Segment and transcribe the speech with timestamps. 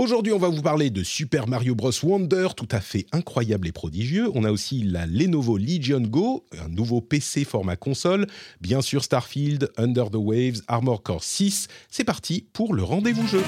[0.00, 1.90] Aujourd'hui, on va vous parler de Super Mario Bros.
[2.04, 4.30] Wonder, tout à fait incroyable et prodigieux.
[4.32, 8.28] On a aussi la Lenovo Legion Go, un nouveau PC format console.
[8.60, 11.66] Bien sûr, Starfield, Under the Waves, Armor Core 6.
[11.90, 13.42] C'est parti pour le rendez-vous jeu.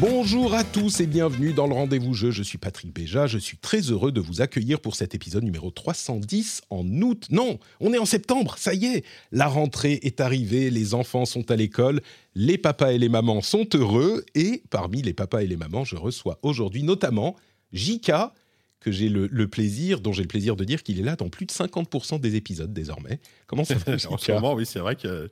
[0.00, 2.30] Bonjour à tous et bienvenue dans le rendez-vous jeu.
[2.30, 3.26] Je suis Patrick Béja.
[3.26, 7.26] Je suis très heureux de vous accueillir pour cet épisode numéro 310 en août.
[7.28, 8.54] Non, on est en septembre.
[8.56, 10.70] Ça y est, la rentrée est arrivée.
[10.70, 12.00] Les enfants sont à l'école.
[12.34, 14.24] Les papas et les mamans sont heureux.
[14.34, 17.36] Et parmi les papas et les mamans, je reçois aujourd'hui notamment
[17.74, 18.32] Jika,
[18.80, 21.28] que j'ai le, le plaisir, dont j'ai le plaisir de dire qu'il est là dans
[21.28, 23.20] plus de 50% des épisodes désormais.
[23.46, 25.30] Comment ça va, en ce moment, oui, c'est vrai que.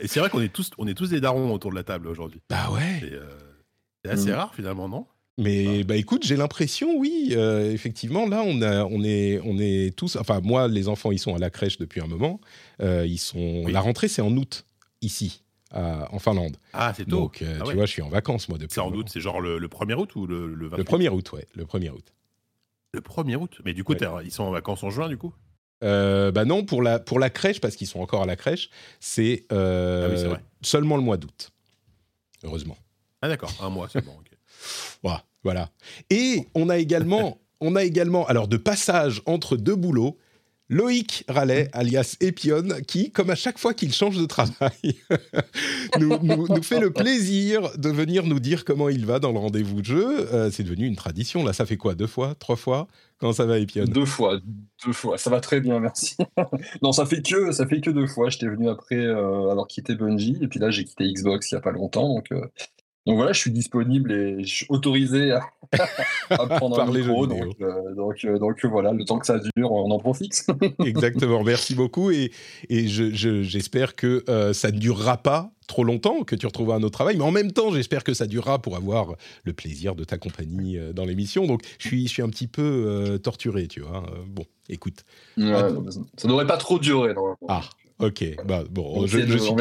[0.00, 2.08] Et c'est vrai qu'on est tous, on est tous des darons autour de la table
[2.08, 2.40] aujourd'hui.
[2.48, 3.02] Bah ouais.
[3.12, 3.28] Euh,
[4.06, 4.34] c'est assez Mm.
[4.34, 5.06] rare finalement, non?
[5.38, 9.94] Mais bah écoute, j'ai l'impression, oui, euh, effectivement, là, on, a, on, est, on est
[9.94, 10.16] tous.
[10.16, 12.40] Enfin, moi, les enfants, ils sont à la crèche depuis un moment.
[12.80, 13.62] Euh, ils sont.
[13.66, 13.72] Oui.
[13.72, 14.64] La rentrée, c'est en août
[15.02, 16.56] ici, à- en Finlande.
[16.72, 17.16] Ah, c'est tôt.
[17.20, 17.74] Donc, euh, Ah tu ouais.
[17.74, 18.72] vois, je suis en vacances moi depuis.
[18.72, 21.08] C'est en août, c'est genre le, le 1er août ou le, le 28 Le 1er
[21.10, 22.14] août, ouais, le 1er août.
[22.94, 23.60] Le 1er août?
[23.66, 23.98] Mais du coup, Ouais.
[24.24, 25.34] ils sont en vacances en juin, du coup?
[25.82, 29.44] Bah non, pour la, pour la crèche, parce qu'ils sont encore à la crèche, c'est
[29.50, 30.16] Ah oui,
[30.62, 31.50] seulement le mois d'août.
[32.42, 32.78] Heureusement.
[33.22, 34.16] Ah, d'accord, un mois seulement.
[34.18, 34.26] ok.
[35.02, 35.22] Voilà.
[35.44, 35.70] voilà.
[36.10, 40.16] Et on a également, on a également, alors de passage entre deux boulots,
[40.68, 44.96] Loïc Rallet, alias Epion, qui, comme à chaque fois qu'il change de travail,
[46.00, 49.38] nous, nous- nous fait le plaisir de venir nous dire comment il va dans le
[49.38, 50.32] rendez-vous de jeu.
[50.34, 51.44] Euh, c'est devenu une tradition.
[51.44, 52.88] Là, ça fait quoi Deux fois Trois fois?
[53.18, 53.84] Comment ça va, Epion?
[53.84, 54.40] Deux fois,
[54.84, 55.18] deux fois.
[55.18, 56.16] Ça va très bien, merci.
[56.82, 58.28] non, ça fait que ça fait que deux fois.
[58.30, 61.58] J'étais venu après euh, avoir quitté Bungie et puis là j'ai quitté Xbox il y
[61.58, 62.08] a pas longtemps.
[62.12, 62.40] Donc, euh,
[63.06, 65.40] donc voilà, je suis disponible et je suis autorisé à,
[66.30, 67.26] à prendre un micro.
[67.26, 70.44] Donc, euh, donc, euh, donc voilà, le temps que ça dure, on en profite.
[70.84, 72.10] Exactement, merci beaucoup.
[72.10, 72.32] Et,
[72.68, 76.76] et je- je- j'espère que euh, ça ne durera pas trop longtemps, que tu retrouveras
[76.76, 77.16] un autre travail.
[77.16, 79.14] Mais en même temps, j'espère que ça durera pour avoir
[79.44, 81.46] le plaisir de ta compagnie euh, dans l'émission.
[81.46, 84.04] Donc, je suis, je suis un petit peu euh, torturé, tu vois.
[84.12, 85.04] Euh, bon, écoute.
[85.36, 85.68] Ouais, Ah,
[86.16, 87.14] ça devrait pas trop durer.
[87.14, 87.36] normalement.
[87.48, 87.62] Ah,
[87.98, 88.24] ok.
[88.46, 89.52] Bah, bon, on, je, je suis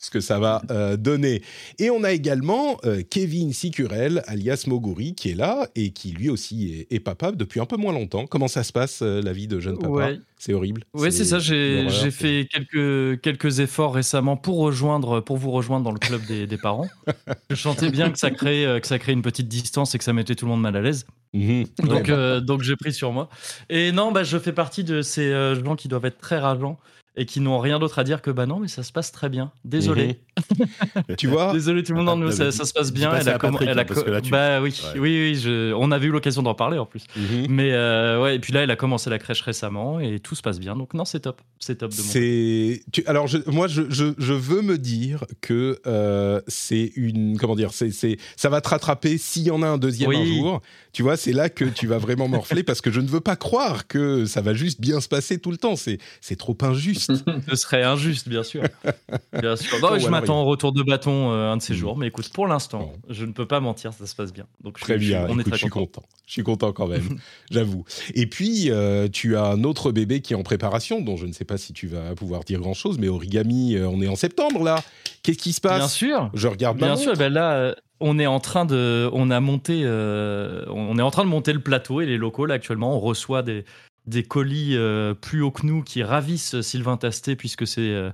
[0.00, 1.42] ce que ça va euh, donner.
[1.78, 6.30] Et on a également euh, Kevin Sicurel, alias Moguri, qui est là et qui lui
[6.30, 8.26] aussi est, est papa depuis un peu moins longtemps.
[8.26, 10.20] Comment ça se passe, euh, la vie de jeune papa Ouais.
[10.38, 11.38] C'est horrible Ouais, c'est ça.
[11.38, 16.46] J'ai fait quelques, quelques efforts récemment pour rejoindre, pour vous rejoindre dans le club des,
[16.46, 16.88] des parents.
[17.50, 20.14] Je sentais bien que ça crée, que ça crée une petite distance et que ça
[20.14, 21.04] mettait tout le monde mal à l'aise.
[21.34, 21.66] Mhm.
[21.84, 22.40] Donc, Ouais.
[22.40, 23.28] donc j'ai pris sur moi.
[23.68, 25.30] Et non, bah, je fais partie de ces
[25.62, 26.78] gens qui doivent être très rageants
[27.16, 29.28] et qui n'ont rien d'autre à dire que bah non, mais ça se passe très
[29.28, 29.50] bien.
[29.64, 30.20] Désolé.
[31.18, 33.12] tu vois Désolé tout le monde, Ah, non, nous, ça, ça se passe bien.
[33.14, 35.00] Elle a Patrick, elle a hein, parce co- que là, tu- Bah oui, Ouais.
[35.00, 37.04] oui, oui, je- on avait eu l'occasion d'en parler en plus.
[37.16, 37.46] Mhm.
[37.48, 40.42] Mais euh, ouais, et puis là, elle a commencé la crèche récemment et tout se
[40.42, 40.76] passe bien.
[40.76, 41.40] Donc non, c'est top.
[41.58, 42.12] C'est top de mon côté.
[42.12, 47.36] C'est tu- alors je, moi je, je, je veux me dire que euh, c'est une
[47.38, 50.16] comment dire c'est c'est ça va te rattraper s'il y en a un deuxième Oui.
[50.16, 53.06] un jour tu vois c'est là que tu vas vraiment morfler parce que je ne
[53.08, 56.36] veux pas croire que ça va juste bien se passer tout le temps c'est c'est
[56.36, 56.99] trop injuste
[57.48, 58.62] Ce serait injuste, bien sûr.
[59.32, 59.54] bien.
[59.82, 61.76] Non, je m'attends au retour de bâton euh, un de ces Mm.
[61.76, 61.96] jours.
[61.98, 62.92] Mais écoute, pour l'instant, Bon.
[63.08, 64.46] je ne peux pas mentir, ça se passe bien.
[64.62, 66.00] Donc je très je bien on est écoute très je suis content.
[66.02, 67.18] content je suis content quand même
[67.50, 67.84] j'avoue
[68.14, 71.32] et puis euh, tu as un autre bébé qui est en préparation dont je ne
[71.32, 74.14] sais pas si tu vas pouvoir dire grand chose mais origami euh, on est en
[74.16, 74.82] septembre là
[75.22, 75.78] qu'est-ce qui se passe?
[75.78, 76.30] Bien sûr.
[76.34, 77.18] je regarde ma Bien sûr, montre.
[77.18, 81.10] ben là, euh, on est en train de, on a monté, euh, on est en
[81.10, 82.96] train de monter le plateau et les locaux là actuellement.
[82.96, 83.64] On reçoit des,
[84.10, 88.10] des colis euh, plus haut que nous qui ravissent Sylvain Tastet puisque c'est, euh,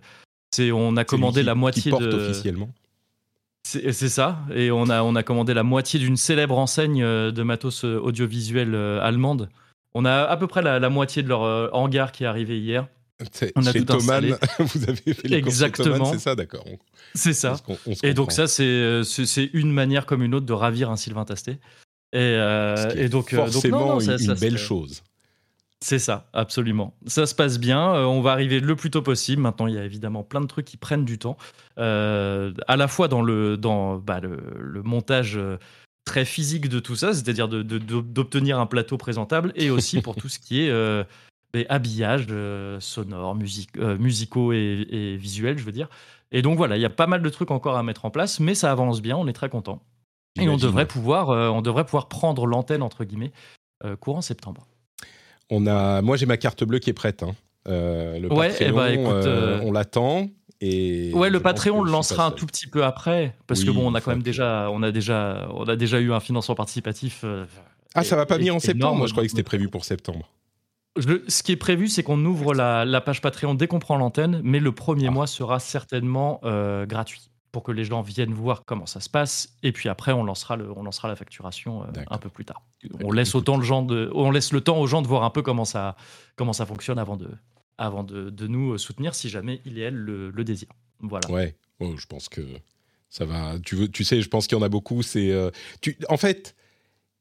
[0.54, 2.70] c'est, on a commandé qui- la qui moitié porte de, officiellement
[3.66, 7.32] c'est, c'est ça, et on a, on a commandé la moitié d'une célèbre enseigne euh,
[7.32, 9.48] de matos euh, audiovisuel euh, allemande.
[9.93, 12.60] On a à peu près la, la moitié de leur euh, hangar qui est arrivé
[12.60, 12.87] hier.
[13.32, 13.87] C'est- On a chez tout
[14.60, 16.04] vous avez fait les Exactement.
[16.12, 16.64] C'est ça, d'accord.
[16.70, 16.78] On-
[17.14, 17.56] C'est ça.
[17.66, 20.52] on on Et donc ça, c'est euh, c'est c'est une manière comme une autre de
[20.52, 21.58] ravir un Sylvain Tastet.
[22.12, 25.02] Et, euh, qui et donc, euh, donc forcément non, non, ça- une, ça belle chose.
[25.84, 26.94] C'est ça, absolument.
[27.06, 27.94] Ça se passe bien.
[27.94, 29.43] euh, on va arriver le plus tôt possible.
[29.43, 31.37] Maintenant, il y a évidemment plein de trucs qui prennent du temps,
[31.78, 35.37] euh, à la fois dans le dans bah, le, le montage.
[35.37, 35.58] euh,
[36.06, 40.38] très physique de tout ça, c'est-à-dire d'obtenir un plateau présentable, et aussi pour tout ce
[40.38, 41.02] qui est euh,
[41.56, 45.88] euh, sonores, musique, musicaux et, et visuels, je veux dire.
[46.31, 48.38] Et donc voilà, il y a pas mal de trucs encore à mettre en place,
[48.38, 49.82] mais ça avance bien, on est très content.
[50.40, 53.32] Et on devrait pouvoir, on devrait pouvoir prendre l'antenne entre guillemets
[53.99, 54.69] courant septembre.
[55.50, 57.22] On a, moi, j'ai ma carte bleue qui est prête.
[57.22, 57.34] hein.
[57.69, 60.28] Euh, le Ouais, Patreon, eh ben, écoute, euh, euh, on l'attend.
[60.60, 63.87] Et Ouais, le Patreon, on le lancera un tout petit peu après, parce que bon,
[63.90, 67.20] on a quand même déjà, on a déjà, on a déjà eu un financement participatif.
[67.25, 67.44] euh,
[67.94, 68.98] Ah, ça va pas venir en septembre énorme.
[68.98, 70.31] Moi, je croyais que c'était prévu pour septembre.
[70.96, 73.96] Je- ce qui est prévu, c'est qu'on ouvre la, la page Patreon dès qu'on prend
[73.99, 75.10] l'antenne, mais le premier Ah.
[75.10, 76.40] mois sera certainement
[76.88, 79.48] gratuit pour que les gens viennent voir comment ça se passe.
[79.62, 82.60] Et puis après, on lancera, le, on lancera la facturation euh, un peu plus tard.
[83.02, 85.30] On laisse, autant le, gens de, on laisse le temps aux gens de voir un
[85.30, 85.96] peu comment ça,
[86.36, 87.30] comment ça fonctionne avant de,
[87.78, 90.68] avant de, de nous soutenir si jamais il et elle le, le désirent.
[91.00, 91.30] Voilà.
[91.30, 92.42] Ouais, oh, je pense que
[93.08, 93.54] ça va.
[93.64, 95.02] Tu, veux, tu sais, je pense qu'il y en a beaucoup.
[95.02, 95.50] C'est, euh,
[95.80, 96.54] tu, en fait,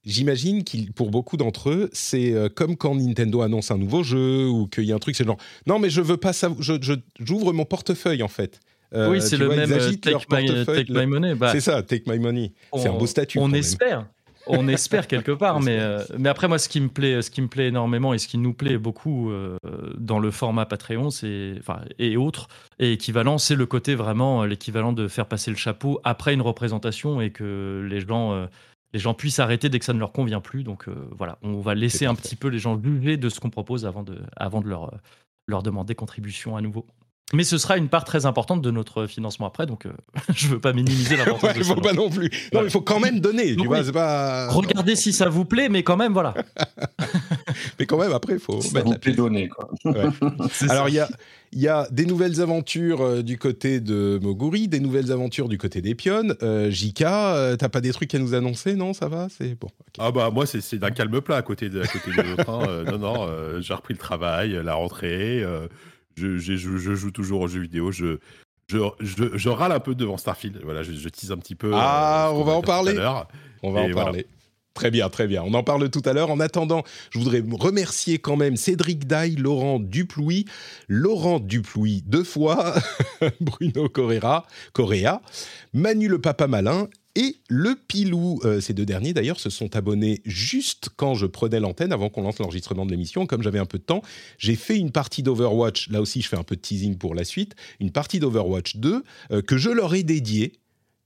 [0.04, 4.50] j'imagine qu'il, pour beaucoup d'entre eux, c'est euh, comme quand Nintendo annonce un nouveau jeu
[4.50, 6.50] ou qu'il y a un truc, c'est genre, non, mais je veux pas ça.
[6.60, 8.60] Je, je- j'ouvre mon portefeuille en fait.
[8.94, 10.86] Euh, oui, c'est le vois, même euh, take, my, portefeuille.
[10.86, 11.36] take my money.
[11.36, 12.54] Bah, C'est ça, take my money.
[12.76, 13.40] C'est un on- beau statut.
[13.40, 13.60] On même.
[13.60, 14.06] espère.
[14.48, 17.42] On espère quelque part, mais, euh, mais après, moi, ce qui me plaît, ce qui
[17.42, 19.58] me plaît énormément et ce qui nous plaît beaucoup euh,
[19.98, 22.48] dans le format Patreon, c'est, enfin, et autres,
[22.78, 26.44] et équivalent, c'est le côté vraiment euh, l'équivalent de faire passer le chapeau après une
[26.44, 28.46] représentation et que les gens, euh,
[28.94, 30.64] les gens puissent arrêter dès que ça ne leur convient plus.
[30.64, 33.50] Donc euh, voilà, on va laisser un petit peu les gens juger de ce qu'on
[33.50, 34.98] propose avant de, avant de leur, euh,
[35.48, 36.86] leur demander contribution à nouveau.
[37.34, 39.92] Mais ce sera une part très importante de notre financement après, donc euh,
[40.36, 41.82] je veux pas minimiser l'importance Ouais, de il faut ça.
[41.82, 42.26] pas non plus.
[42.26, 42.68] Non, Voilà.
[42.68, 43.48] il faut quand même donner.
[43.52, 43.80] tu Donc oui.
[43.84, 44.48] c'est pas.
[44.52, 46.34] Regardez si ça vous plaît, mais quand même, voilà.
[47.80, 49.70] Mais quand même, après, il faut Ça mettre vous donner, quoi.
[50.70, 51.08] Alors, il y a,
[51.52, 55.58] il y a des nouvelles aventures euh, du côté de Moguri, des nouvelles aventures du
[55.58, 56.36] côté des pionnes.
[56.44, 59.68] Euh, Jika, euh, t'as pas des trucs à nous annoncer Non, ça va C'est bon.
[59.98, 62.50] Ah bah moi c'est c'est d'un calme plat à côté de, à côté de l'autre.
[62.50, 62.60] hein.
[62.68, 65.44] Euh, non non, euh, j'ai repris le travail, la rentrée.
[66.20, 67.92] Euh, je, j'ai- je- je joue toujours aux jeux vidéo.
[67.92, 68.18] Je,
[68.70, 70.60] je, je, je râle un peu devant Starfield.
[70.64, 71.72] Voilà, je, tease un petit peu.
[71.74, 72.94] Ah, ce on va en parler.
[73.64, 73.94] On va en voilà.
[73.96, 74.28] parler.
[74.74, 75.42] Très bien, très bien.
[75.44, 76.30] On en parle tout à l'heure.
[76.30, 80.46] En attendant, je voudrais remercier quand même Cédric Daille, Laurent Duplouy,
[80.90, 82.76] Laurent Duplouy deux fois,
[83.40, 85.22] Bruno Correa, Correa,
[85.74, 88.40] Manu le Papa Malin et le Pilou.
[88.44, 92.22] Euh, ces deux derniers, d'ailleurs, se sont abonnés juste quand je prenais l'antenne, avant qu'on
[92.22, 93.26] lance l'enregistrement de l'émission.
[93.26, 94.02] Comme j'avais un peu de temps,
[94.38, 95.90] j'ai fait une partie d'Overwatch.
[95.90, 97.56] Là aussi, je fais un peu de teasing pour la suite.
[97.80, 100.54] Une partie d'Overwatch 2 euh, que je leur ai dédiée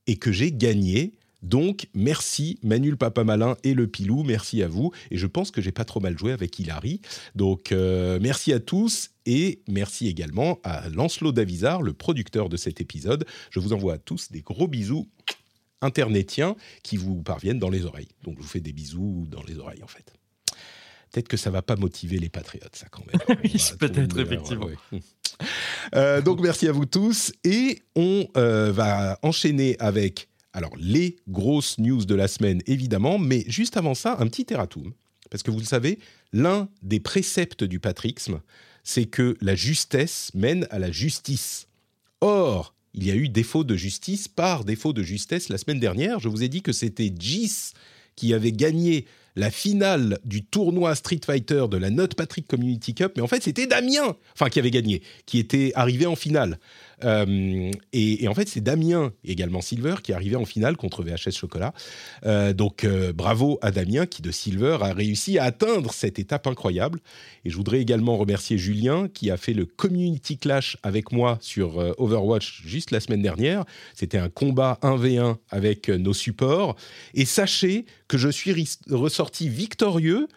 [0.08, 1.14] et que j'ai gagnée.
[1.42, 4.92] Donc, merci Manu le Papa Malin et le Pilou, merci à vous.
[5.10, 7.00] Et je pense que j'ai pas trop mal joué avec Hilary.
[7.36, 12.82] Donc, euh, merci à tous et merci également à Lancelot Davizard, le producteur de cet
[12.82, 13.26] épisode.
[13.52, 15.08] Je vous envoie à tous des gros bisous
[15.82, 18.10] internetiens qui vous parviennent dans les oreilles.
[18.24, 20.14] Donc, je vous fais des bisous dans les oreilles en fait.
[21.12, 23.38] Peut-être que ça va pas motiver les patriotes, ça quand même.
[23.44, 24.66] Oui, peut-être, effectivement.
[24.66, 24.76] ouais.
[25.96, 31.78] Euh, donc merci à vous tous et on euh, va enchaîner avec alors les grosses
[31.78, 34.92] news de la semaine évidemment, mais juste avant ça un petit erratum
[35.30, 36.00] parce que vous le savez,
[36.34, 38.42] l'un des préceptes du patrixme,
[38.84, 41.68] c'est que la justesse mène à la justice.
[42.22, 46.20] Or, il y a eu défaut de justice par défaut de justesse la semaine dernière.
[46.20, 47.74] Je vous ai dit que c'était Gis
[48.16, 49.06] qui avait gagné
[49.36, 53.44] la finale du tournoi Street Fighter de la Note Patrick Community Cup, mais en fait
[53.44, 56.60] c'était Damien, enfin qui avait gagné, qui était arrivé en finale.
[57.04, 61.32] Euh, et, en fait c'est Damien, également Silver, qui est arrivé en finale contre VHS
[61.32, 61.74] Chocolat.
[62.26, 66.48] Euh, donc euh, bravo à Damien qui de Silver a réussi à atteindre cette étape
[66.48, 67.00] incroyable.
[67.46, 71.78] Et je voudrais également remercier Julien qui a fait le Community Clash avec moi sur
[71.98, 73.64] Overwatch juste la semaine dernière.
[73.96, 76.76] C'était un combat 1v1 avec nos supports.
[77.14, 80.28] Et sachez que je suis ressorti victorieux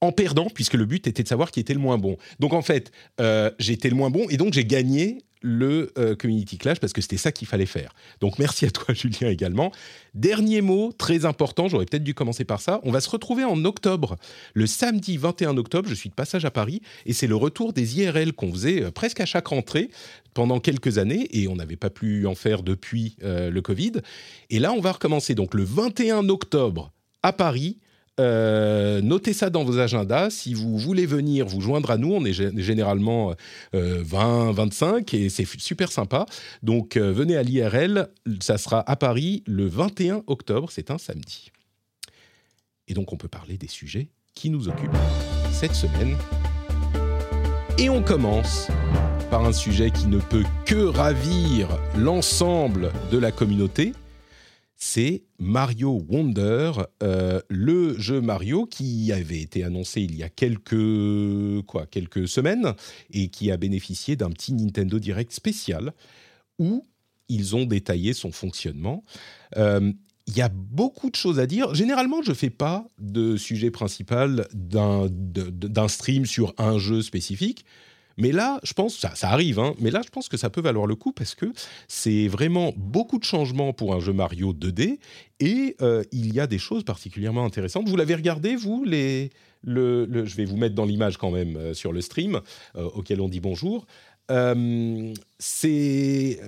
[0.00, 2.16] en perdant, puisque le but était de savoir qui était le moins bon.
[2.38, 6.58] Donc en fait, euh, été le moins bon et donc j'ai gagné le euh, Community
[6.58, 7.94] Clash parce que c'était ça qu'il fallait faire.
[8.20, 9.70] Donc merci à toi Julien également.
[10.14, 12.80] Dernier mot très important, j'aurais peut-être dû commencer par ça.
[12.82, 14.16] On va se retrouver en octobre,
[14.54, 18.00] le samedi 21 octobre, je suis de passage à Paris et c'est le retour des
[18.00, 19.90] IRL qu'on faisait euh, presque à chaque rentrée
[20.34, 23.92] pendant quelques années et on n'avait pas pu en faire depuis euh, le Covid.
[24.50, 27.78] Et là, on va recommencer donc le 21 octobre à Paris.
[28.18, 30.30] Euh, notez ça dans vos agendas.
[30.30, 33.34] Si vous voulez venir vous joindre à nous, on est gé- généralement
[33.74, 36.24] euh, 20, 25 et c'est super sympa.
[36.62, 38.08] Donc euh, venez à l'IRL,
[38.40, 41.50] ça sera à Paris le 21 octobre, c'est un samedi.
[42.88, 44.96] Et donc on peut parler des sujets qui nous occupent
[45.52, 46.16] cette semaine.
[47.78, 48.68] Et on commence
[49.30, 51.68] par un sujet qui ne peut que ravir
[51.98, 53.92] l'ensemble de la communauté.
[54.76, 61.62] C'est Mario Wonder, euh, le jeu Mario qui avait été annoncé il y a quelques,
[61.66, 62.74] quoi, quelques semaines
[63.10, 65.94] et qui a bénéficié d'un petit Nintendo Direct spécial
[66.58, 66.86] où
[67.28, 69.02] ils ont détaillé son fonctionnement.
[69.56, 69.92] Euh,
[70.26, 71.74] il y a beaucoup de choses à dire.
[71.74, 77.64] Généralement, je ne fais pas de sujet principal d'un stream sur un jeu spécifique.
[78.16, 80.60] Mais là, je pense, ça, ça arrive, hein, mais là, je pense que ça peut
[80.60, 81.52] valoir le coup parce que
[81.86, 84.98] c'est vraiment beaucoup de changements pour un jeu Mario 2D
[85.40, 87.88] et euh, il y a des choses particulièrement intéressantes.
[87.88, 89.30] Vous l'avez regardé, vous les,
[89.62, 92.40] le, je vais vous mettre dans l'image quand même euh, sur le stream
[92.76, 93.86] euh, auquel on dit bonjour.
[95.38, 96.38] c'est,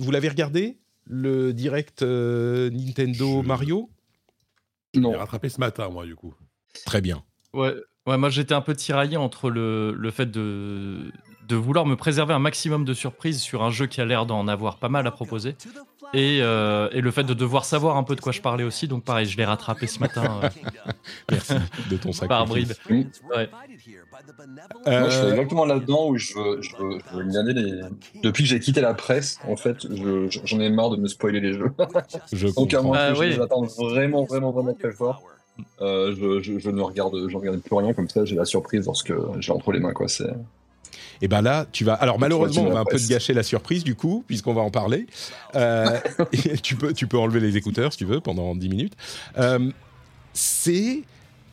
[0.00, 3.90] vous l'avez regardé le direct Nintendo Mario?
[4.94, 5.12] Non.
[5.12, 6.34] Rattrapé ce matin, moi, du coup.
[6.84, 7.24] Très bien.
[7.54, 7.74] Ouais,
[8.06, 11.12] Ouais, moi j'étais un peu tiraillé entre le, le fait de,
[11.48, 14.48] de vouloir me préserver un maximum de surprises sur un jeu qui a l'air d'en
[14.48, 15.54] avoir pas mal à proposer
[16.14, 18.86] et, euh, et, le fait de devoir savoir un peu de quoi je parlais aussi.
[18.88, 20.40] Donc pareil, je l'ai rattrapé ce matin.
[20.42, 20.48] Euh,
[21.30, 21.54] Merci
[21.90, 22.28] de ton sac.
[22.28, 22.74] Par bride.
[22.90, 23.48] Ouais.
[24.86, 25.00] Euh...
[25.00, 27.82] Moi, je suis exactement là-dedans où je veux, je veux, je veux les...
[28.22, 29.86] Depuis que j'ai quitté la presse, en fait,
[30.44, 31.72] j'en ai marre de me spoiler les jeux.
[32.32, 33.32] je Donc à moi, oui.
[33.32, 35.22] j'attends vraiment, vraiment, vraiment très fort.
[35.80, 38.24] Euh, je, je, ne regarde, je regarde plus rien comme ça.
[38.24, 40.08] J'ai la surprise lorsque j'ai entre les mains, quoi.
[40.08, 40.30] C'est.
[41.20, 41.94] Et ben là, tu vas.
[41.94, 44.70] Alors malheureusement, on va un peu te gâcher la surprise du coup, puisqu'on va en
[44.70, 45.06] parler.
[45.54, 45.98] Euh,
[46.62, 48.94] tu peux, tu peux enlever les écouteurs si tu veux pendant 10 minutes.
[49.38, 49.70] Euh,
[50.32, 51.02] c'est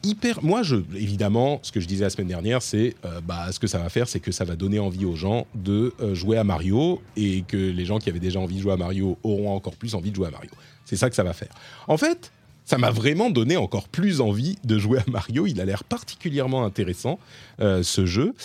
[0.03, 0.43] hyper.
[0.43, 3.77] Moi, je, évidemment, ce que je disais la semaine dernière, c'est bah, ce que ça
[3.77, 7.43] va faire, c'est que ça va donner envie aux gens de jouer à Mario et
[7.47, 10.09] que les gens qui avaient déjà envie de jouer à Mario auront encore plus envie
[10.09, 10.51] de jouer à Mario.
[10.85, 11.53] C'est ça que ça va faire.
[11.87, 12.31] En fait,
[12.69, 15.47] ça m'a vraiment donné encore plus envie de jouer à Mario.
[15.47, 17.17] Il a l'air particulièrement intéressant,
[17.61, 18.35] euh, ce jeu.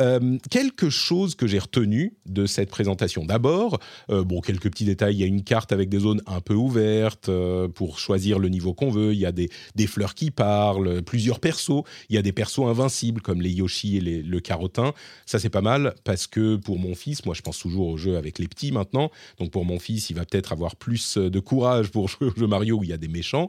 [0.00, 3.24] Euh, quelque chose que j'ai retenu de cette présentation.
[3.24, 3.78] D'abord,
[4.10, 5.14] euh, bon, quelques petits détails.
[5.14, 8.48] Il y a une carte avec des zones un peu ouvertes euh, pour choisir le
[8.48, 9.12] niveau qu'on veut.
[9.12, 11.84] Il y a des, des, fleurs qui parlent, plusieurs persos.
[12.08, 14.92] Il y a des persos invincibles comme les Yoshi et le carotin.
[15.26, 18.16] Ça, c'est pas mal parce que pour mon fils, moi, je pense toujours au jeu
[18.16, 19.12] avec les petits maintenant.
[19.38, 22.48] Donc, pour mon fils, il va peut-être avoir plus de courage pour jouer au jeu
[22.48, 23.48] Mario où il y a des méchants.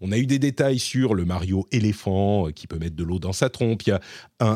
[0.00, 3.32] On a eu des détails sur le Mario éléphant qui peut mettre de l'eau dans
[3.32, 3.82] sa trompe.
[3.84, 4.00] Il y a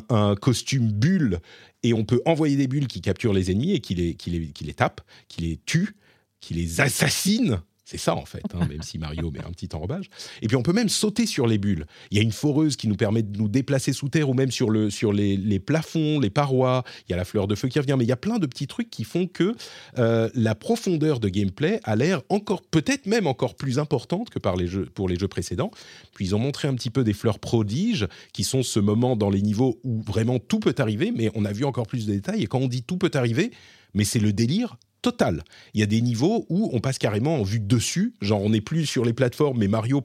[0.09, 1.41] un, costume bulle
[1.83, 5.01] et on peut envoyer des bulles qui capturent les ennemis et qui qui les tapent,
[5.29, 5.97] qui les tuent,
[6.41, 10.11] qui les assassinent c'est ça en fait, hein, même si Mario met un petit enrobage.
[10.43, 11.87] Et puis on peut même sauter sur les bulles.
[12.13, 14.53] Il y a une foreuse qui nous permet de nous déplacer sous terre ou même
[14.53, 16.85] sur, le, sur les, plafonds, les parois.
[17.09, 18.47] Il y a la fleur de feu qui revient, mais il y a plein de
[18.47, 19.57] petits trucs qui font que
[19.99, 24.55] euh, la profondeur de gameplay a l'air encore, peut-être même encore plus importante que par
[24.55, 25.73] les jeux, pour les jeux précédents.
[26.15, 29.31] Puis ils ont montré un petit peu des fleurs prodiges, qui sont ce moment dans
[29.31, 32.45] les niveaux où vraiment tout peut arriver, mais on a vu encore plus de détails.
[32.45, 33.51] Et quand on dit tout peut arriver,
[33.95, 35.43] mais c'est le délire total.
[35.75, 38.51] Il y a des niveaux où on passe carrément en vue de dessus, genre on
[38.51, 40.05] n'est plus sur les plateformes, mais Mario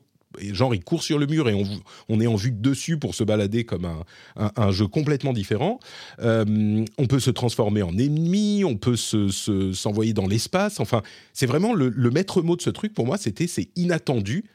[0.51, 1.65] genre il court sur le mur et
[2.09, 3.87] on, est en vue de dessus pour se balader comme
[4.35, 5.79] un, jeu complètement différent.
[6.19, 10.79] Euh, on peut se transformer en ennemi, on peut s'envoyer dans l'espace.
[10.79, 11.01] Enfin,
[11.33, 14.45] c'est vraiment le, le, maître mot de ce truc pour moi, c'était c'est inattendu.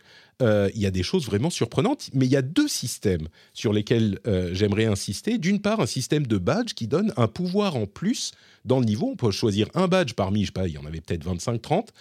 [0.43, 3.73] Euh, il y a des choses vraiment surprenantes, mais il y a deux systèmes sur
[3.73, 5.39] lesquels euh, j'aimerais insister.
[5.39, 8.33] D'une part, un système de badge qui donne un pouvoir en plus
[8.65, 9.11] dans le niveau.
[9.13, 11.61] On peut choisir un badge parmi, je sais pas, il y en avait peut-être 25,
[11.61, 11.93] 30,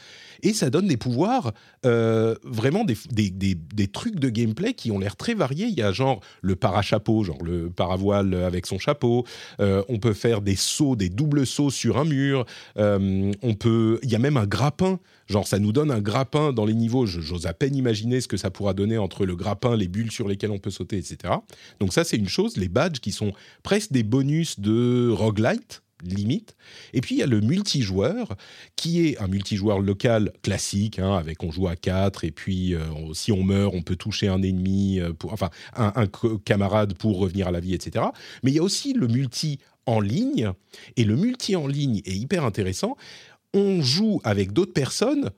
[0.43, 1.53] et ça donne des pouvoirs,
[1.85, 5.65] euh, vraiment des, des, des, trucs de gameplay qui ont l'air très variés.
[5.65, 9.25] Il y a genre le parachapeau, genre le paravoile avec son chapeau.
[9.59, 12.45] on peut faire des sauts, des doubles sauts sur un mur.
[12.77, 14.99] on peut, il y a même un grappin
[15.29, 17.05] Genre, ça nous donne un grappin dans les niveaux.
[17.05, 20.27] J'ose à peine imaginer ce que ça pourra donner entre le grappin, les bulles sur
[20.27, 21.35] lesquelles on peut sauter, etc.
[21.79, 22.57] Donc ça, c'est une chose.
[22.57, 26.55] Les badges qui sont presque des bonus de roguelite, limite.
[26.93, 28.35] Et puis il y a le multijoueur,
[28.75, 32.81] qui est un multijoueur local classique, hein, avec on joue à 4, et puis euh,
[33.13, 36.07] si on meurt, on peut toucher un ennemi, euh, pour, enfin un, un,
[36.43, 38.05] camarade pour revenir à la vie, etc.
[38.43, 40.51] Mais il y a aussi le multi en ligne,
[40.97, 42.95] et le multi en ligne est hyper intéressant
[43.53, 45.31] on joue avec d'autres personnes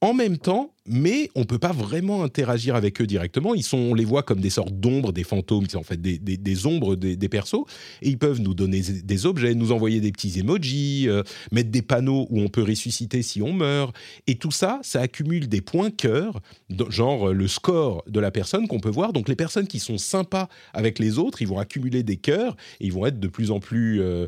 [0.00, 3.54] en même temps mais on peut pas vraiment interagir avec eux directement.
[3.54, 6.66] Ils sont, on les voit comme des sortes d'ombres, des fantômes, qui en fait des,
[6.66, 7.64] ombres des, persos,
[8.02, 11.82] et ils peuvent nous donner des objets, nous envoyer des petits emojis, euh, mettre des
[11.82, 13.94] panneaux où on peut ressusciter si on meurt,
[14.26, 16.40] et tout ça, ça accumule des points cœur,
[16.88, 19.12] genre le score de la personne qu'on peut voir.
[19.12, 22.86] Donc les personnes qui sont sympas avec les autres, ils vont accumuler des cœurs et
[22.86, 24.26] ils vont être de plus en plus, euh,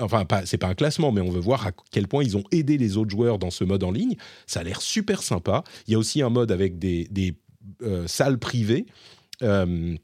[0.00, 2.44] enfin pas, c'est pas un classement, mais on veut voir à quel point ils ont
[2.52, 4.16] aidé les autres joueurs dans ce mode en ligne.
[4.46, 5.64] Ça a l'air super sympa.
[5.86, 7.34] Il y a aussi un mode avec des,
[7.82, 8.86] euh, salles privées.
[9.42, 9.96] Euh,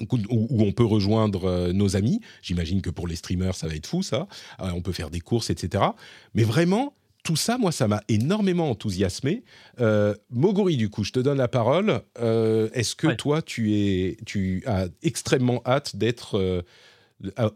[0.00, 2.22] où, on peut rejoindre euh, nos amis.
[2.40, 4.26] J'imagine que pour les streamers, ça va être fou, ça.
[4.58, 5.84] on peut faire des courses, etc.
[6.32, 9.44] Mais vraiment, tout ça, moi, ça m'a énormément enthousiasmé.
[9.80, 12.00] Euh, Moguri, du coup, je te donne la parole.
[12.16, 16.64] Est-ce que toi, tu, es, tu as extrêmement hâte d'être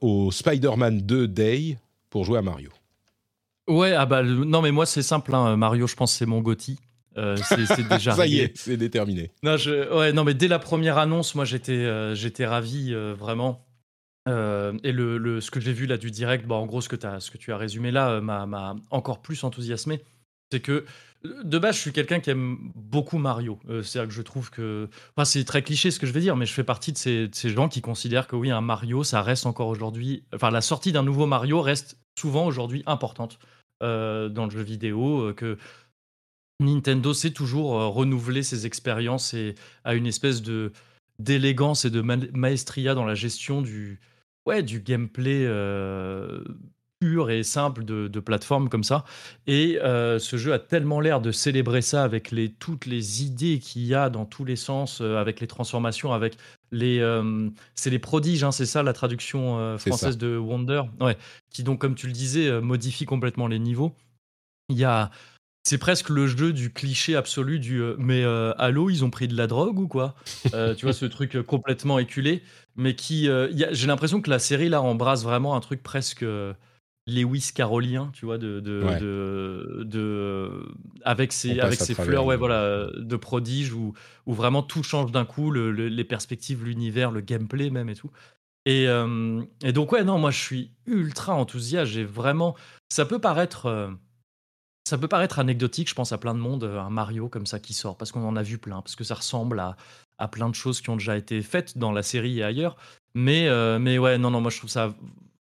[0.02, 1.78] au Spider-Man 2 Day
[2.10, 2.70] pour jouer à Mario?
[3.68, 5.34] Ouais, ah bah, non, mais moi, c'est simple.
[5.34, 6.78] Hein, Mario, je pense c'est mon Gotti.
[7.16, 9.30] C'est déjà Ça y est, c'est déterminé.
[9.42, 13.66] Non, je, ouais, non, mais dès la première annonce, moi, j'étais j'étais ravi, vraiment.
[14.28, 17.06] Euh, et le, ce que j'ai vu là du direct, bon, en gros, ce que,
[17.06, 20.00] as, ce que tu as résumé là euh, m'a encore plus enthousiasmé.
[20.50, 20.84] C'est que
[21.24, 23.58] de base, je suis quelqu'un qui aime beaucoup Mario.
[23.68, 24.88] Euh, c'est-à-dire que je trouve que.
[25.16, 27.30] Enfin, c'est très cliché ce que je vais dire, mais je fais partie de ces,
[27.50, 30.24] gens qui considèrent que oui, un Mario, ça reste encore aujourd'hui.
[30.34, 33.38] Enfin, la sortie d'un nouveau Mario reste souvent aujourd'hui importante
[33.80, 35.34] dans le jeu vidéo.
[35.34, 35.58] que
[36.60, 40.72] Nintendo sait toujours renouveler ses expériences et a une espèce de
[41.18, 44.00] d'élégance et de maestria dans la gestion du,
[44.46, 46.42] ouais, du gameplay euh,
[47.00, 49.04] pur et simple de, de plateforme comme ça.
[49.46, 53.58] Et euh, ce jeu a tellement l'air de célébrer ça avec les, toutes les idées
[53.58, 56.36] qu'il y a dans tous les sens, euh, avec les transformations, avec
[56.72, 57.00] les.
[57.74, 61.16] c'est les prodiges, hein, c'est ça la traduction française de Wonder, ouais,
[61.50, 63.94] qui donc, comme tu le disais, modifie complètement les niveaux.
[64.68, 65.12] Il y a
[65.66, 69.26] c'est presque le jeu du cliché absolu du euh, mais euh, Halo ils ont pris
[69.26, 70.14] de la drogue ou quoi?
[70.54, 72.44] Euh, tu vois ce truc complètement éculé
[72.76, 73.28] mais qui
[73.72, 76.24] j'ai l'impression que la série là embrasse vraiment un truc presque
[77.08, 80.50] Lewis carolien tu vois de de,
[81.04, 83.92] avec ses avec ses fleurs ouais voilà de prodige où,
[84.26, 88.12] où vraiment tout change d'un coup les perspectives l'univers le gameplay même et tout.
[88.66, 91.90] Et, et donc ouais non moi je suis ultra enthousiaste.
[91.90, 92.54] J'ai vraiment
[92.88, 93.96] ça peut paraître
[94.86, 97.58] ça peut paraître anecdotique, je pense à plein de monde, euh, un Mario comme ça
[97.58, 99.76] qui sort, parce qu'on en a vu plein, parce que ça ressemble à,
[100.18, 102.76] à, plein de choses qui ont déjà été faites dans la série et ailleurs.
[103.16, 104.94] Mais, euh, mais ouais, non, non, moi je trouve ça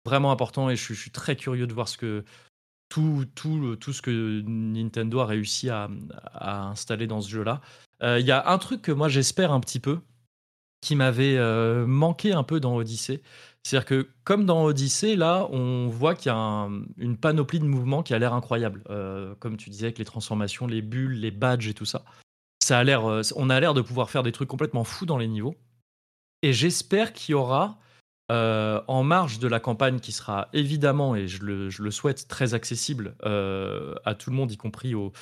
[0.04, 2.24] vraiment important et je, suis très curieux de voir ce que
[2.88, 5.88] tout, tout, tout ce que Nintendo a réussi à,
[6.32, 7.60] à installer dans ce jeu-là.
[8.02, 10.00] Euh, il y a un truc que moi j'espère un petit peu,
[10.80, 11.38] qui m'avait
[11.86, 13.22] manqué un peu dans Odyssey,
[13.68, 18.02] c'est-à-dire que, comme dans Odyssée, là, on voit qu'il y a une panoplie de mouvements
[18.02, 18.82] qui a l'air incroyable.
[18.88, 22.02] Euh, comme tu disais, avec les transformations, les bulles, les badges et tout ça.
[23.06, 25.54] euh, on a l'air de pouvoir faire des trucs complètement fous dans les niveaux.
[26.40, 27.78] Et j'espère qu'il y aura,
[28.32, 33.16] euh, en marge de la campagne, qui sera évidemment, et je le, souhaite, très accessible
[33.22, 35.12] à tout le monde, y compris au,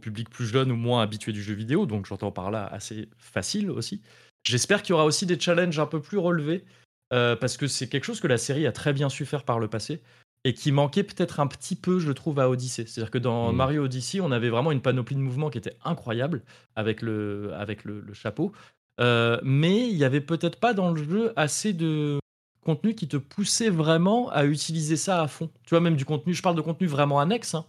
[0.00, 3.72] public plus jeune ou moins habitué du jeu vidéo, donc j'entends par là assez facile
[3.72, 4.02] aussi.
[4.44, 6.64] J'espère qu'il y aura aussi des challenges un peu plus relevés
[7.12, 9.58] euh, parce que c'est quelque chose que la série a très bien su faire par
[9.58, 10.02] le passé
[10.44, 12.84] et qui manquait peut-être un petit peu, je trouve, à Odyssey.
[12.86, 13.56] C'est-à-dire que dans mm.
[13.56, 16.42] Mario Odyssey, on avait vraiment une panoplie de mouvements qui était incroyable
[16.76, 18.52] avec le, avec le, chapeau.
[19.00, 22.18] Euh, mais il n'y avait peut-être pas dans le jeu assez de
[22.64, 25.50] contenu qui te poussait vraiment à utiliser ça à fond.
[25.64, 27.64] Tu vois, même du contenu, je parle de contenu vraiment annexe, hein.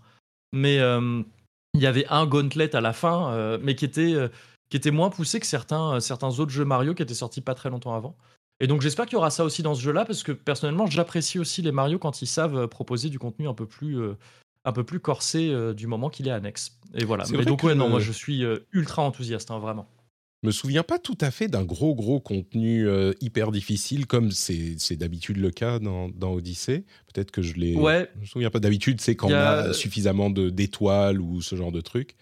[0.52, 1.22] mais euh,
[1.74, 4.16] il y avait un gauntlet à la fin, mais qui était,
[4.70, 7.70] qui était moins poussé que certains, certains autres jeux Mario qui étaient sortis pas très
[7.70, 8.18] longtemps avant.
[8.60, 11.40] Et donc j'espère qu'il y aura ça aussi dans ce jeu-là, parce que personnellement, j'apprécie
[11.40, 14.18] aussi les Mario quand ils savent euh, proposer du contenu un peu plus, euh,
[14.66, 16.78] un peu plus corsé euh, du moment qu'il est annexe.
[16.96, 17.24] Et voilà.
[17.32, 19.88] Mais donc ouais, non, moi je suis ultra enthousiaste, hein, vraiment.
[20.42, 22.88] Je me souviens pas tout à fait d'un gros gros contenu
[23.20, 26.86] hyper difficile comme c'est d'habitude le cas dans, dans Odyssey.
[27.14, 27.76] Peut-être que je l'ai.
[27.76, 28.10] Ouais.
[28.16, 31.82] Je me souviens pas d'habitude, c'est quand on a suffisamment d'étoiles ou ce genre de
[31.82, 32.16] trucs.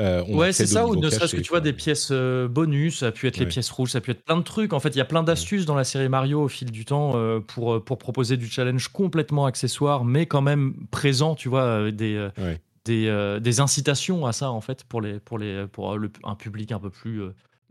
[0.00, 3.08] Euh, ouais, c'est ça, ou ne serait-ce que tu vois des pièces euh, bonus, ça
[3.08, 4.72] a pu être les pièces rouges, ça a pu être plein de trucs.
[4.72, 7.12] En fait, il y a plein d'astuces dans la série Mario au fil du temps
[7.16, 12.28] euh, pour, pour proposer du challenge complètement accessoire, mais quand même présent, tu vois, des,
[12.84, 16.78] des, des, incitations à ça, en fait, pour, les, pour, les, pour un public un
[16.78, 17.22] peu plus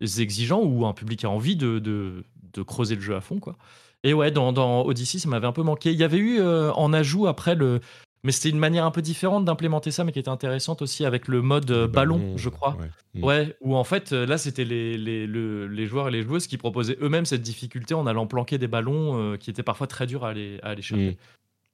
[0.02, 3.40] exigeant ou un public qui a envie de, de, de, creuser le jeu à fond,
[3.40, 3.56] quoi.
[4.04, 5.92] Et ouais, dans, dans Odyssey, ça m'avait un peu manqué.
[5.92, 7.80] Il y avait eu en ajout après le,
[8.24, 11.28] mais c'était une manière un peu différente d'implémenter ça, mais qui était intéressante aussi avec
[11.28, 12.78] le mode euh, ballon, je crois.
[13.16, 13.46] Ouais.
[13.46, 13.52] Mm.
[13.62, 16.98] où en fait, euh, là, c'était les, les, les, joueurs et les joueuses qui proposaient
[17.02, 20.30] eux-mêmes cette difficulté en allant planquer des ballons euh, qui étaient parfois très durs à
[20.30, 21.12] aller, à aller chercher.
[21.12, 21.16] Mm.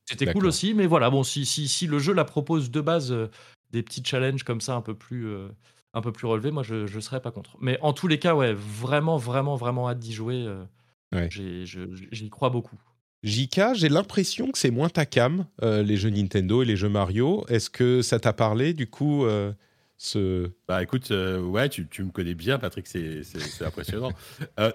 [0.06, 3.16] C'était cool aussi, mais voilà, bon, si, si, si, le jeu la propose de base
[3.72, 5.34] des petits challenges comme ça un peu plus,
[5.94, 7.56] un peu plus relevés, moi, je ne serais pas contre.
[7.62, 10.46] Mais en tous les cas, ouais, vraiment, vraiment, vraiment hâte d'y jouer.
[11.30, 12.78] J'y crois beaucoup.
[13.24, 16.90] JK, j'ai l'impression que c'est moins ta cam, euh, les jeux Nintendo et les jeux
[16.90, 17.46] Mario.
[17.48, 19.54] Est-ce que ça t'a parlé du coup euh,
[19.98, 20.52] ce...
[20.68, 23.22] Bah écoute, euh, ouais, tu, tu, me connais bien, Patrick, c'est
[23.66, 24.12] impressionnant.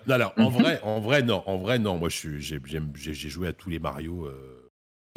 [0.09, 1.99] alors, en vrai, en vrai, non, en vrai, non.
[1.99, 4.31] Moi, j'ai joué à tous les Mario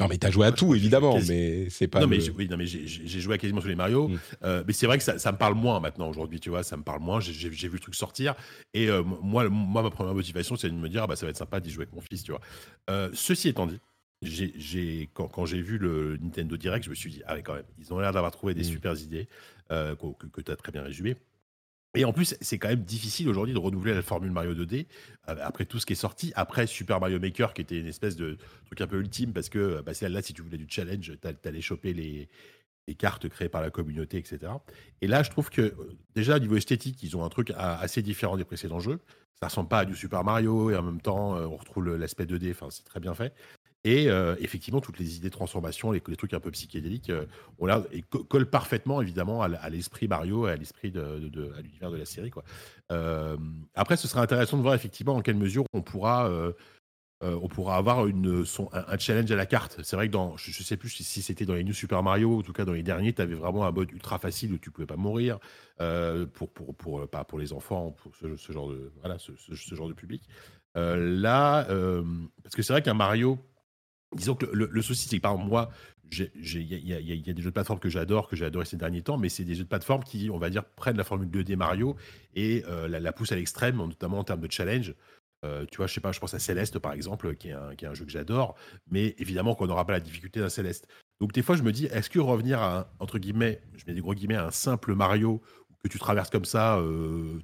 [0.02, 2.00] non, mais t'as joué à tout, évidemment, mais c'est pas.
[2.00, 4.08] Non, mais, oui, non, mais j'ai joué à quasiment tous les Mario.
[4.08, 4.18] Mm.
[4.44, 6.62] Euh, mais c'est vrai que ça, me parle moins maintenant aujourd'hui, tu vois.
[6.62, 7.20] Ça me parle moins.
[7.20, 8.34] J'ai vu le truc sortir.
[8.74, 11.30] Et euh, moi, moi, ma première motivation, c'est de me dire, ah, bah, ça va
[11.30, 12.40] être sympa d'y jouer avec mon fils, tu vois.
[12.90, 13.80] Euh, ceci étant dit,
[14.22, 17.54] j'ai, quand, quand j'ai vu le Nintendo Direct, je me suis dit, ah ouais, quand
[17.54, 18.64] même, ils ont l'air d'avoir trouvé des Mm.
[18.64, 19.28] super idées
[19.68, 21.16] que, que tu as très bien résumé.
[21.94, 24.86] Et en plus, c'est quand même difficile aujourd'hui de renouveler la formule Mario 2D
[25.28, 26.32] euh, après tout ce qui est sorti.
[26.36, 29.82] Après Super Mario Maker, qui était une espèce de truc un peu ultime, parce que
[29.82, 32.28] bah, là, si tu voulais du challenge, t'a- t'allais choper les,
[32.98, 34.52] cartes créées par la communauté, etc.
[35.00, 38.02] Et là, je trouve que euh, déjà, au niveau esthétique, ils ont un truc assez
[38.02, 39.00] différent des précédents jeux.
[39.40, 42.24] Ça ressemble pas à du Super Mario, et en même temps, euh, on retrouve l'aspect
[42.24, 43.34] 2D, enfin, c'est très bien fait.
[43.84, 47.26] Et euh, effectivement, toutes les idées de transformation, les, trucs un peu psychédéliques, euh,
[47.60, 51.96] l'air et co- collent parfaitement évidemment à, l'esprit Mario et à l'esprit de, l'univers de
[51.96, 52.30] la série.
[52.92, 53.36] Euh,
[53.74, 56.30] après, ce serait intéressant de voir effectivement en quelle mesure on pourra,
[57.22, 59.80] on pourra avoir un, challenge à la carte.
[59.82, 62.38] C'est vrai que dans, je, ne sais plus si, c'était dans les New Super Mario,
[62.38, 64.70] en tout cas dans les derniers, tu avais vraiment un mode ultra facile où tu
[64.70, 65.40] pouvais pas mourir
[66.34, 69.88] pour, pour, pour, pas pour les enfants, pour ce, genre de voilà, ce, ce- genre
[69.88, 70.22] de public.
[70.76, 71.66] Là,
[72.44, 73.40] parce que c'est vrai qu'un Mario,
[74.14, 75.70] disons que le, le souci, c'est que par exemple, moi,
[76.12, 79.18] il y, a- des jeux de plateforme que j'adore, que j'ai adoré ces derniers temps,
[79.18, 81.96] mais c'est des jeux de plateforme qui, on va dire, prennent la formule 2D Mario
[82.34, 84.94] et euh, la, poussent à l'extrême, notamment en termes de challenge.
[85.44, 87.94] Euh, tu vois, je sais pas, je pense à Céleste par exemple, qui est un,
[87.94, 88.54] jeu que j'adore,
[88.90, 90.86] mais évidemment qu'on n'aura pas la difficulté d'un Céleste.
[91.20, 93.94] Donc des fois, je me dis, est-ce que revenir à un, entre guillemets, je mets
[93.94, 95.42] des gros guillemets, à un simple Mario
[95.82, 97.40] que tu traverses comme ça, euh,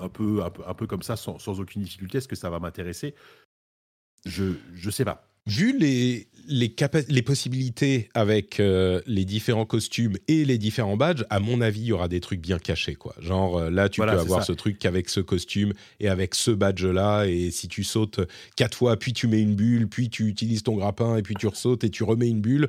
[0.00, 2.58] un peu, un peu, un peu comme ça, sans, aucune difficulté, est-ce que ça va
[2.58, 3.14] m'intéresser?
[4.24, 5.27] Je, je sais pas.
[5.48, 6.74] Vu les, les,
[7.08, 11.86] les possibilités avec euh, les différents costumes et les différents badges, à mon avis, il
[11.86, 12.94] y aura des trucs bien cachés.
[12.94, 13.14] Quoi.
[13.20, 14.46] Genre euh, là, tu Voilà, peux avoir ça.
[14.46, 17.24] ce truc qu'avec ce costume et avec ce badge-là.
[17.26, 18.20] Et si tu sautes
[18.56, 21.46] quatre fois, puis tu mets une bulle, puis tu utilises ton grappin, et puis tu
[21.46, 22.68] ressautes et tu remets une bulle.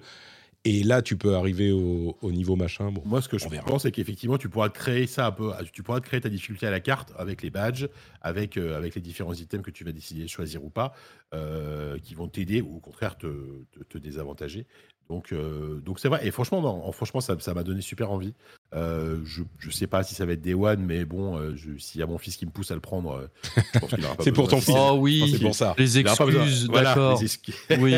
[0.65, 2.91] Et là, tu peux arriver au, au niveau machin.
[2.91, 3.65] Bon, Moi, ce que je verra.
[3.65, 5.51] pense, c'est qu'effectivement, tu pourras créer ça un peu.
[5.71, 7.87] Tu pourras te créer ta difficulté à la carte avec les badges,
[8.21, 10.93] avec, euh, avec les différents items que tu vas décider de choisir ou pas,
[11.33, 13.27] euh, qui vont t'aider ou au contraire te,
[13.71, 14.67] te, te désavantager.
[15.09, 16.27] Donc, euh, donc c'est vrai.
[16.27, 18.33] Et franchement, non, franchement, ça ça m'a donné super envie.
[18.75, 21.99] Euh, je, je sais pas si ça va être Day One, mais bon, euh, s'il
[21.99, 23.27] y a mon fils qui me pousse à le prendre, euh,
[23.73, 24.75] je pense qu'il aura pas C'est pour ton fils.
[24.77, 25.73] Oh oui, c'est pour ça.
[25.77, 27.19] les Il excuses, voilà, d'accord.
[27.79, 27.95] Oui,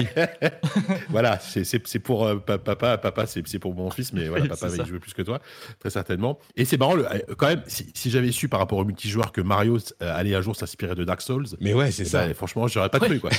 [1.09, 4.99] voilà, c'est- pour pa- papa, papa, c'est pour mon fils, mais voilà, papa y jouer
[4.99, 5.41] plus que toi,
[5.79, 6.39] très certainement.
[6.55, 7.05] Et c'est marrant, le-
[7.37, 10.55] quand même, si, si j'avais su par rapport au multijoueur que Mario allait un jour
[10.55, 12.25] s'inspirer de Dark Souls, Mais ouais, c'est eh ça.
[12.25, 13.07] ben, franchement, j'aurais pas Ouais.
[13.07, 13.31] cru, quoi.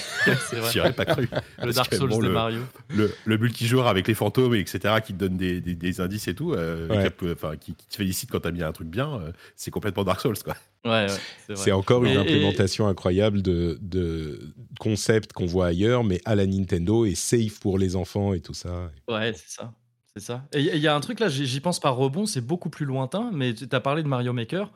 [0.51, 0.71] c'est vrai.
[0.73, 1.29] J'y aurais pas cru.
[1.63, 2.61] Le Dark que, Souls bon, de le, Mario.
[2.91, 6.35] le, le multijoueur avec les fantômes, etc., qui te donne des, des- des indices et
[6.35, 7.11] tout, Ouais.
[7.33, 10.21] Enfin, qui, qui te félicite quand t'as mis un truc bien, euh, c'est complètement Dark
[10.21, 10.55] Souls, quoi.
[10.85, 16.03] Ouais, ouais, c'est encore une Et- et- implémentation incroyable de, de concepts qu'on voit ailleurs,
[16.03, 18.91] mais à la Nintendo et safe pour les enfants et tout ça.
[19.09, 19.73] Ouais, c'est ça.
[20.15, 20.45] C'est ça.
[20.53, 23.31] Et il y a un truc là, j'y pense par rebond, c'est beaucoup plus lointain,
[23.33, 24.71] mais tu as parlé de Mario Maker.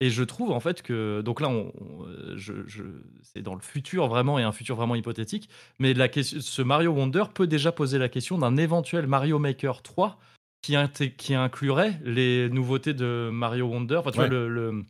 [0.00, 1.22] Et je trouve en fait que.
[1.22, 2.84] Donc là, on, on- euh, je, je-
[3.22, 5.48] c'est dans le futur vraiment et un futur vraiment hypothétique.
[5.80, 9.82] Mais la question, ce Mario Wonder peut déjà poser la question d'un éventuel Mario Maker
[9.82, 10.20] 3
[10.62, 13.96] qui, inté- qui inclurait les nouveautés de Mario Wonder.
[13.96, 14.28] Enfin, tu Ouais.
[14.28, 14.84] vois, le- le-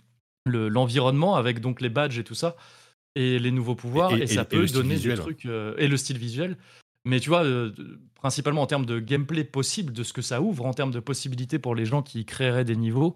[0.46, 2.56] le- l'environnement avec donc les badges et tout ça.
[3.14, 4.12] Et les nouveaux pouvoirs.
[4.12, 5.18] Et- Et, et- ça et peut donner des visuel.
[5.18, 5.46] trucs.
[5.46, 6.56] euh, et le style visuel.
[7.04, 7.72] Mais tu vois, euh,
[8.14, 11.58] principalement en termes de gameplay possible, de ce que ça ouvre, en termes de possibilités
[11.58, 13.14] pour les gens qui créeraient des niveaux,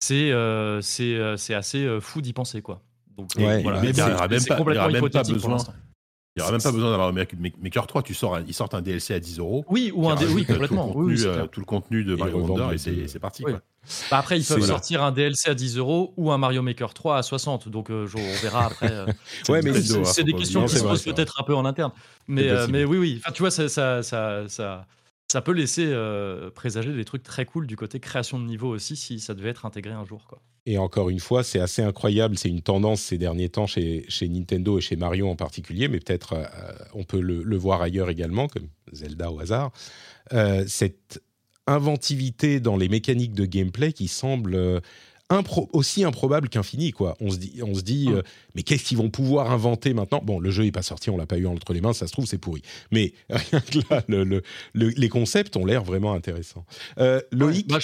[0.00, 2.82] c'est euh, c'est euh, c'est assez fou d'y penser, quoi.
[3.16, 3.80] Donc, Ouais, voilà.
[3.80, 5.52] Mais c'est- même pas- complètement aura même pas hypothétique pour besoin.
[5.52, 5.74] l'instant.
[6.34, 8.72] Il n'y aura même pas besoin d'avoir Maker Maker 3, tu sors un- ils sortent
[8.72, 9.66] un DLC à 10 euros.
[9.68, 10.90] Oui, ou un oui, euh, complètement.
[10.90, 13.06] Tout le Oui, oui, contenu, euh, tout le contenu de Mario Wonder et c'est deux.
[13.06, 13.44] c'est parti.
[13.44, 13.52] Oui.
[13.52, 13.60] quoi.
[14.10, 17.18] Bah, après, ils peuvent sortir un DLC à 10 euros ou un Mario Maker 3
[17.18, 17.68] à 60.
[17.68, 18.90] Donc, euh, on verra après.
[18.90, 19.04] euh,
[19.50, 21.92] Ouais, mais c'est- des questions qui se posent peut-être un peu en interne.
[22.28, 23.20] Mais, euh, oui, oui.
[23.22, 24.86] Enfin, tu vois, ça, ça, ça, ça,
[25.30, 28.96] ça peut laisser euh, présager des trucs très cool du côté création de niveau aussi,
[28.96, 30.24] si ça devait être intégré un jour.
[30.28, 30.40] Quoi.
[30.64, 32.38] Et encore une fois, c'est assez incroyable.
[32.38, 35.98] C'est une tendance ces derniers temps chez, chez Nintendo et chez Mario en particulier, mais
[35.98, 36.44] peut-être euh,
[36.94, 39.72] on peut le, voir ailleurs également, comme Zelda au hasard.
[40.32, 41.20] Euh, cette
[41.66, 44.80] inventivité dans les mécaniques de gameplay qui semble euh,
[45.40, 46.90] impro- aussi improbable qu'infini.
[46.92, 47.16] Quoi.
[47.20, 48.14] On se dit, on se dit Mm.
[48.14, 48.22] euh,
[48.54, 50.20] mais qu'est-ce qu'ils vont pouvoir inventer maintenant?
[50.24, 52.12] Bon, le jeu n'est pas sorti, on l'a pas eu entre les mains, ça se
[52.12, 52.62] trouve, c'est pourri.
[52.90, 54.42] Mais rien que là, le- le-
[54.74, 56.64] le- les concepts ont l'air vraiment intéressants.
[56.98, 57.78] Euh, Loïc, Bah,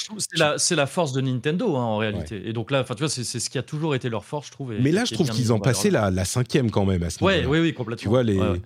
[0.58, 2.42] c'est la, force de Nintendo hein, en réalité.
[2.48, 4.72] Et donc là, tu vois, c'est ce qui a toujours été leur force, je trouve.
[4.72, 7.11] et mais là, je trouve qu'ils ont en passé la, la cinquième quand même à
[7.11, 8.02] ce Ouais, oui, oui, complètement.
[8.02, 8.37] Tu vois, les...
[8.38, 8.61] Ouais, ouais.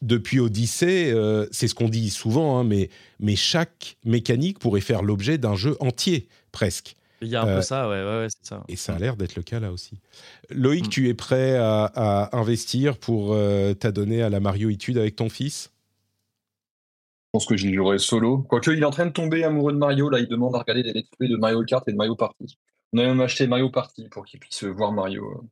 [0.00, 2.88] depuis Odyssey, euh, c'est ce qu'on dit souvent, hein, mais,
[3.20, 6.94] mais chaque mécanique pourrait faire l'objet d'un jeu entier, presque.
[7.22, 8.64] Il y a un Euh, peu ça, ouais, ouais, ouais, c'est ça.
[8.68, 9.98] Et ça a l'air d'être le cas là aussi.
[10.50, 10.88] Loïc, Mm.
[10.88, 15.28] tu es prêt à, à investir pour euh, t'adonner à la Mario étude avec ton
[15.28, 15.70] fils?
[17.34, 18.38] Je pense que j'y jouerai solo.
[18.42, 20.10] Quoique, il est en train de tomber amoureux de Mario.
[20.10, 22.58] Là, il demande à regarder des let's play de Mario Kart et de Mario Party.
[22.92, 25.48] On a même acheté Mario Party pour qu'il puisse voir Mario.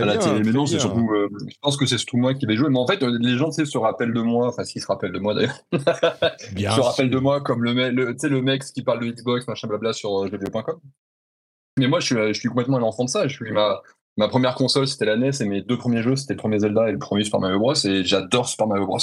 [0.00, 0.42] Très à la bien, télé.
[0.44, 1.10] Mais non, c'est surtout.
[1.12, 2.68] euh, je pense que c'est surtout moi qui vais jouer.
[2.70, 4.48] Mais en fait, euh, les gens, se rappellent de moi.
[4.48, 5.58] Enfin, s'ils se rappellent de moi d'ailleurs.
[6.52, 9.00] Bien se rappellent de moi comme le, mec- le, tu sais, le mec qui parle
[9.00, 10.80] de Xbox, machin blabla sur euh, jeuxvideo.com.
[11.78, 13.26] Mais moi, je suis, je suis complètement un enfant de ça.
[13.28, 13.80] Je suis ma,
[14.16, 16.88] ma première console, c'était la NES, et mes deux premiers jeux, c'était le premier Zelda
[16.88, 17.74] et le premier Super Mario Bros.
[17.74, 18.98] Et j'adore Super Mario Bros.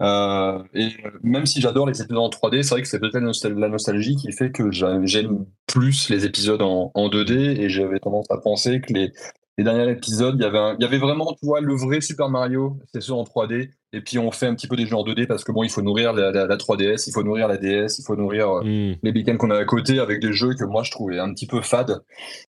[0.00, 0.88] Euh, et
[1.22, 3.68] même si j'adore les épisodes en 3D, c'est vrai que c'est peut-être la, nostal- la
[3.68, 7.60] nostalgie qui fait que j'a- j'aime plus les épisodes en, en 2D.
[7.60, 9.12] Et j'avais tendance à penser que les,
[9.56, 12.00] les derniers épisodes, il y avait, un- il y avait vraiment, tu vois, le vrai
[12.00, 13.70] Super Mario, c'est ceux en 3D.
[13.92, 15.70] Et puis on fait un petit peu des jeux en 2D parce que bon, il
[15.70, 18.62] faut nourrir la, la- la 3DS, il faut nourrir la DS, il faut nourrir euh,
[18.64, 18.94] Hmm.
[19.02, 21.46] les week-ends qu'on a à côté avec des jeux que moi je trouvais un petit
[21.46, 22.02] peu fades.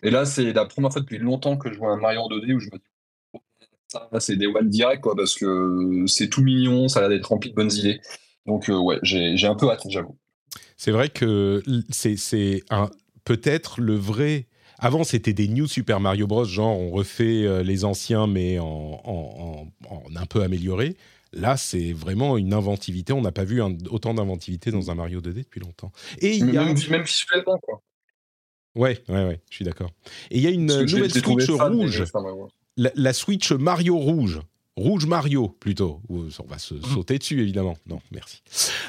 [0.01, 2.53] Et là, c'est la première fois depuis longtemps que je vois un Mario en 2D
[2.55, 3.39] où je me dis,
[3.87, 7.27] ça, c'est des one direct, quoi, parce que c'est tout mignon, ça a l'air d'être
[7.27, 8.01] rempli de bonnes idées.
[8.45, 10.17] Donc, euh, ouais, j'ai j'ai un peu hâte, j'avoue.
[10.75, 12.89] C'est vrai que c'est c'est un-
[13.23, 14.46] peut-être le vrai.
[14.79, 16.45] Avant, c'était des New Super Mario Bros.
[16.45, 20.95] Genre, on refait euh, les anciens, mais en, en- en- en un peu amélioré.
[21.33, 23.11] Là, c'est vraiment une inventivité.
[23.13, 25.91] On n'a pas vu un- autant d'inventivité dans un Mario 2D depuis longtemps.
[26.19, 26.63] Et il y a.
[26.65, 27.81] Même, même visuellement, quoi.
[28.75, 29.89] Ouais, ouais, ouais, je suis d'accord.
[30.29, 31.47] Et il y a une nouvelle Switch
[31.79, 31.97] rouge.
[32.95, 34.39] la Switch Mario rouge.
[34.77, 36.01] Rouge Mario, plutôt.
[36.07, 37.75] On va se sauter dessus, évidemment.
[37.87, 38.43] Non, merci.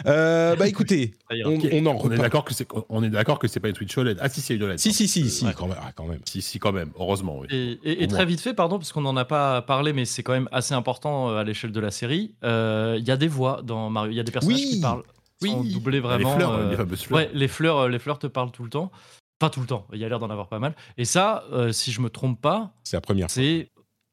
[0.06, 2.18] Euh, bah écoutez, on, on en On est reparle.
[2.18, 4.18] d'accord que c'est on est d'accord que c'est pas une Switch OLED.
[4.20, 4.78] Ah si c'est une OLED.
[4.78, 5.54] Si, si, si, Euh, si, ouais.
[5.56, 5.78] quand même.
[5.80, 6.20] ah, quand même.
[6.26, 6.90] Si si quand même.
[6.98, 7.46] Heureusement oui.
[7.50, 10.04] Et, et- et Au très vite fait, pardon, parce qu'on n'en a pas parlé, mais
[10.04, 12.34] c'est quand même assez important euh, à l'échelle de la série.
[12.44, 14.68] euh, Il y a des voix dans Mario, il y a des personnages Oui.
[14.70, 15.02] qui parlent,
[15.42, 15.72] sont Oui.
[15.72, 16.34] doublés les vraiment.
[16.36, 17.18] fleurs, euh, les fameuses fleurs.
[17.18, 18.90] ouais, les fleurs, les fleurs te parlent tout le temps.
[19.38, 19.86] Pas tout le temps.
[19.94, 20.74] Il y a l'air d'en avoir pas mal.
[20.98, 23.34] Et ça, euh, si je me trompe pas, C'est la première fois.
[23.42, 23.70] c'est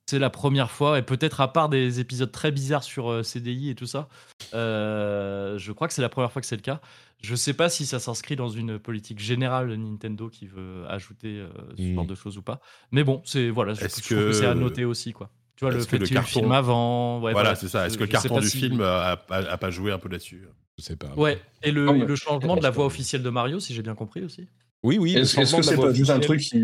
[0.08, 3.70] c'est la première fois, et peut-être à part des épisodes très bizarres sur euh, CDI
[3.72, 4.08] et tout ça,
[4.54, 6.80] euh, je crois que c'est la première fois que c'est le cas.
[7.24, 11.40] Je sais pas si ça s'inscrit dans une politique générale de Nintendo qui veut ajouter
[11.40, 11.96] euh, ce Mm.
[11.96, 12.60] genre de choses ou pas.
[12.92, 15.30] Mais bon, c'est voilà, je, trouve que que- c'est à noter aussi quoi.
[15.56, 17.32] Tu vois le que fait le qu'il y ait eu le carton- film avant, ouais,
[17.32, 17.88] voilà, c'est ça.
[17.88, 20.46] Est-ce que le carton du si- film a, a- a pas joué un peu là-dessus?
[20.78, 21.14] Je sais pas.
[21.16, 24.22] Ouais, et le, Non, changement de la voix officielle de Mario, si j'ai bien compris
[24.22, 24.48] aussi.
[24.84, 25.16] Oui, oui.
[25.16, 26.62] Est-ce que c'est pas juste un truc qui.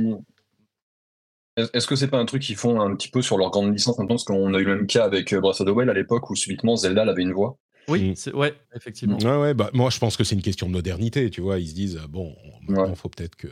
[1.73, 3.97] Est-ce que c'est pas un truc qu'ils font un petit peu sur leur grande licence?
[3.97, 5.93] Maintenant Parce qu'on a eu le même cas avec euh, Breath of the Wild à
[5.93, 7.57] l'époque où subitement Zelda avait une voix.
[7.87, 8.37] Oui, Mm.
[8.37, 9.17] ouais, effectivement.
[9.17, 11.57] Ouais, ouais, bah, moi je pense que c'est une question de modernité, tu vois.
[11.57, 12.35] Ils se disent, bon,
[12.67, 12.95] maintenant Ouais.
[12.95, 13.47] faut peut-être que.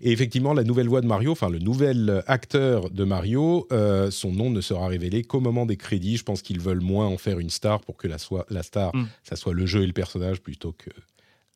[0.00, 4.32] Et effectivement, la nouvelle voix de Mario, enfin le nouvel acteur de Mario, euh, son
[4.32, 6.16] nom ne sera révélé qu'au moment des crédits.
[6.16, 8.96] Je pense qu'ils veulent moins en faire une star pour que la, soit, la star,
[8.96, 9.06] Mm.
[9.24, 10.90] ça soit le jeu et le personnage plutôt que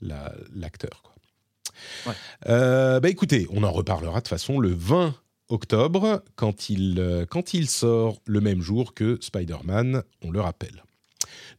[0.03, 1.03] la- l'acteur.
[1.03, 1.13] quoi.
[2.07, 2.13] Ouais.
[2.49, 5.15] Euh, bah écoutez, on en reparlera de toute façon le 20
[5.49, 10.85] octobre, quand il, euh, quand il sort le même jour que Spider-Man, on le rappelle.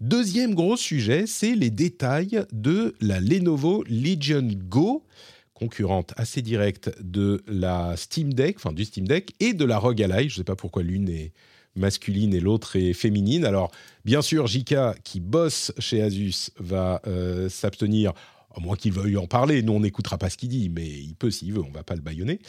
[0.02, 5.06] Deuxième gros sujet, c'est les détails de la Lenovo Legion Go,
[5.54, 10.02] concurrente assez directe de la Steam Deck, enfin du Steam Deck, et de la ROG
[10.02, 10.30] Ally.
[10.30, 11.32] Je ne sais pas pourquoi l'une est
[11.76, 13.46] masculine et l'autre est féminine.
[13.46, 13.72] Alors,
[14.04, 18.14] bien sûr, Jika, qui bosse chez Asus, va euh, s'abstenir,
[18.56, 19.62] à moins qu'il veuille en parler.
[19.64, 21.96] Nous, on n'écoutera pas ce qu'il dit, mais il peut s'il veut, on va pas
[21.96, 22.40] le baïonner.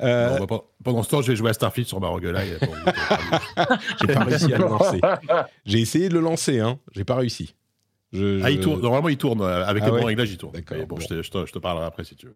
[0.00, 2.58] Euh, Non, pas- pendant ce temps, je vais jouer à Starfield sur ma roguelite.
[4.00, 5.00] J'ai pas réussi à le lancer.
[5.64, 6.78] J'ai essayé de le lancer, hein.
[6.94, 7.54] J'ai pas réussi.
[8.12, 8.80] Je- Ah, il je- tourne.
[8.80, 9.40] Normalement, il tourne.
[9.42, 10.52] euh, Avec Ah les bons ouais réglages, il tourne.
[10.70, 11.00] Bon, bon.
[11.00, 12.34] Je, te, je te- je te parlerai après si tu veux.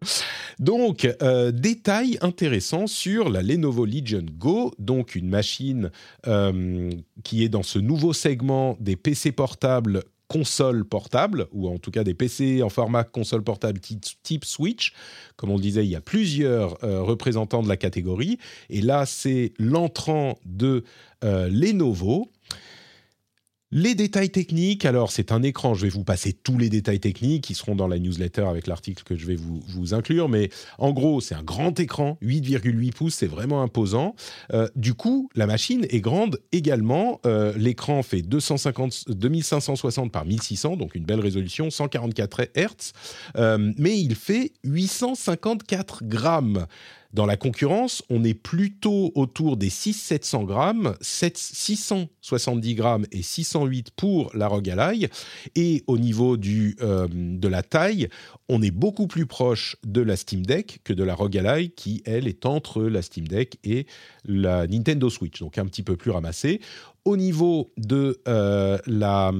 [0.59, 5.89] Donc, euh, détail intéressant sur la Lenovo Legion Go, donc une machine
[6.27, 6.89] euh,
[7.23, 12.05] qui est dans ce nouveau segment des PC portables console portable, ou en tout cas
[12.05, 14.93] des PC en format console portable type, Switch.
[15.35, 18.37] Comme on le disait, il y a plusieurs euh, représentants de la catégorie.
[18.69, 20.85] Et là, c'est l'entrant de
[21.25, 22.31] euh, Lenovo.
[23.73, 27.45] Les détails techniques, alors c'est un écran, je vais vous passer tous les détails techniques
[27.45, 30.91] qui seront dans la newsletter avec l'article que je vais vous, vous inclure, mais en
[30.91, 34.13] gros c'est un grand écran, 8,8 pouces, c'est vraiment imposant.
[34.53, 40.75] Euh, du coup, la machine est grande également, Euh, l'écran fait 250, 2560 par 1600,
[40.75, 42.91] donc une belle résolution, 144 Hz,
[43.37, 46.65] Euh, mais il fait 854 grammes.
[47.13, 53.91] Dans la concurrence, on est plutôt autour des 600-700 grammes, 7 670 grammes et 608
[53.91, 55.07] pour la ROG Ally.
[55.55, 58.07] Et au niveau du, euh, de la taille,
[58.47, 62.01] on est beaucoup plus proche de la Steam Deck que de la ROG Ally, qui,
[62.05, 63.87] elle, est entre la Steam Deck et
[64.25, 66.61] la Nintendo Switch, donc un petit peu plus ramassée.
[67.03, 69.33] Au niveau de, euh, la,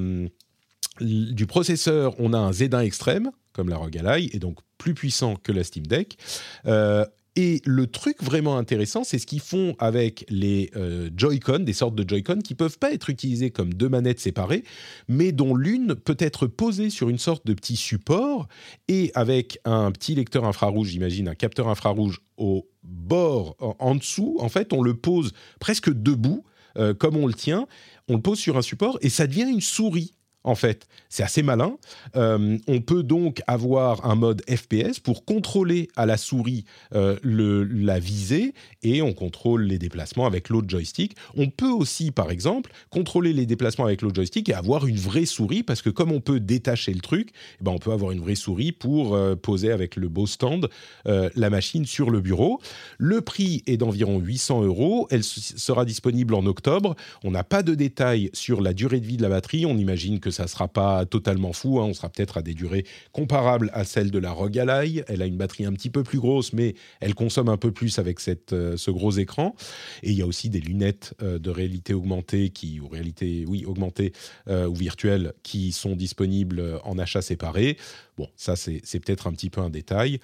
[1.00, 5.36] du processeur, on a un Z1 extrême, comme la ROG Ally, et donc plus puissant
[5.36, 6.18] que la Steam Deck.
[6.66, 7.06] Euh,
[7.38, 11.96] Et le truc vraiment intéressant, c'est ce qu'ils font avec les euh, Joy-Con, des sortes
[11.96, 14.66] de Joy-Con qui peuvent pas être utilisées comme deux manettes séparées,
[15.08, 18.50] mais dont l'une peut être posée sur une sorte de petit support
[18.90, 24.50] et avec un petit lecteur infrarouge, j'imagine, un capteur infrarouge au bord, en, dessous, en
[24.50, 26.44] fait, on le pose presque debout,
[26.78, 27.66] euh, comme on le tient,
[28.10, 30.88] on le pose sur un support et ça devient une souris en fait.
[31.10, 31.78] C'est assez malin.
[32.16, 38.00] Euh, on peut donc avoir un mode FPS pour contrôler à la souris euh, la
[38.00, 41.16] visée et on contrôle les déplacements avec l'autre joystick.
[41.36, 45.26] On peut aussi, par exemple, contrôler les déplacements avec l'autre joystick et avoir une vraie
[45.26, 48.22] souris parce que comme on peut détacher le truc, eh ben on peut avoir une
[48.22, 50.70] vraie souris pour euh, poser avec le beau stand
[51.06, 52.60] la machine sur le bureau.
[52.98, 55.08] Le prix est d'environ 800 euros.
[55.12, 56.96] Elle sera disponible en octobre.
[57.24, 59.66] On n'a pas de détails sur la durée de vie de la batterie.
[59.66, 61.80] On imagine que ça sera pas totalement fou.
[61.80, 61.86] Hein.
[61.86, 65.04] On sera peut-être à des durées comparables à celles de la ROG Ally.
[65.08, 68.00] Elle a une batterie un petit peu plus grosse, mais elle consomme un peu plus
[68.00, 69.56] avec cette, euh, ce gros écran.
[70.04, 73.66] Et il y a aussi des lunettes euh, de réalité augmentée qui, ou réalité, oui,
[73.66, 74.14] augmentée
[74.48, 77.78] euh, ou virtuelle, qui sont disponibles en achat séparé.
[78.18, 80.20] Bon, ça c'est peut-être un petit peu un détail.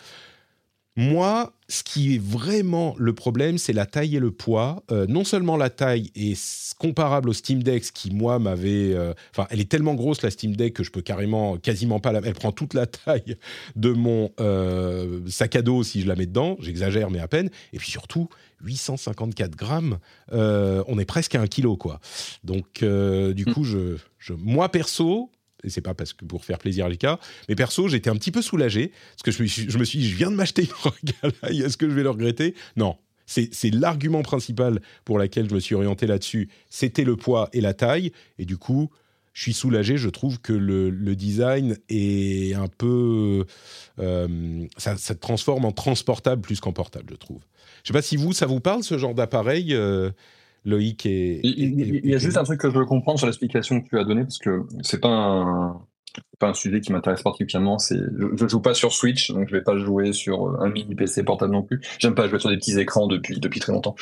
[0.98, 4.84] Moi, ce qui est vraiment le problème, c'est la taille et le poids.
[4.92, 9.48] Euh, non seulement la taille est comparable au Steam Deck, qui moi m'avait, euh, enfin,
[9.52, 12.34] elle est tellement grosse la Steam Deck que je peux carrément, quasiment pas la, elle
[12.34, 13.38] prend toute la taille
[13.76, 16.58] de mon euh, sac à dos si je la mets dedans.
[16.60, 17.52] J'exagère mais à peine.
[17.74, 18.28] Et puis surtout,
[18.64, 20.00] 854 grammes,
[20.32, 22.00] on est presque à un kilo quoi.
[22.44, 23.54] Donc du hmm.
[23.54, 25.30] coup, je, je, moi perso,
[25.64, 28.32] et c'est pas parce que pour faire plaisir à cas, mais perso, j'étais un petit
[28.32, 29.44] peu soulagé, parce que je
[29.78, 32.56] me suis, dit, je viens de m'acheter une Rogue est-ce que je vais le regretter?
[32.76, 32.98] Non.
[33.26, 36.48] C'est l'argument principal pour lequel je me suis orienté là-dessus.
[36.70, 38.14] C'était le poids et la taille.
[38.40, 38.90] Et du coup,
[39.34, 39.98] je suis soulagé.
[39.98, 43.46] Je trouve que le, design est un peu.
[44.00, 47.42] Euh, ça, te transforme en transportable plus qu'en portable, je trouve.
[47.84, 50.10] Je sais pas si vous, ça vous parle, ce genre d'appareil euh,
[50.68, 51.40] Loïc et.
[51.44, 54.04] Il, y a juste un truc que je veux comprendre sur l'explication que tu as
[54.04, 55.82] donnée, parce que c'est pas un,
[56.40, 57.80] pas un sujet qui m'intéresse particulièrement.
[57.80, 60.94] C'est, je, ne joue pas sur Switch, donc je vais pas jouer sur un mini
[60.94, 61.82] PC portable non plus.
[62.00, 63.96] J'aime pas jouer sur des petits écrans depuis, depuis très longtemps.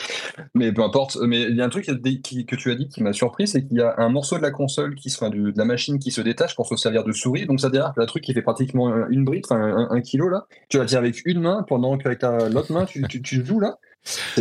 [0.55, 1.17] Mais peu importe.
[1.21, 3.77] Mais il y a un truc que tu as dit qui m'a surpris, c'est qu'il
[3.77, 6.55] y a un morceau de la console qui, enfin, de, la machine qui se détache
[6.55, 7.45] pour se servir de souris.
[7.45, 10.47] Donc ça veut dire que le truc qui fait pratiquement une enfin un, kilo là,
[10.69, 13.77] tu vas dire avec une main pendant qu'avec l'autre main tu, tu, tu joues là.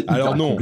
[0.06, 0.56] Alors non,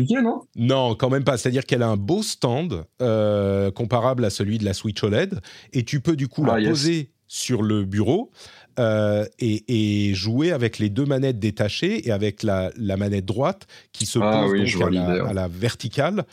[0.56, 1.36] non, quand même pas.
[1.36, 5.40] C'est-à-dire qu'elle a un beau stand euh, comparable à celui de la Switch OLED,
[5.72, 8.30] et tu peux du coup la ah, poser sur le bureau
[8.78, 14.18] euh, et, jouer avec les deux manettes détachées et avec la, manette droite qui se
[14.20, 16.24] ah pose donc à, la, verticale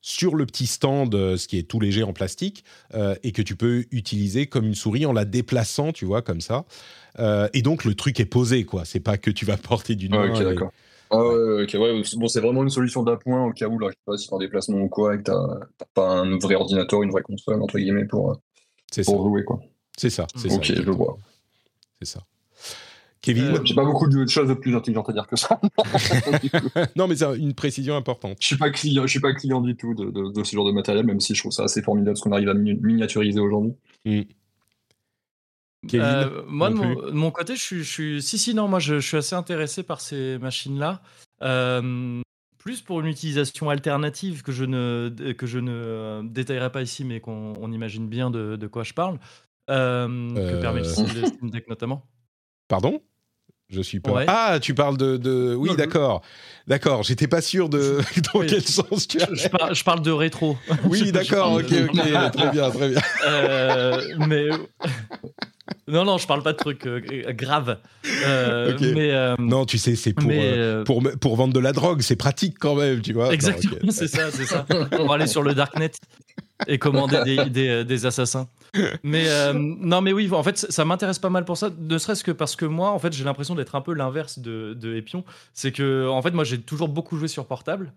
[0.00, 2.64] sur le petit stand, euh, ce qui est tout léger en plastique,
[3.22, 6.66] et que tu peux utiliser comme une souris en la déplaçant, tu vois, comme ça.
[7.52, 8.84] et donc le truc est posé, quoi.
[8.84, 10.42] C'est pas que tu vas porter d'une ah, main.
[10.42, 10.72] d'accord.
[11.10, 11.66] Ah ouais.
[12.16, 14.34] Bon, c'est vraiment une solution d'appoint au cas où, là, je sais pas, si t'es
[14.34, 17.78] en déplacement ou quoi, et que t'as pas un vrai ordinateur, une vraie console, entre
[17.78, 19.60] guillemets, pour, euh, pour jouer, quoi.
[19.96, 21.16] C'est ça, c'est Ok, je vois.
[22.00, 22.20] C'est ça.
[23.20, 25.60] Kevin euh, J'ai pas beaucoup de choses plus intelligentes à dire que ça.
[26.96, 28.36] non, mais c'est une précision importante.
[28.40, 30.72] Je suis pas client, je suis pas client du tout de, de, ce genre de
[30.72, 33.72] matériel, même si je trouve ça assez formidable ce qu'on arrive à miniaturiser aujourd'hui.
[34.04, 34.20] Mm.
[35.94, 39.82] Euh, moi, de mon, côté, je suis, Si, si, non, moi, je, suis assez intéressé
[39.82, 41.00] par ces machines-là.
[41.42, 42.20] Euh,
[42.58, 47.04] plus pour une utilisation alternative que je ne, que je ne euh, détaillerai pas ici,
[47.04, 49.18] mais qu'on imagine bien de, quoi je parle.
[49.68, 52.04] Que permet le Steam Deck notamment.
[52.66, 53.00] Pardon?
[53.70, 54.24] Je suis pas.
[54.26, 55.54] Ah, tu parles de.
[55.54, 56.22] Oui, d'accord.
[56.66, 57.98] D'accord, j'étais pas sûr de.
[58.32, 59.28] Dans quel sens tu as.
[59.30, 60.56] Je, je, parle de rétro.
[60.84, 62.32] Oui, d'accord, ok, ok.
[62.32, 63.00] très bien, très bien.
[64.26, 64.48] mais.
[65.86, 67.00] Non, non, je parle pas de trucs euh,
[67.32, 67.78] graves.
[68.26, 70.30] Euh, mais, euh, non, tu sais, c'est pour,
[70.84, 73.32] pour, pour, vendre de la drogue, c'est pratique quand même, tu vois.
[73.32, 74.66] Exactement, c'est ça, c'est ça.
[74.96, 75.92] Pour aller sur le darknet
[76.66, 78.48] et commander des, des, des assassins.
[79.02, 82.32] Mais non, mais oui, en fait, ça m'intéresse pas mal pour ça, ne serait-ce que
[82.32, 85.24] parce que moi, en fait, j'ai l'impression d'être un peu l'inverse de, de Epion.
[85.54, 87.92] C'est que, en fait, moi, j'ai toujours beaucoup joué sur portable.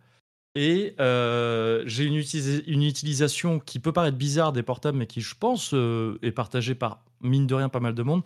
[0.56, 2.22] Et j'ai une,
[2.68, 5.74] une, utilisation qui peut paraître bizarre des portables, mais qui, je pense,
[6.22, 8.24] est partagée par mine de rien pas mal de monde,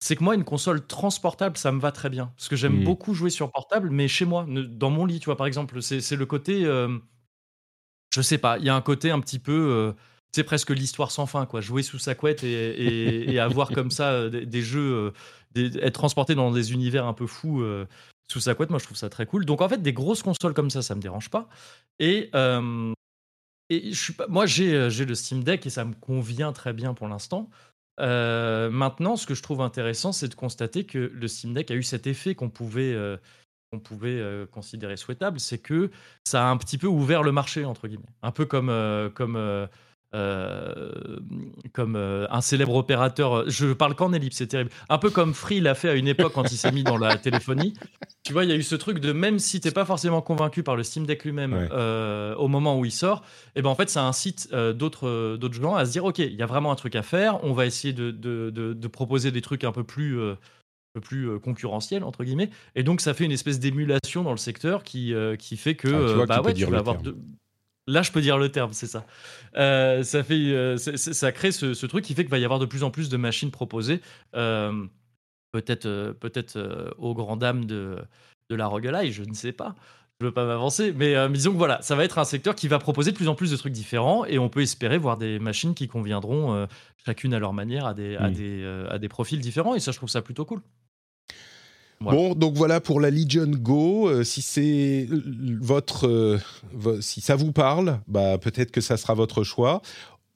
[0.00, 2.32] c'est que moi, une console transportable, ça me va très bien.
[2.36, 2.84] Parce que j'aime mmh.
[2.84, 6.16] beaucoup jouer sur portable, mais chez moi, dans mon lit, tu vois, par exemple, c'est
[6.16, 6.62] le côté.
[8.10, 9.94] je sais pas, il y a un côté un petit peu.
[10.32, 11.60] c'est presque l'histoire sans fin, quoi.
[11.60, 15.12] Jouer sous sa couette et, avoir comme ça des, jeux,
[15.54, 17.64] être transporté dans des univers un peu fous
[18.30, 19.44] sous sa couette, moi je trouve ça très cool.
[19.44, 21.48] Donc en fait, des grosses consoles comme ça, ça me dérange pas.
[21.98, 22.30] Et,
[23.70, 26.94] et je suis pas, moi j'ai le Steam Deck et ça me convient très bien
[26.94, 27.50] pour l'instant.
[27.98, 31.82] Maintenant, ce que je trouve intéressant, c'est de constater que le Steam Deck a eu
[31.82, 32.96] cet effet qu'on pouvait,
[33.72, 35.90] qu'on pouvait considérer souhaitable, c'est que
[36.24, 38.04] ça a un petit peu ouvert le marché, entre guillemets.
[38.22, 38.70] Un peu comme,
[39.14, 39.68] comme
[40.14, 40.90] euh,
[41.74, 43.48] comme euh, un célèbre opérateur.
[43.50, 44.70] Je parle qu'en ellipse, c'est terrible.
[44.88, 47.18] Un peu comme Free l'a fait à une époque quand il s'est mis dans la
[47.18, 47.74] téléphonie.
[48.22, 50.62] Tu vois, il y a eu ce truc de même si t'es pas forcément convaincu
[50.62, 53.18] par le Steam Deck lui-même euh, au moment où il sort,
[53.54, 56.34] et eh ben en fait ça incite d'autres d'autres gens à se dire ok, il
[56.34, 57.44] y a vraiment un truc à faire.
[57.44, 60.18] On va essayer de, de, de, proposer des trucs un peu plus
[61.02, 65.14] plus concurrentiels entre guillemets et donc ça fait une espèce d'émulation dans le secteur qui,
[65.38, 66.96] qui fait que ah, bah ouais, tu vas avoir
[67.88, 69.06] Là, je peux dire le terme, c'est ça.
[69.56, 72.66] Euh, ça, fait, euh, ça crée ce, truc qui fait qu'il va y avoir de
[72.66, 74.02] plus en plus de machines proposées.
[74.36, 74.86] Euh,
[75.52, 77.96] peut-être peut-être aux grandes dames de,
[78.50, 79.74] de la roguelite, je ne sais pas.
[80.20, 82.68] Je ne veux pas m'avancer, mais disons que voilà, ça va être un secteur qui
[82.68, 85.38] va proposer de plus en plus de trucs différents et on peut espérer voir des
[85.38, 86.66] machines qui conviendront
[87.06, 89.96] chacune à leur manière à des, à, des, à des profils différents et ça, je
[89.96, 90.60] trouve ça plutôt cool.
[92.00, 94.08] Bon, donc voilà pour la Legion Go.
[94.08, 95.08] Euh, si c'est
[95.60, 99.82] votre, euh, si ça vous parle, bah peut-être que ça sera votre choix.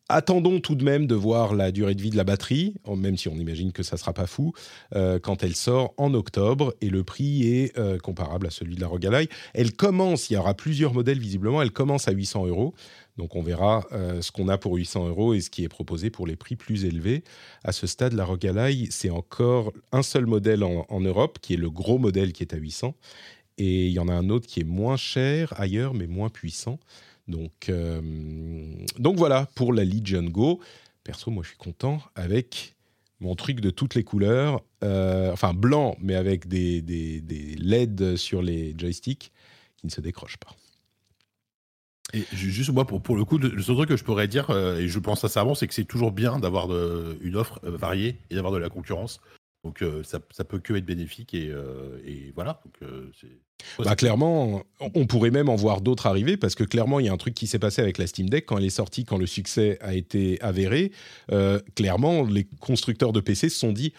[0.08, 3.28] Attendons tout de même de voir la durée de vie de la batterie, même si
[3.28, 4.52] on imagine que ça sera pas fou,
[4.94, 8.88] euh, quand elle sort en octobre et le prix est comparable à celui de la
[8.88, 9.28] Rogalai.
[9.54, 12.74] Elle commence, il y aura plusieurs modèles visiblement, elle commence à 800 euros.
[13.18, 16.10] Donc on verra euh, ce qu'on a pour 800 euros et ce qui est proposé
[16.10, 17.24] pour les prix plus élevés.
[17.62, 21.70] À ce stade, la Rogalai, c'est encore un seul modèle en, Europe, qui est le
[21.70, 22.94] gros modèle qui est à 800.
[23.58, 26.78] Et il y en a un autre qui est moins cher ailleurs, mais moins puissant.
[27.28, 28.00] Donc, euh,
[28.98, 30.60] donc voilà pour la Legion Go.
[31.04, 32.74] Perso, moi je suis content avec
[33.20, 37.20] mon truc de toutes les couleurs, euh, enfin blanc, mais avec des, des
[37.56, 39.32] LED sur les joysticks
[39.76, 40.56] qui ne se décrochent pas.
[42.12, 44.78] Et juste moi, pour, pour le coup, le seul truc que je pourrais dire, euh,
[44.78, 48.34] et je pense sincèrement, c'est que c'est toujours bien d'avoir une offre euh, variée et
[48.34, 49.20] d'avoir de la concurrence.
[49.64, 51.52] Donc euh, ça, ça, peut que être bénéfique et,
[52.04, 52.60] et voilà.
[52.64, 52.90] Donc,
[53.78, 57.12] bah, clairement, on pourrait même en voir d'autres arriver parce que clairement, il y a
[57.12, 59.26] un truc qui s'est passé avec la Steam Deck quand elle est sortie, quand le
[59.26, 60.90] succès a été avéré.
[61.76, 63.92] clairement, les constructeurs de PC se sont dit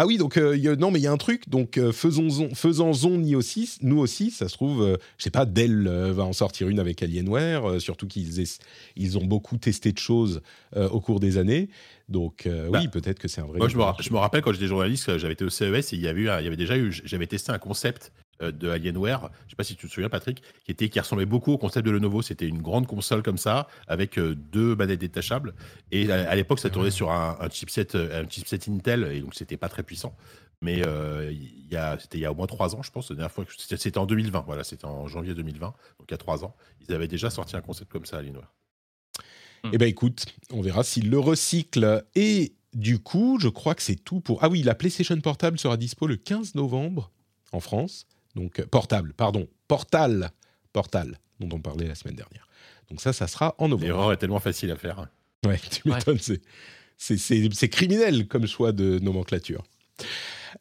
[0.00, 3.18] ah oui, donc euh, non, mais il y a un truc, donc euh, faisons-en faisons
[3.18, 6.70] nous aussi, nous aussi, ça se trouve, euh, je sais pas, Dell va en sortir
[6.70, 8.46] une avec Alienware, surtout qu'ils
[8.96, 10.40] ils ont beaucoup testé de choses
[10.74, 11.68] au cours des années.
[12.08, 13.58] Donc oui, bah, peut-être que c'est un vrai.
[13.58, 16.22] Moi, je me, rappelle quand j'étais journaliste, j'avais été au CES et il y avait,
[16.22, 19.64] il y avait déjà eu, j'avais testé un concept euh, de Alienware, je sais pas
[19.64, 22.22] si tu te souviens Patrick, qui était qui ressemblait beaucoup au concept de Lenovo.
[22.22, 25.54] C'était une grande console comme ça avec euh, deux manettes détachables.
[25.90, 29.56] Et à, l'époque, ça tournait sur un, chipset, euh, un chipset Intel et donc c'était
[29.56, 30.16] pas très puissant.
[30.62, 33.08] Mais il y a, c'était il y a au moins trois ans, je pense.
[33.10, 34.44] La dernière fois, c'était en 2020.
[34.46, 35.74] Voilà, c'était en janvier 2020, donc
[36.06, 36.54] il y a trois ans.
[36.86, 38.52] Ils avaient déjà sorti un concept comme ça, Alienware.
[39.72, 42.04] Eh ben écoute, on verra s'ils le recyclent.
[42.14, 44.42] Et du coup, je crois que c'est tout pour.
[44.42, 47.10] Ah oui, la PlayStation Portable sera dispo le 15 novembre
[47.52, 48.06] en France.
[48.34, 50.30] Donc, euh, portable, pardon, portal,
[50.72, 52.46] portal, dont on parlait la semaine dernière.
[52.90, 53.86] Donc ça, ça sera en novembre.
[53.86, 55.06] L'erreur est tellement facile à faire.
[55.46, 56.18] Ouais, tu m'étonnes,
[56.98, 59.64] c'est criminel comme choix de nomenclature.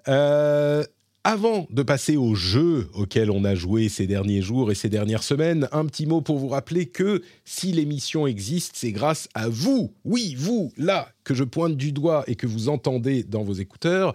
[0.08, 0.84] Euh,
[1.24, 5.24] avant de passer au jeu auquel on a joué ces derniers jours et ces dernières
[5.24, 9.94] semaines, un petit mot pour vous rappeler que si l'émission existe, c'est grâce à vous,
[10.06, 14.14] oui, vous, là, que je pointe du doigt et que vous entendez dans vos écouteurs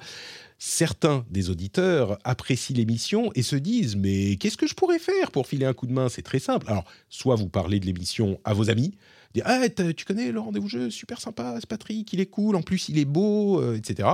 [0.67, 5.47] certains des auditeurs apprécient l'émission et se disent mais qu'est-ce que je pourrais faire pour
[5.47, 6.09] filer un coup de main?
[6.09, 6.67] C'est très simple.
[6.71, 8.95] Alors, soit vous parlez de l'émission à vos amis,
[9.45, 12.89] ah, tu connais le rendez-vous jeu, super sympa, c'est Patrick, il est cool, en plus
[12.89, 14.09] il est beau, euh, etc.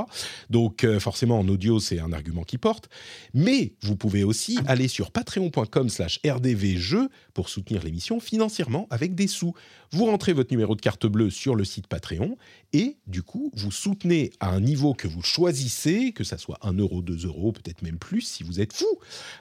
[0.49, 2.89] Donc euh, forcément en audio c'est un argument qui porte.
[3.35, 9.53] Mais vous pouvez aussi aller sur patreon.com/slash rdvjeux pour soutenir l'émission financièrement avec des sous.
[9.93, 12.37] Vous rentrez votre numéro de carte bleue sur le site Patreon
[12.73, 16.75] et du coup vous soutenez à un niveau que vous choisissez, que ça soit 1
[16.75, 18.87] euro, 2 euros, peut-être même plus si vous êtes fou.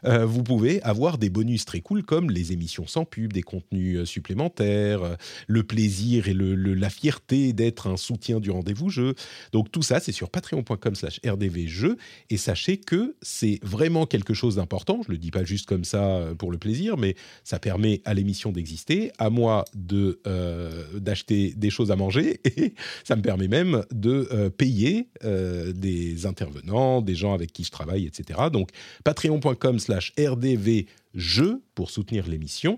[0.05, 4.03] Euh, vous pouvez avoir des bonus très cool comme les émissions sans pub, des contenus
[4.05, 5.17] supplémentaires,
[5.47, 9.13] le plaisir et la fierté d'être un soutien du rendez-vous jeu.
[9.53, 11.95] Donc tout ça, c'est sur patreon.com slash rdvjeux.
[12.32, 15.01] Et sachez que c'est vraiment quelque chose d'important.
[15.05, 18.15] Je le dis pas juste comme ça euh, pour le plaisir, mais ça permet à
[18.15, 23.47] l'émission d'exister, à moi de euh, d'acheter des choses à manger, et ça me permet
[23.47, 28.39] même de euh, payer des intervenants, des gens avec qui je travaille, etc.
[28.51, 28.72] Donc
[29.03, 32.78] patreon.com slash rdvjeux pour soutenir l'émission.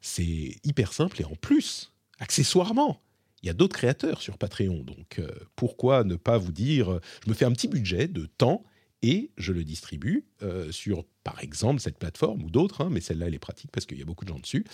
[0.00, 1.89] C'est hyper simple et en plus,
[2.20, 3.00] accessoirement,
[3.42, 4.84] il y a d'autres créateurs sur Patreon.
[4.84, 8.26] Donc euh, pourquoi ne pas vous dire, euh, je me fais un petit budget de
[8.26, 8.64] temps
[9.02, 13.28] et je le distribue euh, sur, par exemple, cette plateforme ou d'autres, hein, mais celle-là,
[13.28, 14.64] elle est pratique parce qu'il y a beaucoup de gens dessus.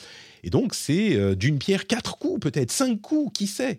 [0.43, 3.77] Et donc, c'est d'une pierre quatre coups, peut-être cinq coups, qui sait?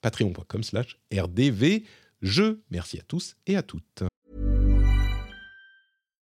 [0.00, 1.84] Patreon.com slash rdv.
[2.20, 4.02] Je merci à tous et à toutes.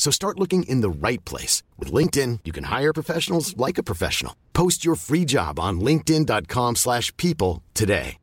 [0.00, 1.62] So start looking in the right place.
[1.78, 4.32] With LinkedIn, you can hire professionals like a professional.
[4.54, 8.16] Post your free job on linkedin.com/people slash people today.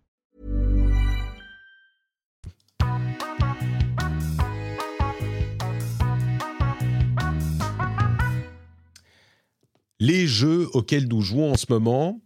[9.99, 12.21] Les jeux auxquels nous jouons en ce moment.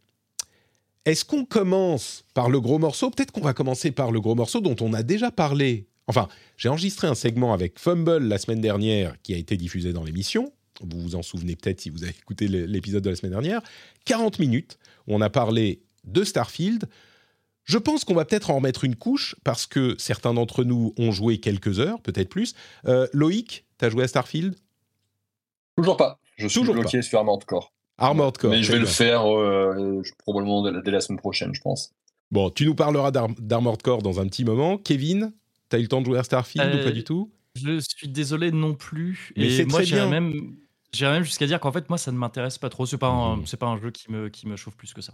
[1.06, 3.10] Est-ce qu'on commence par le gros morceau?
[3.10, 5.88] Peut-être qu'on va commencer par le gros morceau dont on a déjà parlé.
[6.12, 10.04] Enfin, j'ai enregistré un segment avec Fumble la semaine dernière qui a été diffusé dans
[10.04, 10.52] l'émission.
[10.82, 13.62] Vous vous en souvenez peut-être si vous avez écouté l'épisode de la semaine dernière.
[14.04, 16.90] 40 minutes où on a parlé de Starfield.
[17.64, 21.14] Je pense qu'on va peut-être en remettre une couche parce que certains d'entre nous ont
[21.14, 22.56] joué quelques heures, peut-être plus.
[22.88, 24.56] Euh, Loïc, t'as joué à Starfield?
[25.78, 26.20] Toujours pas.
[26.36, 27.72] Je suis Toujours bloqué sur Armored Core.
[27.98, 28.52] Armored Core.
[28.52, 31.94] Mais je vais le faire euh, probablement dès la, dès la semaine prochaine, je pense.
[32.32, 34.78] Bon, tu nous parleras d'Ar- d'Armored Core dans un petit moment.
[34.78, 35.32] Kevin,
[35.72, 37.32] t'as eu le temps de jouer à Starfield ou Euh, pas du tout?
[37.56, 39.34] Je suis désolé non plus.
[39.36, 40.22] Mais et c'est moi, très j'irais bien.
[40.22, 40.58] même,
[41.02, 42.86] même jusqu'à dire qu'en fait, moi, ça ne m'intéresse pas trop.
[42.86, 45.14] C'est pas, un, c'est pas un jeu qui me, qui me chauffe plus que ça.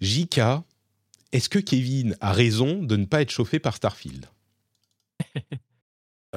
[0.00, 0.40] JK,
[1.32, 4.26] est-ce que Kevin a raison de ne pas être chauffé par Starfield?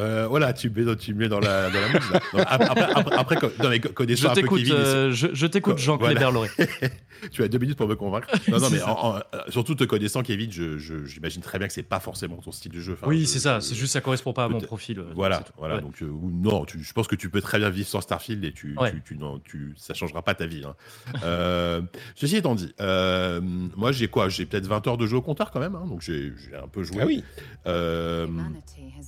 [0.02, 3.16] Euh, voilà, tu me mets dans, tu me mets dans la, dans la après, après,
[3.16, 6.16] après, Je connaissant un peu Kevin, euh, je, je t'écoute, Co- Jean voilà.
[6.16, 6.50] Clébert Loré.
[7.32, 8.28] tu as deux minutes pour me convaincre.
[8.50, 8.90] Non, non, mais ça.
[8.92, 12.00] en- en- euh, surtout te connaissant, Kevin, je- je- j'imagine très bien que c'est pas
[12.00, 12.94] forcément ton style de jeu.
[12.94, 13.62] Enfin, oui, c'est ça.
[13.62, 15.00] C'est juste ça correspond pas à mon profil.
[15.00, 15.76] euh, Voilà, voilà.
[15.76, 15.82] Ouais.
[15.82, 18.52] Donc, euh, non, tu- je pense que tu peux très bien vivre sans Starfield et
[18.52, 18.92] tu, Ouais.
[18.92, 20.64] tu, tu, non, tu, ça changera pas ta vie.
[20.66, 20.76] hein.
[21.24, 21.82] Euh,
[22.16, 24.28] ceci étant dit, euh, moi j'ai quoi?
[24.30, 26.68] J'ai peut-être 20 heures de jeu au compteur quand même, hein, donc j'ai j'ai un
[26.68, 26.98] peu joué.
[27.02, 27.24] Ah oui
[27.68, 28.28] Euh,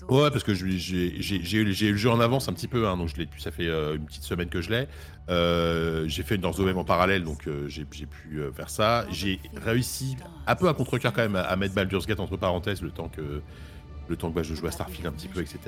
[0.09, 3.09] Ouais, parce que je- j'ai eu, le jeu en avance un petit peu, hein, donc
[3.09, 4.87] je l'ai, ça fait euh, une petite semaine que je l'ai.
[5.29, 8.07] Euh, j'ai fait une North même en parallèle, donc euh, j'ai pu
[8.55, 9.05] faire ça.
[9.09, 10.17] J'ai réussi,
[10.47, 13.41] un peu à contre-cœur quand même, à, mettre Baldur's Gate entre parenthèses le temps que,
[14.09, 15.59] le temps que bah, je joue à Starfield un petit peu, etc.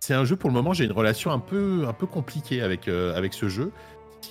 [0.00, 2.88] C'est un jeu pour le moment, j'ai une relation un peu, un peu compliquée avec,
[2.88, 3.70] avec ce jeu.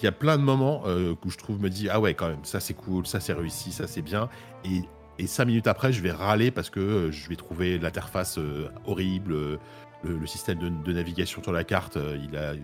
[0.01, 2.43] Il y a plein de moments où je trouve, me dis, ah ouais, quand même,
[2.43, 4.29] ça c'est cool, ça c'est réussi, ça c'est bien.
[4.65, 4.81] Et,
[5.21, 8.69] et cinq minutes après, je vais râler parce que euh, je vais trouver l'interface euh,
[8.85, 9.57] horrible, euh,
[10.03, 12.55] le, système de, navigation sur la carte, il a,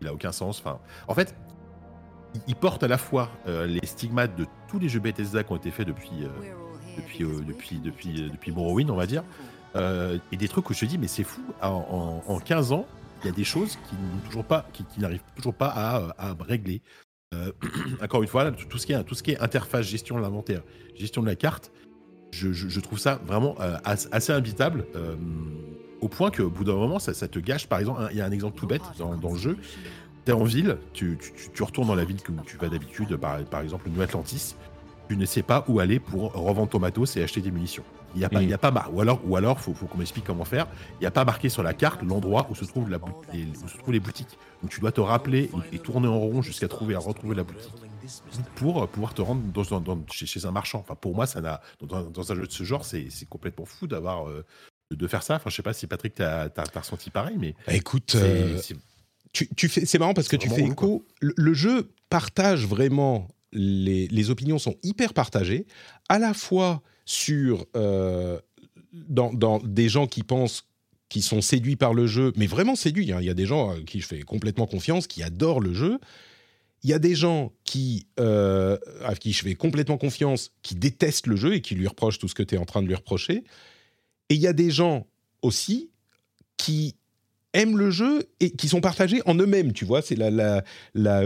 [0.00, 0.58] il a aucun sens.
[0.58, 1.36] Enfin, en fait,
[2.48, 5.70] il, porte à la fois les stigmates de tous les jeux Bethesda qui ont été
[5.70, 9.22] faits depuis, euh, depuis, depuis, depuis, Morrowind, on va dire,
[9.76, 11.68] et des trucs où je te dis, mais c'est fou, en,
[12.26, 12.86] en- en 15 ans,
[13.22, 16.82] il y a des choses qui n'arrivent toujours pas à, à régler.
[17.32, 17.52] Euh,
[18.02, 18.92] encore une fois, tout, ce qui
[19.32, 20.62] est, interface, gestion de l'inventaire,
[20.96, 21.72] gestion de la carte,
[22.30, 25.14] je, trouve ça vraiment euh, as- assez imbitable, euh,
[26.00, 27.66] au point qu'au bout d'un moment, ça, te gâche.
[27.66, 29.56] Par exemple, il y a un exemple tout bête dans, le jeu.
[30.24, 31.18] Tu es en ville, tu,
[31.60, 34.56] retournes dans la ville que- tu vas d'habitude, par, par exemple New Atlantis,
[35.08, 37.84] tu ne sais pas où aller pour revendre ton matos et acheter des munitions.
[38.14, 38.42] Il n'y a pas, Mm.
[38.44, 40.66] il y a pas mar- ou alors, ou alors, faut, faut qu'on m'explique comment faire.
[40.94, 42.98] Il n'y a pas marqué sur la carte l'endroit où se trouvent la
[43.32, 44.38] les, où se trouvent les boutiques.
[44.62, 47.42] Donc tu dois te rappeler et, et tourner en rond jusqu'à trouver, à retrouver la
[47.42, 47.72] boutique
[48.56, 50.80] pour pouvoir te rendre dans, dans- dans- chez, chez un marchand.
[50.80, 53.86] Enfin, pour moi, ça n'a dans, dans un jeu de ce genre, c'est complètement fou
[53.86, 54.44] d'avoir euh,
[54.90, 55.36] de- de faire ça.
[55.36, 58.58] Enfin, je sais pas si Patrick t'as as, ressenti pareil, mais Bah, Écoute, c'est euh,
[59.32, 61.06] tu, tu fais, c'est marrant parce que tu fais écho.
[61.20, 63.26] Le, le jeu partage vraiment.
[63.52, 65.66] Les, opinions sont hyper partagées,
[66.08, 68.38] à la fois sur euh,
[68.92, 70.68] dans, des gens qui pensent
[71.08, 73.12] qui sont séduits par le jeu, mais vraiment séduits.
[73.12, 73.18] hein.
[73.20, 75.98] Il y a des gens à qui je fais complètement confiance, qui adorent le jeu.
[76.82, 77.52] Il y a des gens
[78.18, 82.18] euh, à qui je fais complètement confiance, qui détestent le jeu et qui lui reprochent
[82.18, 83.44] tout ce que tu es en train de lui reprocher.
[84.30, 85.06] Et il y a des gens
[85.42, 85.90] aussi
[86.56, 86.96] qui
[87.54, 91.24] aiment le jeu et qui sont partagés en eux-mêmes, tu vois, c'est la, la, la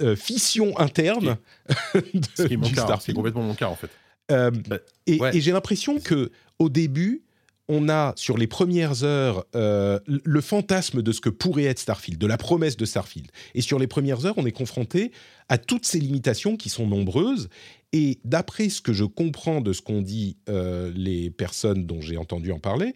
[0.00, 1.36] euh, fission interne
[1.94, 2.98] de, qui est mon du cas, hein.
[3.00, 3.90] c'est complètement mon cas en fait.
[4.30, 5.36] Euh, Bah, et ouais.
[5.36, 7.22] et j'ai l'impression que au début,
[7.68, 12.18] on a sur les premières heures euh, le fantasme de ce que pourrait être Starfield,
[12.18, 13.30] de la promesse de Starfield.
[13.54, 15.12] Et sur les premières heures, on est confronté
[15.48, 17.48] à toutes ces limitations qui sont nombreuses.
[17.92, 22.16] Et d'après ce que je comprends de ce qu'ont dit euh, les personnes dont j'ai
[22.16, 22.94] entendu en parler,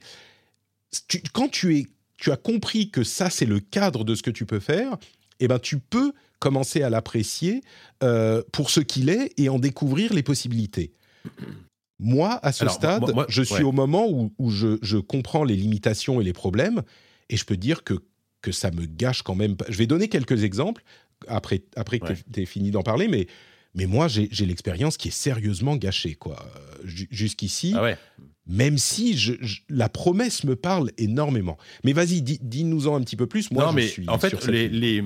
[1.33, 1.87] quand tu, es,
[2.23, 4.97] tu as compris que ça, c'est le cadre de ce que tu peux faire,
[5.41, 7.63] eh ben, tu peux commencer à l'apprécier
[8.05, 10.93] euh, pour ce qu'il est et en découvrir les possibilités.
[11.99, 14.07] Moi, à ce stade, je suis au moment
[14.39, 16.83] où, je, comprends les limitations et les problèmes,
[17.29, 17.95] et je peux dire que,
[18.41, 19.57] que ça me gâche quand même.
[19.69, 20.85] Je vais donner quelques exemples
[21.27, 23.27] après, après que tu aies fini d'en parler, mais,
[23.75, 26.15] mais moi, j'ai l'expérience qui est sérieusement gâchée.
[26.15, 26.37] quoi.
[26.85, 27.97] Jusqu'ici, ah
[28.47, 29.33] même si je,
[29.69, 31.59] la promesse me parle énormément.
[31.85, 33.51] Mais vas-y, dis-nous-en un petit peu plus.
[33.51, 35.05] Moi, non, je mais suis en fait, les, les,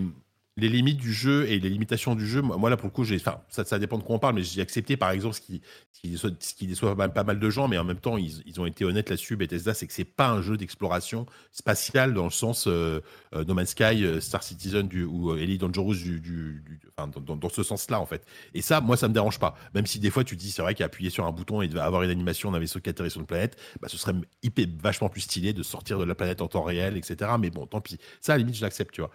[0.58, 3.16] les limites du jeu et les limitations du jeu, moi là pour le coup, j'ai,
[3.16, 5.60] enfin, ça, ça dépend de quoi on parle, mais j'ai accepté par exemple ce qui,
[5.92, 8.42] ce qui, déçoit, ce qui déçoit pas, mal de gens, mais en même temps ils,
[8.46, 9.36] ils ont été honnêtes là-dessus.
[9.36, 13.00] Bethesda, c'est que c'est pas un jeu d'exploration spatiale dans le sens euh,
[13.34, 16.62] euh, No Man's Sky, euh, Star Citizen du, ou Elite Dangerous du, du,
[16.96, 18.24] enfin, dans, dans, ce sens-là en fait.
[18.54, 20.74] Et ça, moi ça me dérange pas, même si des fois tu dis c'est vrai
[20.74, 23.58] qu'appuyer sur un bouton et avoir une animation d'un vaisseau qui atterrit sur une planète,
[23.82, 26.96] bah, ce serait hyper, vachement plus stylé de sortir de la planète en temps réel,
[26.96, 27.32] etc.
[27.38, 27.98] Mais bon, tant pis.
[28.22, 29.10] Ça à la limite je l'accepte, tu vois.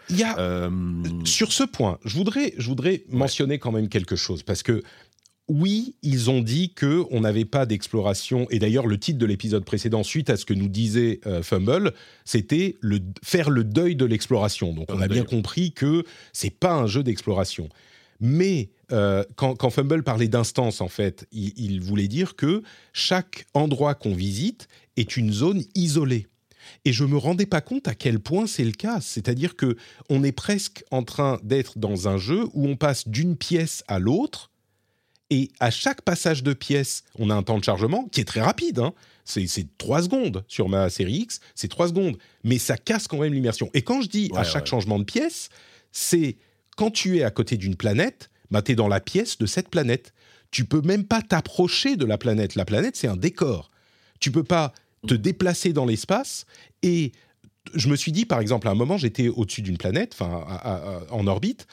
[1.31, 4.83] Sur ce point je voudrais, je voudrais mentionner quand même quelque chose parce que
[5.51, 8.47] oui, ils ont dit que on n'avait pas d'exploration.
[8.51, 11.93] Et d'ailleurs, le titre de l'épisode précédent, suite à ce que nous disait euh, Fumble,
[12.23, 14.73] c'était le, faire le deuil de l'exploration.
[14.73, 17.67] Donc, on a bien compris que c'est pas un jeu d'exploration.
[18.21, 22.61] Mais euh, quand, Fumble parlait d'instance, en fait, il, il, voulait dire que
[22.93, 26.27] chaque endroit qu'on visite est une zone isolée.
[26.85, 28.99] Et je me rendais pas compte à quel point c'est le cas.
[29.01, 29.75] C'est-à-dire que
[30.09, 33.99] on est presque en train d'être dans un jeu où on passe d'une pièce à
[33.99, 34.51] l'autre.
[35.29, 38.41] Et à chaque passage de pièce, on a un temps de chargement qui est très
[38.41, 38.79] rapide.
[38.79, 38.93] Hein.
[39.23, 39.47] C'est,
[39.77, 42.17] 3 secondes sur ma série X, c'est 3 secondes.
[42.43, 43.69] Mais ça casse quand même l'immersion.
[43.73, 45.49] Et quand je dis à chaque changement de pièce,
[45.93, 46.37] c'est
[46.75, 49.69] quand tu es à côté d'une planète, bah, tu es dans la pièce de cette
[49.69, 50.13] planète.
[50.51, 52.55] Tu peux même pas t'approcher de la planète.
[52.55, 53.71] La planète, c'est un décor.
[54.19, 54.73] Tu peux pas
[55.07, 56.45] te déplacer dans l'espace.
[56.83, 57.11] Et
[57.73, 61.67] je me suis dit, par exemple, à un moment, j'étais au-dessus d'une planète, en orbite,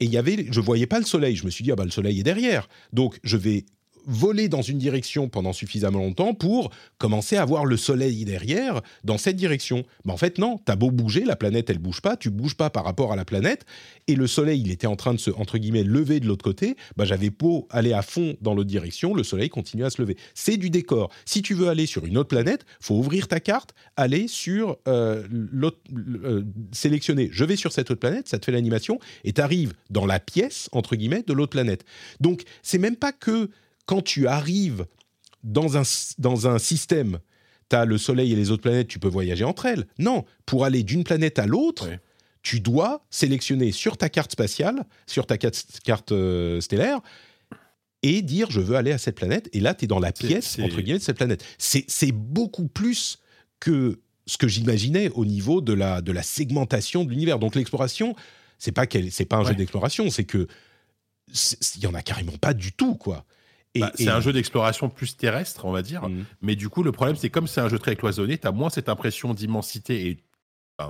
[0.00, 1.36] et il y avait, je voyais pas le soleil.
[1.36, 3.64] Je me suis dit, ah bah le soleil est derrière, donc je vais
[4.06, 9.18] voler dans une direction pendant suffisamment longtemps pour commencer à voir le soleil derrière dans
[9.18, 9.84] cette direction.
[10.04, 12.70] Mais en fait, non, t'as beau bouger, la planète, elle bouge pas, tu bouges pas
[12.70, 13.64] par rapport à la planète,
[14.06, 16.76] et le soleil, il était en train de se, entre guillemets, lever de l'autre côté,
[16.96, 20.16] bah, j'avais beau aller à fond dans l'autre direction, le soleil continue à se lever.
[20.34, 21.10] C'est du décor.
[21.24, 25.26] Si tu veux aller sur une autre planète, faut ouvrir ta carte, aller sur euh,
[25.30, 29.40] l'autre, euh, sélectionner, je vais sur cette autre planète, ça te fait l'animation, et tu
[29.40, 31.84] arrives dans la pièce, entre guillemets, de l'autre planète.
[32.20, 33.50] Donc, c'est même pas que
[33.90, 34.86] quand tu arrives
[35.42, 35.82] dans un,
[36.18, 37.18] dans un système,
[37.68, 39.84] tu as le Soleil et les autres planètes, tu peux voyager entre elles.
[39.98, 41.90] Non, pour aller d'une planète à l'autre,
[42.42, 47.00] tu dois sélectionner sur ta carte spatiale, sur ta carte, euh, stellaire,
[48.04, 49.48] et dire je veux aller à cette planète.
[49.52, 51.44] Et là, tu es dans la pièce, entre guillemets, de cette planète.
[51.58, 53.18] C'est beaucoup plus
[53.58, 57.40] que ce que j'imaginais au niveau de la, de la segmentation de l'univers.
[57.40, 58.14] Donc l'exploration,
[58.56, 60.46] c'est pas, c'est pas un jeu d'exploration, c'est que
[61.74, 63.24] il y en a carrément pas du tout, quoi.
[63.78, 66.08] Bah, c'est un jeu d'exploration plus terrestre, on va dire.
[66.08, 66.24] Mhm.
[66.42, 68.70] Mais du coup, le problème, c'est comme c'est un jeu très cloisonné, tu as moins
[68.70, 70.24] cette impression d'immensité et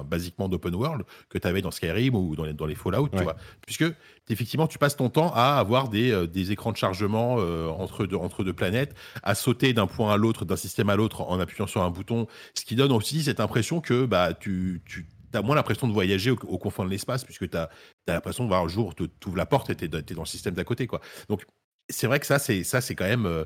[0.05, 3.22] basiquement d'open world que tu avais dans Skyrim ou dans les, dans les Fallout, tu
[3.22, 3.37] vois.
[3.66, 3.85] Puisque
[4.28, 8.07] effectivement, tu passes ton temps à avoir des, euh, des écrans de chargement euh, entre,
[8.07, 11.41] deux, entre deux planètes, à sauter d'un point à l'autre, d'un système à l'autre en
[11.41, 15.43] appuyant sur un bouton, ce qui donne aussi cette impression que bah, tu, tu as
[15.43, 17.68] moins l'impression de voyager au, confins de l'espace, puisque tu as,
[18.07, 20.55] l'impression de voir un jour, tu ouvres la porte et tu es, dans le système
[20.55, 20.87] d'à côté.
[20.87, 21.01] Quoi.
[21.28, 21.45] Donc,
[21.91, 23.26] c'est vrai que ça, c'est ça, c'est quand même.
[23.26, 23.45] Euh,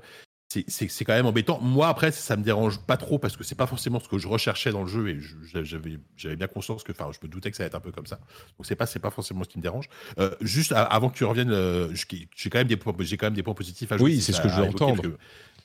[0.69, 1.59] c'est quand même embêtant.
[1.61, 4.29] Moi, après, ça me dérange pas trop parce que c'est pas forcément ce que je
[4.29, 5.19] recherchais dans le jeu et
[5.65, 8.07] j'avais bien conscience que, enfin, je me doutais que ça allait être un peu comme
[8.07, 8.21] ça.
[8.57, 9.89] Donc, c'est pas, c'est pas forcément ce qui me dérange.
[10.21, 13.35] Euh, juste avant que tu reviennes, euh, j'ai quand même des points, j'ai quand même
[13.35, 14.13] des points positifs à jouer.
[14.13, 15.03] Oui, c'est ce que je veux entendre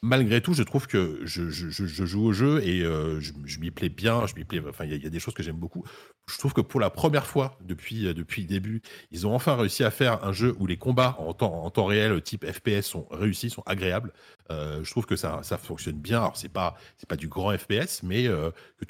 [0.01, 4.25] malgré tout, je trouve que je, joue au jeu et euh, je, m'y plais bien.
[4.27, 4.61] Je m'y plais.
[4.67, 5.83] Enfin, il y, a des choses que j'aime beaucoup.
[6.29, 8.81] Je trouve que pour la première fois depuis euh, depuis le début,
[9.11, 11.85] ils ont enfin réussi à faire un jeu où les combats en temps en temps
[11.85, 14.13] réel, type FPS, sont réussis, sont agréables.
[14.51, 16.19] Euh, je trouve que ça, ça fonctionne bien.
[16.19, 18.25] Alors c'est pas c'est pas du grand FPS, mais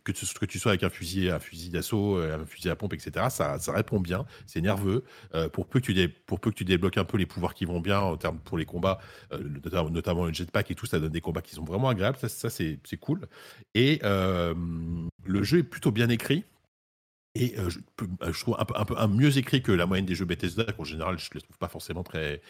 [0.03, 2.93] que, tu, que tu sois avec un fusil un fusil d'assaut, un fusil à pompe,
[2.93, 3.27] etc.
[3.29, 4.25] Ça, ça répond bien.
[4.45, 5.03] C'est nerveux.
[5.53, 7.79] pour peu que tu pour peu que tu débloques un peu les pouvoirs qui vont
[7.79, 8.99] bien en termes pour les combats,
[9.91, 12.17] notamment le jetpack et tout, ça donne des combats qui sont vraiment agréables.
[12.17, 13.27] Ça, c'est cool.
[13.75, 14.53] Et euh,
[15.25, 16.43] le jeu est plutôt bien écrit.
[17.35, 20.65] Et euh, je, trouve un peu, un mieux écrit que la moyenne des jeux Bethesda,
[20.65, 22.41] qu'en général, je ne trouve pas forcément très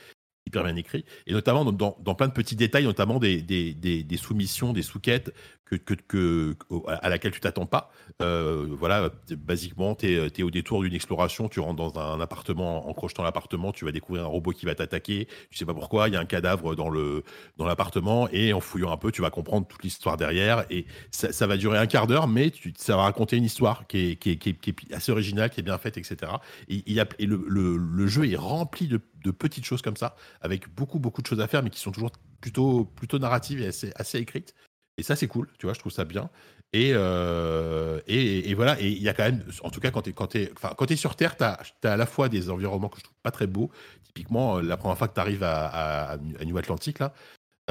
[0.48, 1.06] hyper bien écrits.
[1.28, 5.34] Et notamment dans, dans, plein de petits détails, notamment des, des, des, soumissions, des sous-quêtes
[5.78, 6.56] que,
[6.88, 7.92] à laquelle tu t'attends pas.
[8.22, 12.94] Euh, voilà, basiquement, tu es, au détour d'une exploration, tu rentres dans un appartement, en
[12.94, 16.14] crochetant l'appartement, tu vas découvrir un robot qui va t'attaquer, tu sais pas pourquoi, il
[16.14, 17.24] y a un cadavre dans le
[17.58, 21.48] dans l'appartement, et en fouillant un peu, tu vas comprendre toute l'histoire derrière, et ça,
[21.48, 24.38] va durer un quart d'heure, mais ça va raconter une histoire qui est, qui, est,
[24.38, 26.32] qui, est, assez originale, qui est bien faite, etc.
[26.68, 26.84] Et,
[27.20, 31.42] le, jeu est rempli de, de, petites choses comme ça, avec beaucoup, beaucoup de choses
[31.42, 32.12] à faire, mais qui sont toujours
[32.42, 34.56] plutôt, plutôt narratives et assez, assez écrites.
[35.00, 36.30] Et ça, c'est cool, tu vois, je trouve ça bien.
[36.74, 40.10] Et, euh, et, voilà, et il y a quand même, en tout cas, quand tu
[40.10, 42.90] es, quand es, quand es sur Terre, tu as, as, à la fois des environnements
[42.90, 43.72] que je trouve pas très beaux.
[44.04, 47.14] Typiquement, euh, la première fois que tu arrives à, à, New Atlantic, là,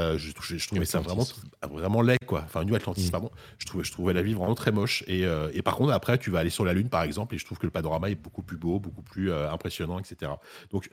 [0.00, 1.26] euh, je, je, trouvais ça vraiment,
[1.70, 2.42] vraiment laid, quoi.
[2.44, 3.10] Enfin, New Atlantis, mm.
[3.10, 3.30] pardon.
[3.58, 5.04] Je trouvais, je trouvais la vie vraiment très moche.
[5.06, 7.44] Et, et, par contre, après, tu vas aller sur la Lune, par exemple, et je
[7.44, 10.32] trouve que le panorama est beaucoup plus beau, beaucoup plus impressionnant, etc.
[10.70, 10.88] Donc,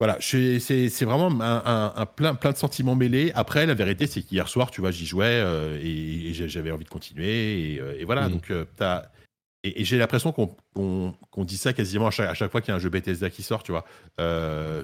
[0.00, 3.32] voilà, c'est vraiment un, plein, plein de sentiments mêlés.
[3.34, 6.88] Après, la vérité, c'est qu'hier soir, tu vois, j'y jouais euh, et, j'avais envie de
[6.88, 7.74] continuer.
[7.74, 8.32] Et, euh, voilà, mmh.
[8.32, 9.10] donc euh, as...
[9.62, 12.88] Et, j'ai l'impression qu'on dit ça quasiment à chaque, fois qu'il y a un jeu
[12.88, 13.84] Bethesda qui sort, tu vois.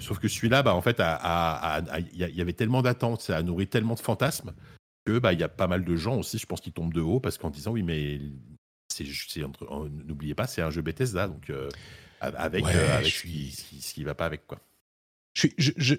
[0.01, 3.95] sauf que celui-là, bah, en fait, il y, avait tellement d'attentes, ça a nourri tellement
[3.95, 4.53] de fantasmes
[5.07, 7.01] que bah, il y a pas mal de gens aussi, je pense, qui tombent de
[7.01, 8.21] haut parce qu'en disant oui, mais
[10.05, 11.51] n'oubliez pas, c'est un jeu Bethesda, donc
[12.21, 14.59] avec, avec ce, qui, ce qui va pas avec quoi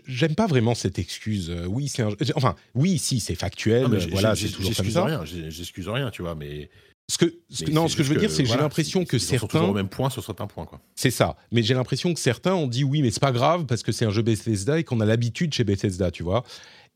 [0.08, 1.50] j'aime pas vraiment cette excuse.
[1.50, 2.04] Euh, oui, c'est
[2.36, 3.86] enfin oui, si c'est factuel.
[4.12, 5.06] voilà, c'est toujours comme ça.
[5.06, 5.24] rien.
[5.26, 6.70] J'excuse rien, tu vois, mais.
[7.10, 7.34] Ce que,
[7.72, 9.88] non, ce que je veux dire, c'est que j'ai l'impression que certains sont au même
[9.88, 10.82] point sur certains points, quoi.
[10.94, 11.38] C'est ça.
[11.54, 14.04] Mais j'ai l'impression que certains ont dit oui, mais c'est pas grave parce que c'est
[14.04, 16.44] un jeu Bethesda et qu'on a l'habitude chez Bethesda, tu vois.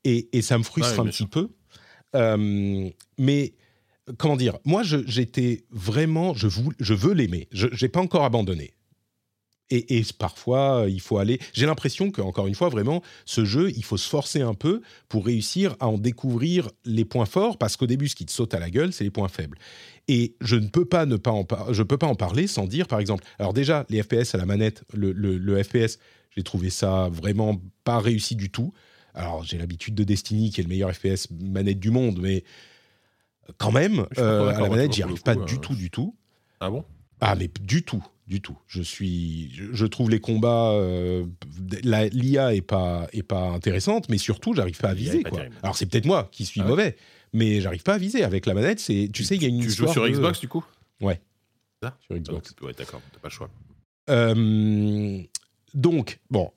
[0.04, 1.50] Et, et ça me frustre un petit peu.
[2.16, 3.54] Euh, mais
[4.18, 7.48] comment dire Moi, j'étais vraiment, je, je veux l'aimer.
[7.52, 8.74] Je n'ai pas encore abandonné.
[9.74, 11.40] Et, parfois, euh, il faut aller.
[11.54, 15.26] J'ai l'impression qu'encore une fois, vraiment, ce jeu, il faut se forcer un peu pour
[15.26, 18.60] réussir à en découvrir les points forts, parce qu'au début, ce qui te saute à
[18.60, 19.58] la gueule, c'est les points faibles.
[20.10, 22.88] Et je ne peux pas ne pas en je peux pas en parler sans dire,
[22.88, 26.00] par exemple, alors déjà, les FPS à la manette, le, le, FPS,
[26.36, 28.74] j'ai trouvé ça vraiment pas réussi du tout.
[29.14, 32.44] Alors, j'ai l'habitude de Destiny, qui est le meilleur FPS manette du monde, mais
[33.58, 36.16] quand même, euh, à la manette, j'y arrive pas du euh, tout, du tout.
[36.60, 36.84] Ah bon?
[37.22, 38.58] Ah, mais du tout du tout.
[38.66, 41.26] Je suis, je, trouve les combats, euh,
[41.84, 45.44] l'IA est pas est pas intéressante, mais surtout j'arrive pas à viser quoi.
[45.62, 46.96] Alors c'est peut-être moi qui suis ah mauvais,
[47.34, 48.80] mais j'arrive pas à viser avec la manette.
[48.80, 50.66] C'est, tu sais, il y a une tu joues sur Xbox du coup?
[51.02, 51.20] Ouais.
[51.84, 51.98] Ça?
[52.08, 52.56] Sur Xbox.
[52.62, 53.50] ouais, d'accord, t'as pas le choix.
[54.10, 55.22] Euh,
[55.74, 56.52] donc bon,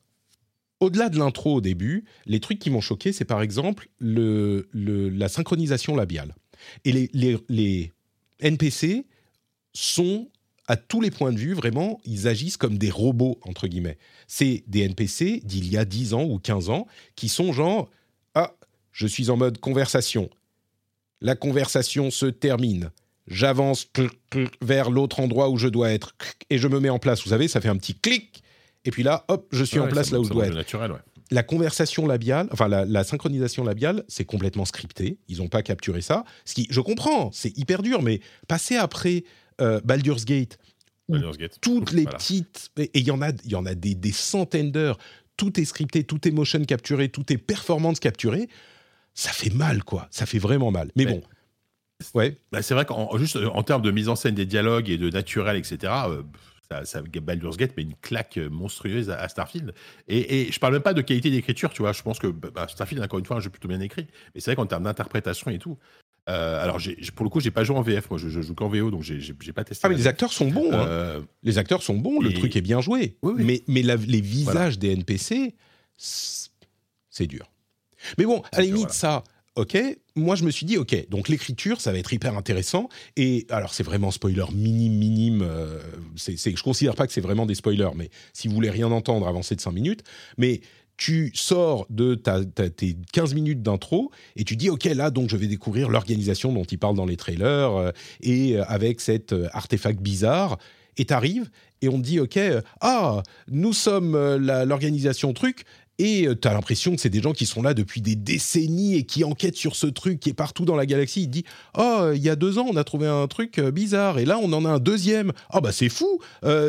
[0.79, 5.09] au-delà de l'intro au début, les trucs qui m'ont choqué, c'est par exemple le, le,
[5.09, 6.37] la synchronisation labiale
[6.85, 7.93] et les, les, les
[8.39, 9.07] NPC
[9.73, 10.29] sont
[10.67, 13.99] à tous les points de vue, vraiment, ils agissent comme des robots, entre guillemets.
[14.27, 16.87] C'est des NPC d'il y a 10 ans ou 15 ans
[17.17, 17.91] qui sont genre
[18.35, 18.55] Ah,
[18.93, 20.31] je suis en mode conversation.
[21.21, 22.91] La conversation se termine.
[23.27, 23.91] J'avance
[24.61, 26.15] vers l'autre endroit où je dois être
[26.51, 27.23] et je me mets en place.
[27.23, 28.43] Vous savez, ça fait un petit clic.
[28.85, 30.55] Et puis là, hop, je suis en place là où je dois être.
[30.55, 30.99] Naturel, ouais.
[31.31, 35.19] La conversation labiale, enfin la, synchronisation labiale, c'est complètement scripté.
[35.29, 36.25] Ils n'ont pas capturé ça.
[36.45, 39.25] Ce qui, je comprends, c'est hyper dur, mais passer après
[39.61, 40.59] euh, Baldur's Gate,
[41.61, 44.99] toutes les petites, et il y en a, il y en a des, centaines d'heures,
[45.37, 48.49] tout est scripté, tout est motion capturé, tout est performance capturée,
[49.15, 50.09] ça fait mal, quoi.
[50.11, 50.91] Ça fait vraiment mal.
[50.97, 51.23] Mais, bon.
[52.15, 52.39] Ouais.
[52.51, 55.11] Bah, c'est vrai qu'en juste en termes de mise en scène des dialogues et de
[55.11, 56.23] naturel, etc., euh,
[56.69, 59.75] ça, ça, Baldur's Gate met une claque monstrueuse à, Starfield.
[60.09, 61.93] Et, et, je parle même pas de qualité d'écriture, tu vois.
[61.93, 64.07] Je pense que bah, Starfield, encore une fois, un jeu plutôt bien écrit.
[64.35, 65.79] Mais c'est vrai qu'en termes d'interprétation et tout,
[66.29, 66.79] euh, alors,
[67.15, 69.53] pour le coup, j'ai pas joué en VF, moi, je, joue qu'en VO, donc j'ai
[69.53, 69.83] pas testé.
[69.85, 70.73] Ah, mais les acteurs sont bons.
[70.73, 70.87] Hein.
[70.87, 73.17] Euh, les acteurs sont bons, le truc est bien joué.
[73.37, 75.55] Mais, mais les visages des NPC,
[75.97, 77.51] c'est dur.
[78.19, 79.25] Mais bon, à la limite, ça,
[79.57, 79.77] ok.
[80.17, 82.89] Moi, je me suis dit, ok, donc l'écriture, ça va être hyper intéressant.
[83.17, 85.43] Et alors, c'est vraiment spoiler minime, minime.
[85.43, 85.81] Euh,
[86.17, 89.27] c'est, je considère pas que c'est vraiment des spoilers, mais si vous voulez rien entendre,
[89.27, 90.05] avancez de 5 minutes.
[90.39, 90.61] Mais
[90.97, 95.37] tu sors de ta, tes 15 minutes d'intro et tu dis ok là donc je
[95.37, 97.91] vais découvrir l'organisation dont il parle dans les trailers euh,
[98.21, 100.59] et euh, avec cet euh, artefact bizarre.
[100.97, 101.51] Et t'arrives
[101.83, 102.39] et on te dit ok
[102.81, 105.65] ah nous sommes l'organisation truc
[105.99, 109.05] et tu as l'impression que c'est des gens qui sont là depuis des décennies et
[109.05, 111.23] qui enquêtent sur ce truc qui est partout dans la galaxie.
[111.23, 111.45] Il dit
[111.79, 114.19] Oh, il y a deux ans, on a trouvé un truc bizarre.
[114.19, 115.33] Et là, on en a un deuxième.
[115.51, 116.21] Ah, bah c'est fou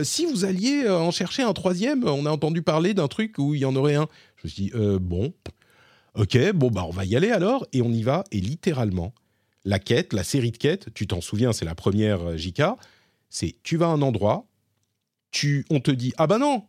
[0.03, 3.61] Si vous alliez en chercher un troisième, on a entendu parler d'un truc où il
[3.61, 4.07] y en aurait un.
[4.37, 4.71] Je me suis dit
[5.01, 5.33] Bon,
[6.13, 7.65] ok, bon, bah on va y aller alors.
[7.73, 8.23] Et on y va.
[8.31, 9.13] Et littéralement,
[9.63, 12.61] la quête, la série de quêtes, tu t'en souviens, c'est la première JK,
[13.29, 14.45] c'est tu vas à un endroit,
[15.31, 16.65] tu, on te dit Ah, bah non,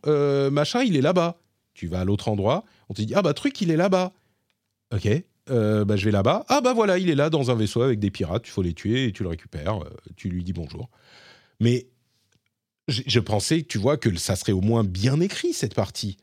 [0.49, 1.39] machin, il est là-bas
[1.77, 4.11] tu vas à l'autre endroit, on te dit ah bah truc il est là-bas.
[4.93, 5.07] Ok,
[5.49, 6.43] euh, bah, je vais là-bas.
[6.49, 8.47] Ah bah voilà, il est là dans un vaisseau avec des pirates.
[8.47, 9.83] Il faut les tuer et tu le récupères.
[9.83, 10.89] euh, tu lui dis bonjour.
[11.59, 11.87] Mais
[12.87, 16.17] je, pensais, tu vois, que ça serait au moins bien écrit cette partie.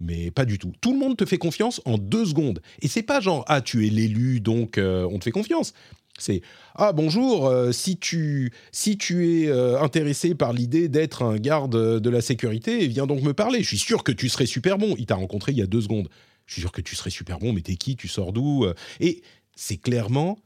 [0.00, 0.72] Mais pas du tout.
[0.80, 2.60] Tout le monde te fait confiance en deux secondes.
[2.82, 5.74] Et c'est pas genre ah tu es l'élu donc euh, on te fait confiance.
[6.18, 6.42] C'est
[6.74, 12.00] ah bonjour euh, si tu si tu es euh, intéressé par l'idée d'être un garde
[12.00, 13.62] de la sécurité viens donc me parler.
[13.62, 14.94] Je suis sûr que tu serais super bon.
[14.98, 16.08] Il t'a rencontré il y a deux secondes.
[16.46, 17.52] Je suis sûr que tu serais super bon.
[17.52, 17.96] Mais t'es qui?
[17.96, 19.22] Tu sors d'où Euh, Et
[19.54, 20.38] c'est clairement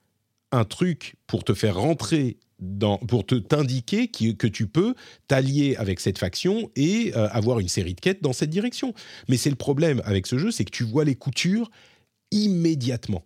[0.50, 4.94] un truc pour te faire rentrer dans, pour te t'indiquer que tu peux
[5.26, 8.94] t'allier avec cette faction et avoir une série de quêtes dans cette direction.
[9.28, 11.70] Mais c'est le problème avec ce jeu, c'est que tu vois les coutures
[12.30, 13.24] immédiatement.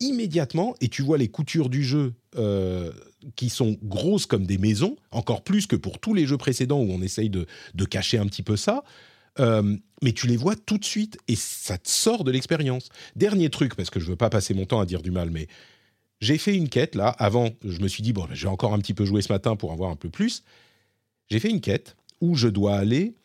[0.00, 2.92] Immédiatement, et tu vois les coutures du jeu euh,
[3.34, 6.88] qui sont grosses comme des maisons, encore plus que pour tous les jeux précédents où
[6.92, 8.84] on essaye de, de cacher un petit peu ça.
[9.40, 12.90] Euh, mais tu les vois tout de suite et ça te sort de l'expérience.
[13.16, 15.48] Dernier truc, parce que je veux pas passer mon temps à dire du mal, mais
[16.20, 17.08] j'ai fait une quête là.
[17.18, 19.56] Avant, je me suis dit, bon, je vais encore un petit peu jouer ce matin
[19.56, 20.44] pour avoir un peu plus.
[21.28, 23.16] J'ai fait une quête où je dois aller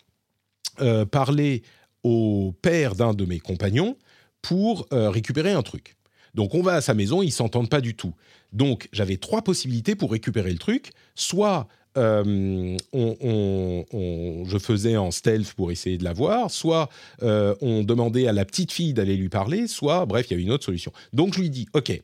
[0.81, 1.61] euh, parler
[2.01, 3.95] au père d'un de mes compagnons
[4.41, 5.95] pour récupérer un truc.
[6.33, 8.13] Donc on va à sa maison, ils s'entendent pas du tout.
[8.51, 10.91] Donc j'avais trois possibilités pour récupérer le truc.
[11.15, 11.67] Soit
[11.97, 16.89] euh, je faisais en stealth pour essayer de la voir, soit
[17.21, 20.43] euh, on demandait à la petite fille d'aller lui parler, soit bref, il y avait
[20.43, 20.91] une autre solution.
[21.11, 22.01] Donc je lui dis, ok,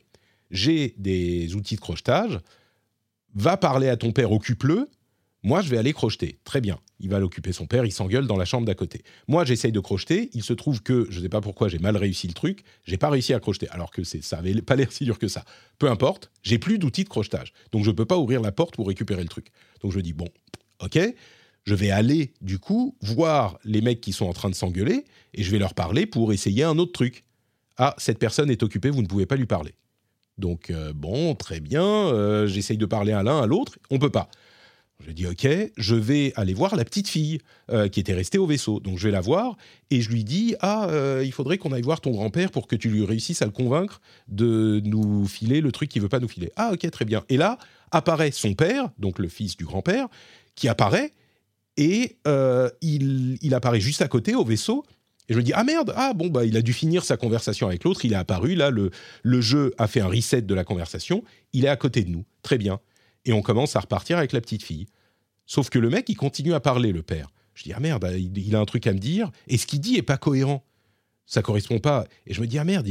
[0.50, 2.38] j'ai des outils de crochetage,
[3.34, 4.88] va parler à ton père, occupe-le,
[5.42, 6.38] moi je vais aller crocheter.
[6.44, 9.02] Très bien, il va l'occuper son père, il s'engueule dans la chambre d'à côté.
[9.28, 11.96] Moi j'essaye de crocheter, il se trouve que, je ne sais pas pourquoi j'ai mal
[11.96, 15.04] réussi le truc, j'ai pas réussi à crocheter, alors que ça avait pas l'air si
[15.04, 15.44] dur que ça.
[15.78, 18.88] Peu importe, j'ai plus d'outils de crochetage, donc je peux pas ouvrir la porte pour
[18.88, 19.48] récupérer le truc.
[19.82, 20.28] Donc je dis, bon,
[20.82, 20.98] ok,
[21.64, 25.42] je vais aller du coup voir les mecs qui sont en train de s'engueuler, et
[25.42, 27.24] je vais leur parler pour essayer un autre truc.
[27.76, 29.74] Ah, cette personne est occupée, vous ne pouvez pas lui parler.
[30.38, 34.10] Donc, euh, bon, très bien, euh, j'essaye de parler à l'un, à l'autre, on peut
[34.10, 34.30] pas.
[35.06, 37.40] Je dis, ok, je vais aller voir la petite fille
[37.70, 38.80] euh, qui était restée au vaisseau.
[38.80, 39.56] Donc, je vais la voir
[39.90, 42.76] et je lui dis, ah, euh, il faudrait qu'on aille voir ton grand-père pour que
[42.76, 46.28] tu lui réussisses à le convaincre de nous filer le truc qu'il veut pas nous
[46.28, 46.52] filer.
[46.56, 47.24] Ah, ok, très bien.
[47.28, 47.58] Et là,
[47.90, 50.06] apparaît son père, donc le fils du grand-père,
[50.54, 51.12] qui apparaît
[51.76, 54.84] et euh, il, il apparaît juste à côté au vaisseau.
[55.28, 57.68] Et je me dis, ah merde, ah bon, bah, il a dû finir sa conversation
[57.68, 58.90] avec l'autre, il est apparu, là, le,
[59.22, 61.22] le jeu a fait un reset de la conversation,
[61.52, 62.80] il est à côté de nous, très bien.
[63.24, 64.86] Et on commence à repartir avec la petite fille.
[65.46, 67.30] Sauf que le mec, il continue à parler, le père.
[67.54, 69.96] Je dis, ah merde, il, a un truc à me dire, et ce qu'il dit
[69.96, 70.64] est pas cohérent.
[71.26, 72.06] Ça correspond pas.
[72.26, 72.88] Et je me dis, ah merde.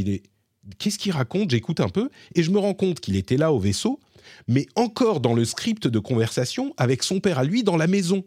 [0.77, 1.51] Qu'est-ce qu'il raconte?
[1.51, 3.99] J'écoute un peu, et je me rends compte qu'il était là au vaisseau,
[4.47, 8.23] mais encore dans le script de conversation avec son père à lui dans la maison,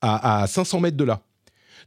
[0.00, 1.22] à, à 500 mètres de là.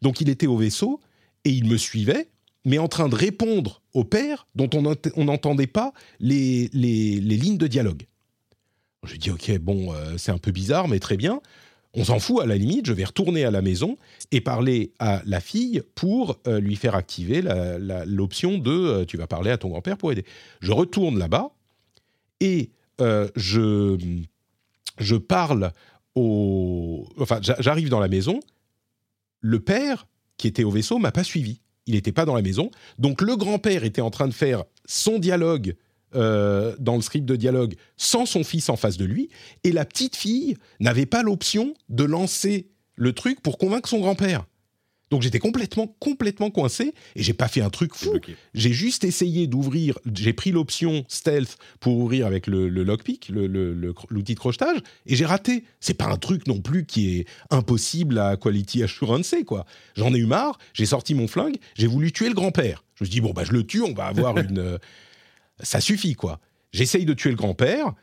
[0.02, 1.00] Donc il était au vaisseau,
[1.46, 2.28] et il me suivait,
[2.66, 7.58] mais en train de répondre au père dont on n'entendait pas les, les, les lignes
[7.58, 8.06] de dialogue.
[9.06, 11.42] Je dis ok, bon, euh, c'est un peu bizarre, mais très bien.
[11.94, 13.98] On s'en fout à la limite, je vais retourner à la maison
[14.32, 17.42] et parler à la fille pour euh, lui faire activer
[18.06, 20.26] l'option de euh, tu vas parler à ton grand-père pour aider.
[20.60, 21.52] Je retourne là-bas
[22.42, 23.98] et je,
[24.98, 25.72] je parle
[26.16, 27.08] au.
[27.20, 28.40] Enfin, j'a- j'arrive dans la maison.
[29.42, 31.60] Le père qui était au vaisseau m'a pas suivi.
[31.88, 32.72] Il n'était pas dans la maison.
[33.00, 35.76] Donc le grand-père était en train de faire son dialogue
[36.16, 39.30] euh, dans le script de dialogue sans son fils en face de lui.
[39.64, 44.46] Et la petite fille n'avait pas l'option de lancer le truc pour convaincre son grand-père.
[45.12, 48.14] Donc j'étais complètement, complètement coincé et j'ai pas fait un truc fou.
[48.56, 53.46] J'ai juste essayé d'ouvrir, j'ai pris l'option stealth pour ouvrir avec le, le lockpick, le-
[53.46, 55.64] le- le- l'outil de crochetage, et j'ai raté.
[55.80, 59.66] C'est pas un truc non plus qui est impossible à quality assurance, quoi.
[59.96, 62.84] J'en ai eu marre, j'ai sorti mon flingue, j'ai voulu tuer le grand-père.
[62.96, 64.80] Je me suis dit, bon, bah, je le tue, on va avoir une.
[65.62, 66.40] Ça suffit, quoi.
[66.72, 67.94] J'essaye de tuer le grand-père,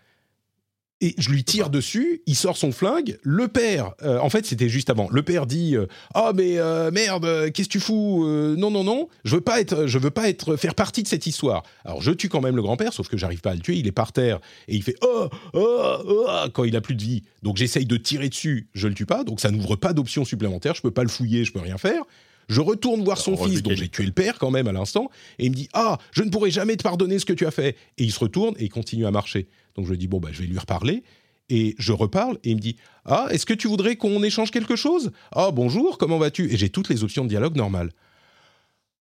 [1.03, 4.69] et je lui tire dessus, il sort son flingue, le père, euh, en fait c'était
[4.69, 5.75] juste avant, le père dit
[6.15, 8.25] "Ah mais euh, merde, qu'est-ce que tu fous
[8.57, 11.27] Non non non, je veux pas être je veux pas être faire partie de cette
[11.27, 13.75] histoire." Alors je tue quand même le grand-père sauf que j'arrive pas à le tuer,
[13.75, 14.39] il est par terre
[14.69, 17.25] et il fait "Oh oh oh" quand il a plus de vie.
[17.43, 20.77] Donc j'essaye de tirer dessus, je le tue pas, donc ça n'ouvre pas d'option supplémentaire,
[20.77, 22.05] je peux pas le fouiller, je peux rien faire.
[22.53, 25.11] Je retourne voir son Alors, fils, dont j'ai tué le père quand même à l'instant,
[25.39, 27.51] et il me dit Ah, je ne pourrai jamais te pardonner ce que tu as
[27.51, 27.77] fait.
[27.97, 29.49] Et il se retourne et il continue à marcher.
[29.75, 31.03] Donc je dis Bon, bah, je vais lui reparler.
[31.49, 32.77] Et je reparle et il me dit
[33.07, 35.13] Ah, est-ce que tu voudrais qu'on échange quelque chose?
[35.33, 36.53] Ah, bonjour, comment vas-tu?
[36.53, 37.91] Et j'ai toutes les options de dialogue normales.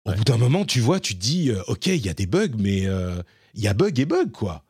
[0.06, 2.26] Au bout d'un moment, tu vois, tu te dis euh, Ok, il y a des
[2.26, 3.22] bugs, mais euh,
[3.56, 4.64] il y a bug et bug, quoi.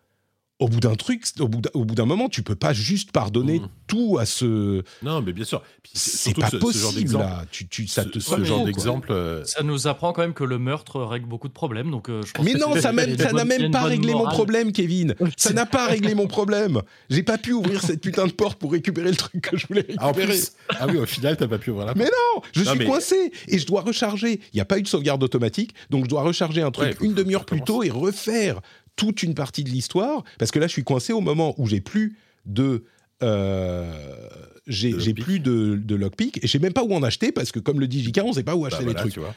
[0.60, 3.70] Au bout d'un truc, au bout d'un, moment, tu peux pas juste pardonner Mm.
[3.88, 4.84] tout à ce.
[5.02, 5.64] Non, mais bien sûr.
[5.94, 7.46] C'est pas ce- ce genre possible là.
[7.50, 9.08] Tu, tu, ça ce- te ce genre d'exemple.
[9.12, 11.90] euh, Ça nous apprend quand même que le meurtre règle beaucoup de problèmes.
[11.90, 14.72] Donc, euh, je pense Mais que non, ça, même, n'a même pas réglé mon problème,
[14.74, 15.16] Kevin.
[15.38, 16.82] Ça n'a pas réglé mon problème.
[17.10, 19.88] J'ai pas pu ouvrir cette putain de porte pour récupérer le truc que je voulais
[19.98, 20.28] Ah, récupérer.
[20.34, 22.80] plus, ah oui, au final, t'as pas pu ouvrir la Mais non, je Non, suis
[22.80, 24.42] mais- coincé et je dois recharger.
[24.54, 27.06] Il n'y a pas eu de sauvegarde automatique, donc je dois recharger un truc Ouais,
[27.08, 28.60] une demi-heure plus tôt et refaire
[29.00, 30.24] toute une partie de l'histoire.
[30.38, 32.84] Parce que là, je suis coincé au moment où j'ai plus de.
[33.24, 34.28] euh,
[34.68, 35.26] j'ai De j'ai lockpick.
[35.26, 37.80] plus de, de lockpick et je sais même pas où en acheter parce que comme
[37.80, 39.14] le dit JK, on sait pas où Bah, acheter voilà, les trucs.
[39.14, 39.34] tu vois.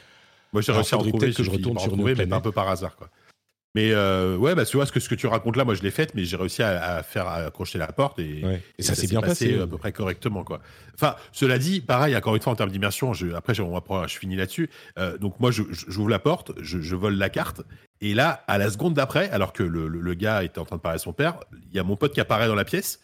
[0.51, 1.33] Moi, j'ai réussi à en trouver.
[1.33, 3.09] que je retourne sur trouver, mais un peu par hasard, quoi.
[3.75, 5.81] Mais euh, ouais, bah, tu vois, ce que, ce que tu racontes là, moi, je
[5.81, 8.61] l'ai fait, mais j'ai réussi à, à faire accrocher la porte et, Ouais.
[8.77, 9.61] Et ça s'est bien passé passé.
[9.61, 10.59] à peu près correctement, quoi.
[10.93, 13.81] Enfin, cela dit, pareil, encore une fois, en termes d'immersion, je, après, je, on va
[13.81, 14.69] prendre- je finis là-dessus.
[14.99, 17.61] Euh, donc, moi, je- je- j'ouvre la porte, je, je vole la carte,
[17.99, 20.75] et là, à la seconde d'après, alors que le, le- le gars était en train
[20.75, 21.39] de parler à son père,
[21.71, 22.99] il y a mon pote qui apparaît dans la pièce.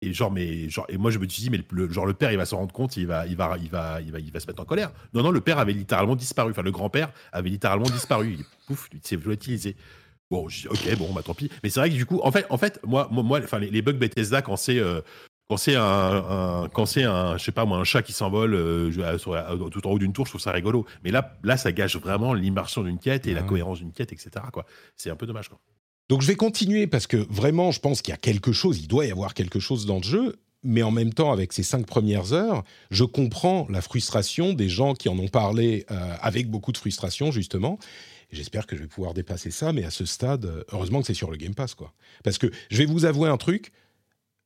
[0.00, 2.30] Et genre, mais genre, et moi je me suis dit, mais le, genre le père,
[2.30, 4.38] il va s'en rendre compte, il va, il va, il va, il va, il va
[4.38, 4.92] se mettre en colère.
[5.12, 6.52] Non, non, le père avait littéralement disparu.
[6.52, 8.36] Enfin, le grand-père avait littéralement disparu.
[8.38, 9.74] Il, pouf, il s'est volatilisé.
[10.30, 11.50] Bon, je dis, ok, bon, bah tant pis.
[11.62, 13.80] Mais c'est vrai que du coup, en fait, en fait, moi, moi, enfin, les, les
[13.82, 15.00] bugs Bethesda quand c'est, euh,
[15.48, 18.54] quand c'est un, un- quand c'est un, je sais pas moi, un chat qui s'envole
[18.54, 20.84] euh, sur la- tout en haut d'une tour, je trouve ça rigolo.
[21.02, 24.30] Mais là, là, ça gâche vraiment l'immersion d'une quête et la cohérence d'une quête, etc.
[24.52, 24.66] Quoi.
[24.96, 25.48] C'est un peu dommage.
[25.48, 25.58] Quoi.
[26.10, 28.88] Donc je vais continuer parce que vraiment, je pense qu'il y a quelque chose, il
[28.88, 30.36] doit y avoir quelque chose dans le jeu.
[30.64, 34.92] Mais en même temps, avec ces cinq premières heures, je comprends la frustration des gens
[34.94, 37.78] qui en ont parlé euh, avec beaucoup de frustration, justement.
[38.30, 41.14] J'espère que je vais pouvoir dépasser ça, mais à ce stade, euh, heureusement que c'est
[41.14, 41.94] sur le Game Pass, quoi.
[42.24, 43.72] Parce que je vais vous avouer un truc,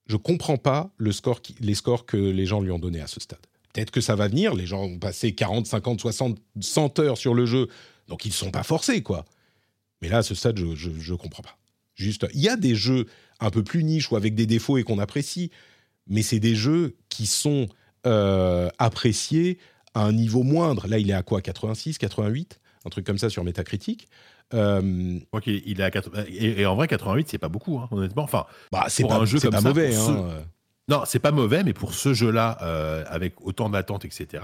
[0.07, 3.19] je comprends pas le score les scores que les gens lui ont donnés à ce
[3.19, 3.41] stade.
[3.73, 7.35] Peut-être que ça va venir, les gens ont passé 40, 50, 60, 100 heures sur
[7.35, 7.69] le jeu,
[8.09, 9.25] donc ils ne sont pas forcés, quoi.
[10.01, 11.57] Mais là, à ce stade, je, je comprends pas.
[11.95, 13.07] Juste, il y a des jeux
[13.41, 15.51] un peu plus niches ou avec des défauts et qu'on apprécie,
[16.07, 17.69] mais c'est des jeux qui sont
[18.07, 19.59] euh, appréciés
[19.95, 20.87] à un niveau moindre.
[20.87, 21.41] Là, il est à quoi?
[21.41, 24.09] 86, 88 Un truc comme ça sur Metacritic.
[24.55, 27.49] Euh, Je crois qu'il il est à 80 et, et en vrai, 88, c'est pas
[27.49, 28.23] beaucoup, hein, honnêtement.
[28.25, 29.95] Enfin, bah, c'est pas, un jeu c'est comme pas ça, mauvais.
[29.95, 30.45] hein.
[30.89, 34.43] Non, c'est pas mauvais, mais pour ce jeu-là, euh, avec autant d'attentes, etc.,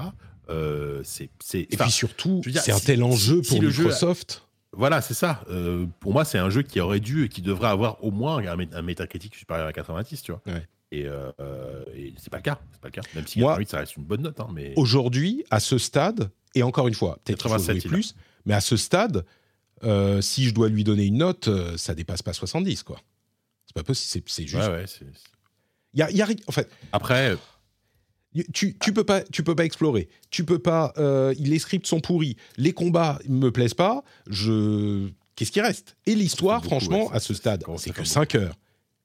[0.50, 1.28] euh, c'est.
[1.54, 4.44] Et puis surtout, c'est un si- tel enjeu si pour le jeu a- Microsoft.
[4.72, 5.42] Voilà, c'est ça.
[5.48, 8.38] Euh, pour moi, c'est un jeu qui aurait dû et qui devrait avoir au moins
[8.46, 10.42] un, un métacritique supérieur à 90, tu vois.
[10.46, 10.66] Ouais.
[10.92, 11.32] Et, euh,
[11.94, 12.58] et c'est pas le cas.
[12.72, 13.02] C'est pas le cas.
[13.14, 14.72] Même si Moi- 88, ça reste une bonne note, hein, mais.
[14.76, 17.90] Aujourd'hui, à ce stade, et encore une fois, peut-être qu'il faut 87, jouer il a.
[17.92, 18.14] plus,
[18.46, 19.24] mais à ce stade,
[19.84, 23.00] euh, si je dois lui donner une note, ça dépasse pas 70, quoi.
[23.66, 24.62] C'est pas possible, c'est- juste.
[24.62, 25.04] Ouais, ouais, c'est-
[25.94, 27.36] Il y a, y a en fait, Après,
[28.52, 30.08] tu, tu peux pas, tu peux pas explorer.
[30.30, 30.92] Tu peux pas.
[30.98, 32.36] euh, les scripts sont pourris.
[32.56, 34.04] Les combats me plaisent pas.
[34.28, 35.08] Je.
[35.34, 35.96] Qu'est-ce qui reste?
[36.06, 38.56] Et l'histoire, franchement, ouais, à ce stade, c'est que faire 5 heures.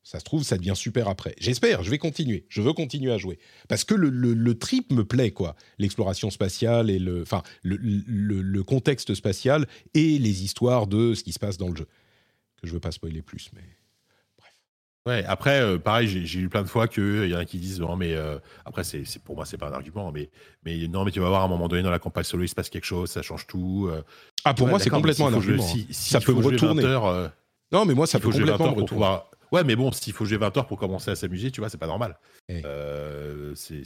[0.05, 1.33] Ça se trouve, ça devient super après.
[1.39, 1.81] J'espère.
[1.83, 2.45] Je vais continuer.
[2.49, 5.55] Je veux continuer à jouer parce que le, le- le trip me plaît, quoi.
[5.77, 11.31] L'exploration spatiale et le, enfin, le- le contexte spatial et les histoires de ce qui
[11.31, 11.87] se passe dans le jeu.
[12.61, 13.61] Que je veux pas spoiler plus, mais.
[15.05, 17.81] Ouais, après, euh, pareil, j'ai eu plein de fois qu'il y en a qui disent
[17.81, 20.29] non, mais euh, après, c'est pour moi, c'est pas un argument, mais,
[20.63, 22.47] mais non, mais tu vas voir à un moment donné dans la campagne solo, il
[22.47, 23.89] se passe quelque chose, ça change tout.
[23.91, 24.01] euh.
[24.45, 25.67] Ah, pour Ouais, moi, c'est complètement un faut jouer- argument.
[25.73, 25.85] si- hein.
[25.93, 26.83] si ça il peut me jouer 20 retourner.
[26.85, 27.27] heures, euh,
[27.73, 28.87] Non, mais moi, ça il peut faut jouer 20 complètement me retourner.
[28.87, 29.29] pouvoir.
[29.51, 31.77] Ouais, mais bon, s'il faut jouer 20 heures pour commencer à s'amuser, tu vois, c'est
[31.77, 32.17] pas normal.
[32.47, 32.61] Eh.
[32.63, 33.83] Euh, c'est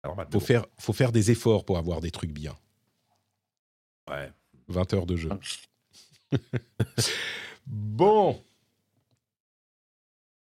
[0.00, 0.28] pas normal.
[0.30, 0.44] Faut bon.
[0.44, 2.54] faire, faut faire des efforts pour avoir des trucs bien.
[4.08, 4.30] Ouais.
[4.68, 5.28] 20 heures de jeu.
[7.66, 8.40] bon.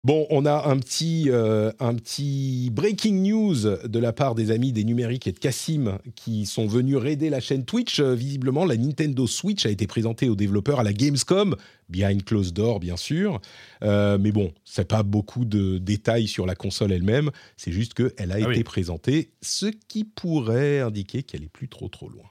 [0.07, 3.57] Bon, on a un petit, euh, un petit breaking news
[3.89, 7.41] de la part des amis des numériques et de Cassim qui sont venus raider la
[7.41, 7.99] chaîne Twitch.
[7.99, 11.57] Euh, visiblement, la Nintendo Switch a été présentée aux développeurs à la Gamescom,
[11.89, 13.41] behind closed door bien sûr.
[13.83, 17.33] Euh, mais bon, c'est pas beaucoup de détails sur la console elle-même.
[17.57, 18.63] C'est juste qu'elle a Ah été oui.
[18.63, 22.27] présentée, ce qui pourrait indiquer qu'elle est plus trop trop loin.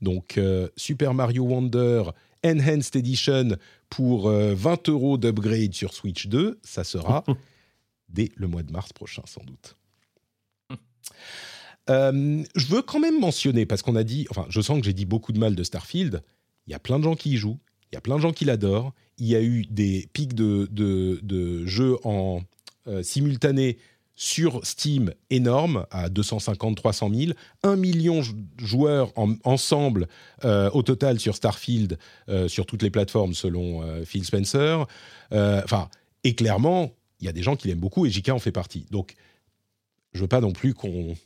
[0.00, 0.40] Donc
[0.78, 2.04] Super Mario Wonder
[2.44, 3.56] Enhanced Edition
[3.94, 7.22] pour euh, 20 euros d'upgrade sur Switch 2, ça sera
[8.08, 9.76] dès le mois de mars prochain sans doute.
[11.90, 14.92] Euh, je veux quand même mentionner, parce qu'on a dit, enfin je sens que j'ai
[14.94, 16.24] dit beaucoup de mal de Starfield,
[16.66, 17.60] il y a plein de gens qui y jouent,
[17.92, 20.66] il y a plein de gens qui l'adorent, il y a eu des pics de,
[20.72, 22.40] de, de jeux en
[22.88, 23.78] euh, simultané
[24.16, 27.32] sur Steam énormes, à 250, 300 000,
[27.64, 28.22] 1 million
[28.58, 30.06] joueurs en- ensemble
[30.44, 31.98] euh, au total sur Starfield,
[32.28, 34.86] euh, sur toutes les plateformes selon euh, Phil Spencer.
[36.26, 38.86] Et clairement, il y a des gens qui l'aiment beaucoup et JK en fait partie.
[38.90, 39.14] Donc,
[40.12, 41.16] je veux pas non plus qu'on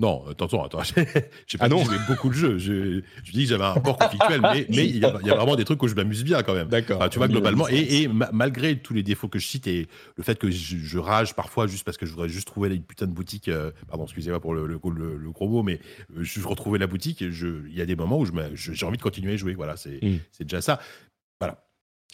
[0.00, 0.82] Non, attention, attends.
[1.46, 1.84] J'ai pas Ah dit non.
[1.84, 2.58] que j'aimais beaucoup le jeu.
[2.58, 5.30] Je, je dis que j'avais un rapport conflictuel, mais mais il y, a il y
[5.30, 6.66] a vraiment des trucs où je m'amuse bien quand même.
[6.66, 6.96] D'accord.
[6.98, 9.86] Enfin, tu vois, globalement, et, et ma- malgré tous les défauts que je cite et
[10.16, 12.82] le fait que je, je rage parfois juste parce que je voudrais juste trouver une
[12.82, 15.78] putain de boutique, euh, pardon, excusez-moi pour le, le, le- le gros mot, mais
[16.16, 19.34] euh, je retrouvais la boutique il y a des moments où j'ai envie de continuer
[19.34, 19.54] à jouer.
[19.54, 20.18] Voilà, c'est Mm.
[20.32, 20.80] c'est déjà ça.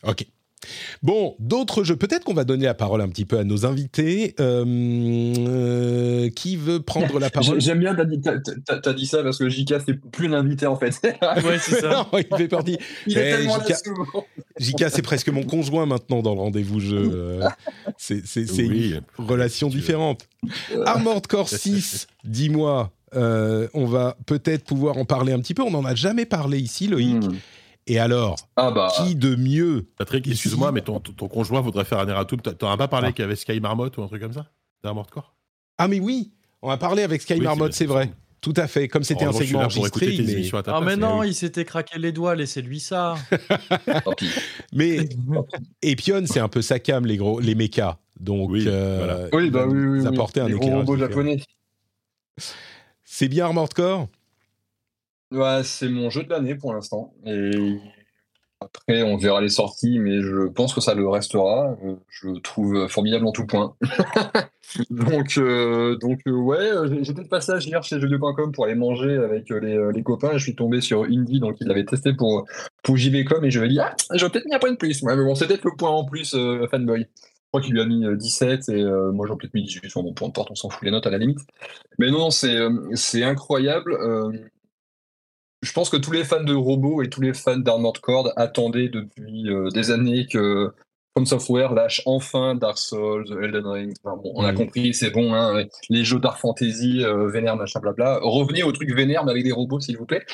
[0.03, 0.27] Ok.
[1.03, 1.97] Bon, d'autres jeux.
[1.97, 4.35] Peut-être qu'on va donner la parole un petit peu à nos invités.
[4.41, 4.65] Euh,
[5.49, 7.61] euh, qui veut prendre la parole?
[7.61, 10.27] J'ai- J'aime bien, t'as dit, t'as- t'as- t'as dit ça parce que JK, c'est plus
[10.29, 10.91] un invité en fait.
[11.45, 11.91] Ouais, c'est ça.
[11.91, 12.77] Non, il fait partie.
[13.07, 13.59] Il est Eh, tellement
[14.59, 14.87] JK.
[14.91, 17.11] c'est presque mon conjoint maintenant dans le rendez-vous jeu.
[17.13, 17.49] Euh,
[17.97, 18.95] c'est c'est- c'est Oui.
[19.19, 20.27] une relation différente.
[20.85, 22.93] Armored Core 6, dis-moi.
[23.17, 25.63] euh, on va peut-être pouvoir en parler un petit peu.
[25.63, 27.17] On n'en a jamais parlé ici, Loïc.
[27.25, 27.35] Hmm.
[27.87, 28.93] Et alors, Ah bah.
[28.97, 32.41] qui de mieux Patrick, excuse-moi, mais ton, ton, ton conjoint voudrait faire un erratum.
[32.41, 33.13] T'en t'en as pas parlé Ah.
[33.13, 34.47] qu'il y avait Sky Marmot ou un truc comme ça?
[34.85, 35.35] D'Armored Core
[35.79, 36.31] Ah, mais oui,
[36.63, 38.13] on a parlé avec Sky Oui, Marmot, c'est- vrai.
[38.43, 38.89] Tout à fait.
[38.89, 41.29] Comme c'était En un segment enregistré, mais, émissions à ta Ah, mais non, oui.
[41.29, 43.17] il s'était craqué les doigts, laissez-lui ça.
[44.73, 45.09] Mais
[45.83, 47.99] Epion, c'est un peu sa cam, les gros, les mechas.
[48.19, 49.29] Donc, Oui, euh, voilà.
[49.33, 50.01] Oui, il bah va oui, oui.
[50.01, 50.07] oui.
[50.07, 51.11] apporter un Les gros éclairage robots différent.
[51.23, 51.43] japonais.
[53.05, 54.09] C'est bien Armored Core
[55.33, 57.15] Ouais, c'est mon jeu de l'année pour l'instant.
[57.25, 57.79] Et
[58.61, 61.77] après, on verra les sorties, mais je pense que ça le restera.
[61.83, 63.75] Euh, Je le trouve formidable en tout point.
[64.91, 66.71] donc, euh, donc euh, ouais,
[67.03, 70.37] j'étais de passage hier chez jeuxvideo.com pour aller manger avec les, les copains.
[70.37, 72.45] Je suis tombé sur Indie, donc il l'avait testé pour,
[72.83, 75.01] pour JVcom et je ai dit, ah, j'aurais peut-être mis un point de plus.
[75.03, 76.37] Ouais, mais bon, c'était le point en plus,
[76.71, 77.07] fanboy.
[77.07, 79.91] Je crois qu'il lui a mis euh, 17 et moi j'aurais peut-être mis 18.
[79.95, 81.41] Bon, peu importe, on s'en fout les notes à la limite.
[81.99, 82.59] Mais non, c'est
[82.95, 83.97] c'est incroyable.
[85.63, 88.89] Je pense que tous les fans de robots et tous les fans d'Armored Core attendaient
[88.89, 90.73] depuis euh, des années que
[91.17, 93.93] From Software lâche enfin Dark Souls, Elden Ring.
[94.05, 94.59] Enfin, bon, on a Mhm.
[94.59, 98.21] compris, c'est bon, hein, les jeux Dark Fantasy, euh, vénère, machin, blabla.
[98.23, 100.25] Revenez au truc vénère, mais avec des robots, s'il vous plaît.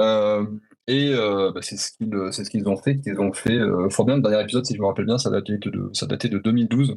[0.00, 0.44] Euh,
[0.86, 2.98] et euh, bah, c'est ce qu'ils c'est ce qu'ils ont fait.
[3.00, 3.58] Qu'ils ont fait
[3.90, 4.16] fort bien.
[4.16, 6.96] Le dernier épisode, si je me rappelle bien, ça datait de, ça datait de 2012.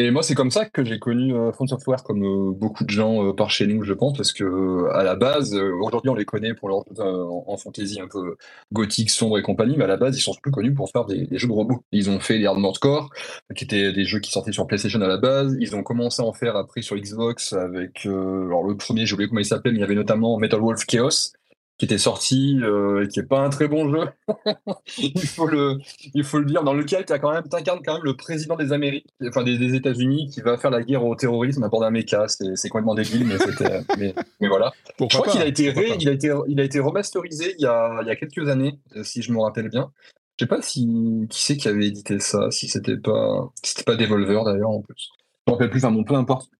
[0.00, 3.22] Et moi, c'est comme ça que j'ai connu euh, Software, comme euh, beaucoup de gens
[3.22, 6.54] euh, par nous, je pense, parce que euh, à la base, aujourd'hui, on les connaît
[6.54, 8.36] pour leur en, fantasy un peu
[8.72, 11.28] gothique, sombre et compagnie, mais à la base, ils sont plus connus pour faire des,
[11.32, 11.84] jeux de robots.
[11.92, 13.10] Ils ont fait les Armored Core,
[13.54, 15.54] qui étaient des jeux qui sortaient sur PlayStation à la base.
[15.60, 19.28] Ils ont commencé à en faire après sur Xbox avec, alors le premier, j'ai oublié
[19.28, 21.34] comment il s'appelait, mais il y avait notamment Metal Wolf Chaos,
[21.80, 24.06] qui était sorti euh, et qui est pas un très bon jeu.
[24.98, 25.78] il faut le,
[26.12, 28.74] il faut le dire, dans lequel tu quand même, t'incarnes quand même le président des
[28.74, 31.90] Amériques, enfin des, des États-Unis, qui va faire la guerre au terrorisme à bord d'un
[31.90, 32.26] méca.
[32.28, 34.72] C'est complètement débile, mais c'était, mais, mais voilà.
[34.84, 37.62] Je Pourquoi crois qu'il a été, ré- il a été, il a été remasterisé il
[37.62, 39.90] y a, il y a quelques années, euh, si je me rappelle bien.
[40.38, 40.86] Je sais pas si
[41.30, 44.82] qui c'est qui avait édité ça, si c'était pas, si c'était pas Devolver d'ailleurs en
[44.82, 45.08] plus.
[45.46, 46.50] Je me rappelle plus, enfin bon, peu importe.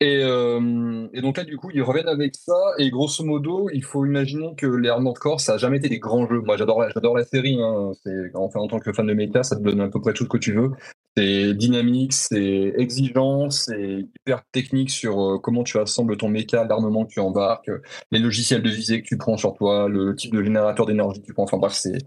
[0.00, 2.54] Et, euh, et donc là, du coup, ils reviennent avec ça.
[2.78, 5.98] Et grosso modo, il faut imaginer que les Armored Core, ça a jamais été des
[5.98, 6.40] grands jeux.
[6.40, 7.58] Moi, j'adore, la- la série.
[7.60, 7.92] Hein.
[8.34, 10.28] Enfin, en tant que fan de mecha, ça te donne à peu près tout ce
[10.28, 10.70] que tu veux.
[11.16, 17.04] C'est dynamique, c'est exigeant, c'est hyper technique sur euh, comment tu assembles ton mecha, l'armement
[17.04, 17.82] que tu embarques, euh,
[18.12, 21.26] les logiciels de visée que tu prends sur toi, le type de générateur d'énergie que
[21.26, 21.42] tu prends.
[21.42, 21.98] Enfin bref, c'est,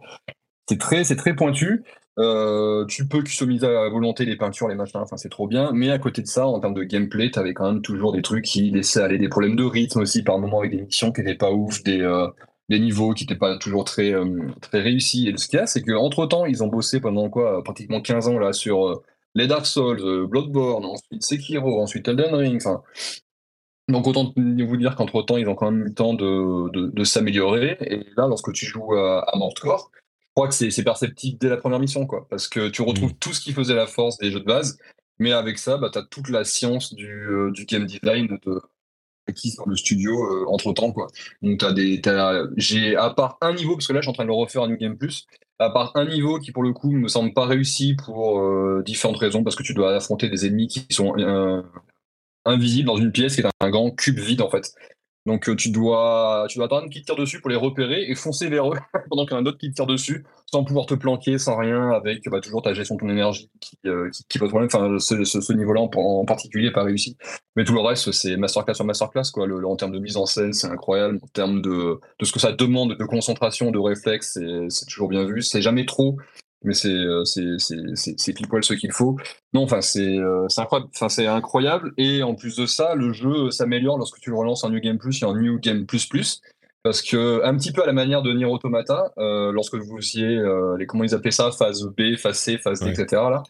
[0.72, 1.84] c'est très, c'est très pointu.
[2.18, 5.72] Euh, tu peux customiser à volonté les peintures, les machins, enfin c'est trop bien.
[5.74, 8.46] Mais à côté de ça, en termes de gameplay, t'avais quand même toujours des trucs
[8.46, 11.36] qui laissaient aller des problèmes de rythme aussi par moment avec des missions qui n'étaient
[11.36, 12.28] pas ouf, des, euh,
[12.70, 15.28] des niveaux qui n'étaient pas toujours très, euh, très réussis.
[15.28, 18.30] Et ce qu'il y a, c'est qu'entre temps, ils ont bossé pendant quoi, pratiquement 15
[18.30, 19.04] ans là sur euh,
[19.36, 22.62] les Dark Souls, euh, Bloodborne, ensuite Sekiro, ensuite Elden Ring.
[22.66, 22.82] Enfin,
[23.90, 27.04] donc autant vous dire qu'entre temps, ils ont quand même eu le temps de, de,
[27.04, 27.78] s'améliorer.
[27.82, 30.01] Et là, lorsque tu joues à, à Armored Core, je
[30.36, 32.28] crois que c'est perceptible dès la première mission, quoi.
[32.30, 34.78] Parce que tu retrouves tout ce qui faisait la force des jeux de base,
[35.20, 38.62] mais avec ça, bah, tu as toute la science du, euh, du game design de
[39.28, 41.08] acquise dans le studio entre temps, quoi.
[41.42, 42.02] Donc t'as des.
[42.58, 44.64] J'ai à part un niveau, parce que là je suis en train de le refaire
[44.64, 45.28] à New Game Plus,
[45.60, 49.18] à part un niveau qui pour le coup me semble pas réussi pour euh, différentes
[49.18, 51.62] raisons, parce que tu dois affronter des ennemis qui sont euh,
[52.46, 54.74] invisibles dans une pièce qui est un grand cube vide en fait.
[55.26, 58.50] Donc euh, tu dois, tu dois attendre qu'ils tirent dessus pour les repérer et foncer
[58.50, 58.78] vers eux
[59.10, 61.56] pendant qu'il y en a d'autres qui te tirent dessus sans pouvoir te planquer, sans
[61.56, 64.70] rien, avec bah, toujours ta gestion de ton énergie qui, euh, pose problème.
[64.74, 67.18] Enfin, ce, ce, niveau-là en, particulier pas réussi.
[67.56, 69.32] Mais tout le reste, c'est masterclass sur masterclass.
[69.34, 69.48] Quoi.
[69.66, 71.20] En termes de mise en scène, c'est incroyable.
[71.24, 74.38] En termes de, de ce que ça demande de concentration, de réflexe,
[74.70, 75.42] c'est toujours bien vu.
[75.42, 76.18] C'est jamais trop,
[76.64, 79.18] mais c'est euh, c'est- c'est- pile poil ce qu'il faut.
[79.54, 80.90] Non, enfin, c'est euh, c'est incroyable.
[80.96, 81.94] Enfin, c'est incroyable.
[81.98, 84.98] Et en plus de ça, le jeu s'améliore lorsque tu le relances en New Game
[84.98, 86.42] Plus et en New Game Plus Plus.
[86.84, 90.36] Parce que, un petit peu à la manière de Nier Automata, euh, lorsque vous faisiez,
[90.40, 92.92] euh, les, comment ils appelaient ça, phase B, phase C, phase D, Ouais.
[92.94, 93.44] etc., là,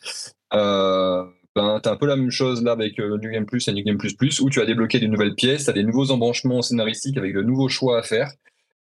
[0.54, 1.24] euh,
[1.56, 3.74] ben, tu as un peu la même chose là avec euh, New Game Plus et
[3.74, 6.12] New Game Plus Plus, où tu as débloqué des nouvelles pièces, tu as des nouveaux
[6.12, 8.32] embranchements scénaristiques avec de nouveaux choix à faire.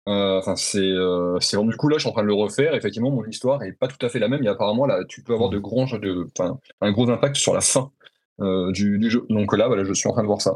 [0.07, 2.33] Euh, Enfin, c'est euh, c'est vraiment- du coup là, je suis en train de le
[2.33, 2.73] refaire.
[2.73, 4.43] Effectivement, mon histoire est pas tout à fait la même.
[4.43, 6.27] Et apparemment, là, tu peux avoir de grands, de,
[6.81, 7.91] un gros impact sur la fin
[8.39, 9.25] euh, du, du jeu.
[9.29, 10.55] Donc là, voilà, je suis en train de voir ça.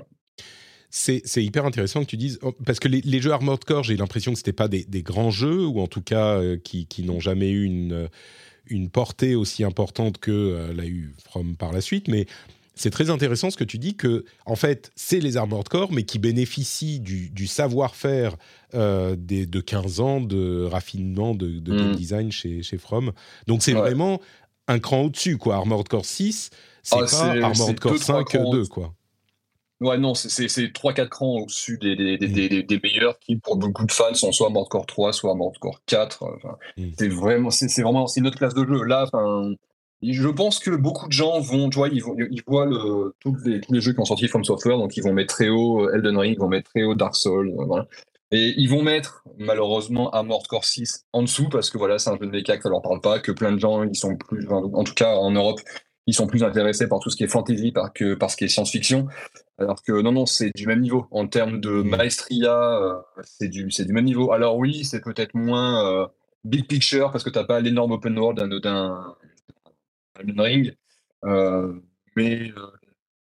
[0.90, 3.84] C'est c'est hyper intéressant que tu dises oh, parce que les, les jeux Armored Core,
[3.84, 6.88] j'ai l'impression que c'était pas des, des grands jeux ou en tout cas euh, qui,
[6.88, 8.10] qui n'ont jamais eu une
[8.68, 12.26] une portée aussi importante que euh, l'a eu From par la suite, mais
[12.76, 16.04] c'est très intéressant ce que tu dis que en fait c'est les Armored Core mais
[16.04, 18.36] qui bénéficient du, du savoir-faire
[18.74, 21.96] euh, des- de 15 ans de raffinement de, de game Mm.
[21.96, 23.12] design chez, chez From.
[23.48, 23.80] Donc c'est Ouais.
[23.82, 24.20] vraiment
[24.68, 25.56] un cran au-dessus quoi.
[25.56, 26.50] Armored Core 6,
[26.84, 28.94] c'est Ah, pas Armored Core deux, trois 5 crans 2 quoi.
[29.82, 32.34] Ouais, non, c'est- c'est c'est 3-4 crans au-dessus des, des, des, Mm.
[32.34, 35.58] des, des- meilleurs qui, pour beaucoup de fans, sont soit Armored Core 3, soit Armored
[35.60, 36.24] Core 4.
[36.24, 36.84] Enfin, Mm.
[36.98, 38.84] C'est vraiment, c'est vraiment c'est une autre classe de jeu.
[38.86, 39.06] Là,
[40.02, 43.36] je pense que beaucoup de gens vont, tu vois, ils, vont, ils voient le, tous,
[43.46, 45.90] les, tous les jeux qui ont sorti From Software, donc ils vont mettre très haut
[45.90, 47.88] Elden Ring, ils vont mettre très haut Dark Souls, euh, voilà.
[48.32, 52.18] Et ils vont mettre, malheureusement, Armored Core 6 en dessous, parce que voilà, c'est un
[52.18, 54.48] jeu de méca que ça leur parle pas, que plein de gens, ils sont plus,
[54.50, 55.62] en tout cas en Europe,
[56.08, 58.44] ils sont plus intéressés par tout ce qui est fantasy par que par ce qui
[58.44, 59.08] est science-fiction.
[59.58, 61.08] Alors que non, non, c'est du même niveau.
[61.12, 61.90] En termes de Mm.
[61.90, 64.32] maestria, euh, c'est du, même niveau.
[64.32, 66.08] Alors oui, c'est peut-être moins euh,
[66.44, 69.16] big picture parce que t'as pas l'énorme open world d'un
[70.20, 70.76] Elden Ring.
[71.26, 71.74] Euh,
[72.16, 72.62] mais euh,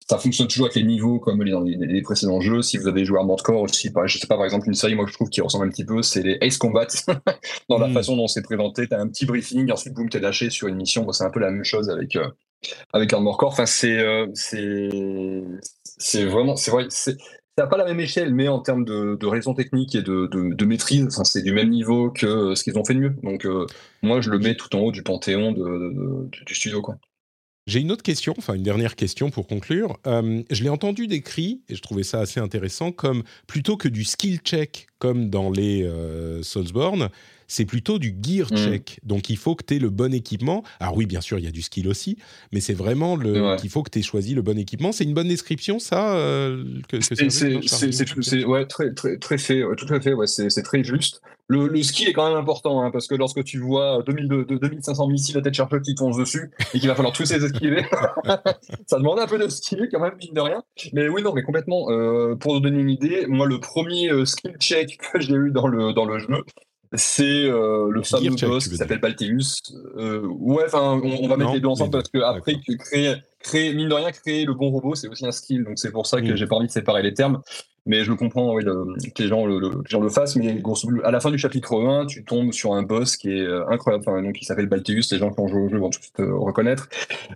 [0.08, 2.60] ça fonctionne toujours avec les niveaux comme les, dans les, les précédents jeux.
[2.62, 4.74] Si vous avez joué à Armored Core aussi, par- je sais pas, par exemple, une
[4.74, 6.86] série, moi, je trouve qui ressemble un petit peu, c'est les Ace Combat.
[7.68, 7.94] dans la Mm.
[7.94, 11.04] façon dont c'est présenté, t'as un petit briefing, ensuite, boum, t'es lâché sur une mission.
[11.04, 12.28] Bon, c'est un peu la même chose avec, euh,
[12.92, 13.52] avec Armored Core.
[13.52, 14.90] Enfin, c'est, euh, c'est,
[15.98, 17.16] c'est vraiment, c'est vrai, c'est,
[17.56, 21.08] c'est pas la même échelle, mais en termes de, de raison technique et de, maîtrise,
[21.24, 23.16] c'est du même niveau que euh, ce qu'ils ont fait de mieux.
[23.22, 23.66] Donc, euh,
[24.02, 26.96] moi, je le mets tout en haut du panthéon du studio, quoi.
[27.66, 29.96] J'ai une autre question, enfin une dernière question pour conclure.
[30.06, 34.04] Euh, je l'ai entendu décrit, et je trouvais ça assez intéressant, comme plutôt que du
[34.04, 37.10] skill check, comme dans les euh, Soulsborne,
[37.46, 38.56] c'est plutôt du gear Mm.
[38.56, 39.00] check.
[39.02, 40.64] Donc il faut que tu aies le bon équipement.
[40.80, 42.16] Alors oui, bien sûr, il y a du skill aussi,
[42.52, 43.56] mais c'est vraiment le Ouais.
[43.56, 44.92] qu'il faut que tu aies choisi le bon équipement.
[44.92, 47.14] C'est une bonne description, ça euh, que, que ça
[48.22, 51.20] C'est- ouais, très, très, très fait, tout à fait, ouais, c'est très juste.
[51.48, 54.44] Le, le ski est quand même important, hein, parce que lorsque tu vois 2000, de,
[54.44, 57.44] de 2500 missiles à tête chercheuse qui tombent dessus et qu'il va falloir tous les
[57.44, 57.84] esquiver,
[58.86, 60.62] ça demande un peu de skill quand même, mine de rien.
[60.94, 61.90] Mais oui, non, mais complètement.
[61.90, 65.50] euh, pour vous donner une idée, moi, le premier euh, skill check que j'ai eu
[65.50, 66.28] dans le, dans le jeu,
[66.96, 69.60] c'est euh, le fameux boss qui s'appelle Balteus.
[69.96, 73.74] Euh, ouais, enfin, on, on va mettre les deux ensemble parce que après, créer, créer,
[73.74, 75.64] mine de rien, créer le bon robot, c'est aussi un skill.
[75.64, 76.36] Donc c'est pour ça que Mm.
[76.36, 77.42] j'ai pas envie de séparer les termes.
[77.86, 80.36] Mais je comprends le- que, les gens le, le- fassent.
[80.36, 80.62] Mais
[81.04, 84.04] à la fin du chapitre 1, tu tombes sur un boss qui est euh, incroyable.
[84.06, 85.02] Enfin, donc, il s'appelle Balteus.
[85.12, 86.88] Les gens qui ont joué au jeu vont tout de suite reconnaître.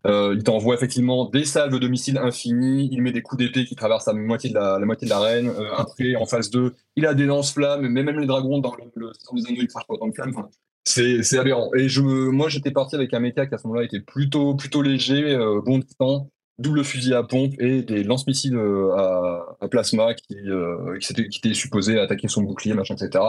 [0.06, 2.88] Euh, il t'envoie effectivement des salves de missiles infinis.
[2.90, 5.48] Il met des coups d'épée qui traversent la moitié de de l'arène.
[5.48, 7.86] Euh, après, en phase 2, il a des lance-flammes.
[7.86, 10.32] Mais même les dragons dans le, dans les anneaux, ils crachent pas autant de flammes.
[10.84, 11.70] C'est aberrant.
[11.74, 15.60] Et moi, j'étais parti avec un méca qui à ce moment-là était plutôt, léger, euh,
[15.64, 18.92] bon temps, double fusil à pompe et des lance-missiles euh,
[19.60, 23.24] à, plasma qui, euh, qui, étaient supposés attaquer son bouclier, machin, etc.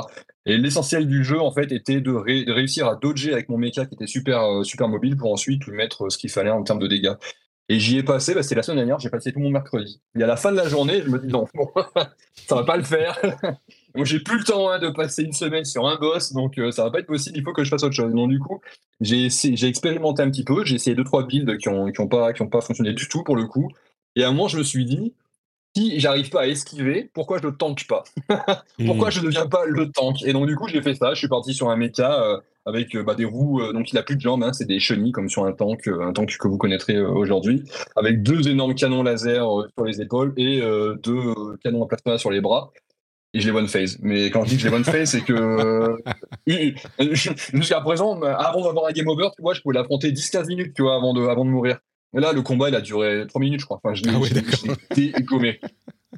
[0.46, 3.58] Et l'essentiel du jeu, en fait, était de, ré- de réussir à dodger avec mon
[3.58, 6.64] méca qui était super, euh, super mobile pour ensuite lui mettre ce qu'il fallait en
[6.64, 7.14] termes de dégâts.
[7.72, 10.02] Et j'y ai passé, bah, c'était la semaine dernière, j'ai passé tout mon mercredi.
[10.18, 11.46] Et à la fin de la journée, je me dis non,
[12.48, 13.20] ça va pas le faire.
[13.96, 16.72] Moi, j'ai plus le temps hein, de passer une semaine sur un boss, donc euh,
[16.72, 18.14] ça va pas être possible, il faut que je fasse autre chose.
[18.14, 18.62] Donc, du coup,
[19.02, 19.28] j'ai
[19.68, 22.42] expérimenté un petit peu, j'ai essayé deux, trois builds qui ont, qui ont, pas, qui
[22.42, 23.70] ont pas fonctionné du tout pour le coup.
[24.16, 25.14] Et à un moment, je me suis dit,
[25.76, 28.04] si j'arrive pas à esquiver, pourquoi je ne tank pas?
[28.86, 30.24] Pourquoi je ne deviens pas le tank?
[30.24, 32.40] Et donc, du coup, j'ai fait ça, je suis parti sur un méca euh,
[32.70, 34.80] avec euh, bah, des roues, euh, donc il a plus de jambes, hein, c'est des
[34.80, 37.64] chenilles comme sur un tank, euh, un tank que vous connaîtrez aujourd'hui,
[37.96, 39.46] avec deux énormes canons laser
[39.76, 40.62] sur les épaules et
[41.04, 41.34] deux
[41.64, 42.72] canons à plasma sur les bras.
[43.34, 43.98] Et je les one phase.
[44.02, 45.98] Mais quand je dis que je les one phase, c'est que euh,
[47.54, 50.82] jusqu'à présent, avant d'avoir un game over, tu vois, je pouvais l'affronter 10-15 minutes, tu
[50.82, 51.80] vois, avant de, avant de mourir.
[52.18, 53.80] Et là, le combat, il a duré 3 minutes, je crois.
[53.84, 54.42] Enfin, je l'ai Ah ouais, l'ai-
[55.06, 55.60] l'ai dégommé.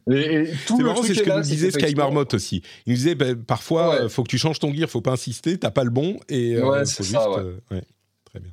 [0.09, 2.61] Et, et C'est marrant, c'est ce que là, nous disait Sky qu'effectivement- Marmot aussi.
[2.85, 3.95] Il nous disait bah, parfois, Ouais.
[4.03, 6.55] euh, faut que tu changes ton gear, faut pas insister, t'as pas le bon et
[6.55, 7.81] euh, Ouais, c'est ça, ouais.
[8.31, 8.51] Très bien.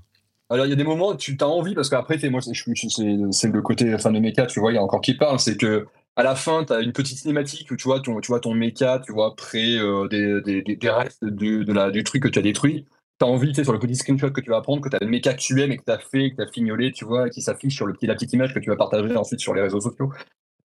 [0.51, 3.63] Alors, il y a des moments où tu as envie, parce qu'après, moi, c'est le
[3.63, 5.87] côté fan de méca, tu vois, il y a encore qui parle, c'est que
[6.19, 9.13] à la fin, tu as une petite cinématique où tu vois ton, tu méca, tu
[9.13, 11.65] vois, près euh, des, des, restes du,
[12.05, 12.87] truc que tu as détruit.
[13.21, 14.97] Tu as envie, tu sais, sur le petit screenshot que tu vas prendre, que tu
[14.97, 16.91] as le méca que tu aimes et que tu as fait, que tu as fignolé,
[16.91, 19.39] tu vois, qui s'affiche sur le petit, la petite image que tu vas partager ensuite
[19.39, 20.11] sur les réseaux sociaux.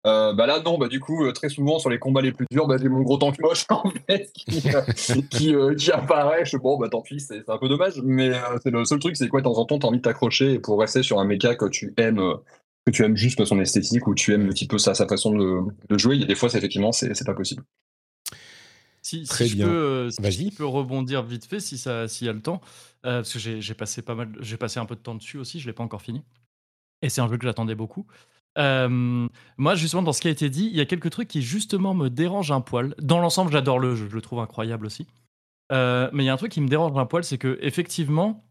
[0.06, 2.46] Euh, bah là non bah du coup euh, très souvent sur les combats les plus
[2.50, 3.82] durs bah j'ai mon gros tank moche en
[4.32, 8.32] qui, qui, apparaît je bon bah tant pis c'est un peu dommage mais
[8.62, 10.80] c'est le seul truc c'est quoi de temps en temps t'as envie de t'accrocher pour
[10.80, 12.22] rester sur un méca que tu aimes
[12.86, 15.32] que tu aimes juste son esthétique ou tu aimes un petit peu sa, sa façon
[15.36, 16.16] de, de jouer.
[16.16, 17.62] Il y a des fois, c'est effectivement, c'est c'est pas possible.
[19.02, 19.66] Si, si Très je bien.
[19.66, 20.50] peux, euh, si Vas-y.
[20.50, 22.60] je peux rebondir vite fait, si ça, s'il y a le temps,
[23.06, 25.38] euh, parce que j'ai j'ai passé pas mal, j'ai passé un peu de temps dessus
[25.38, 26.22] aussi, je l'ai pas encore fini.
[27.02, 28.06] Et c'est un jeu que j'attendais beaucoup.
[28.58, 29.28] Euh,
[29.58, 31.94] moi, justement, dans ce qui a été dit, il y a quelques trucs qui justement
[31.94, 32.94] me dérangent un poil.
[33.00, 35.06] Dans l'ensemble, j'adore le jeu, je le trouve incroyable aussi.
[35.72, 38.44] Euh, mais il y a un truc qui me dérange un poil, c'est que effectivement,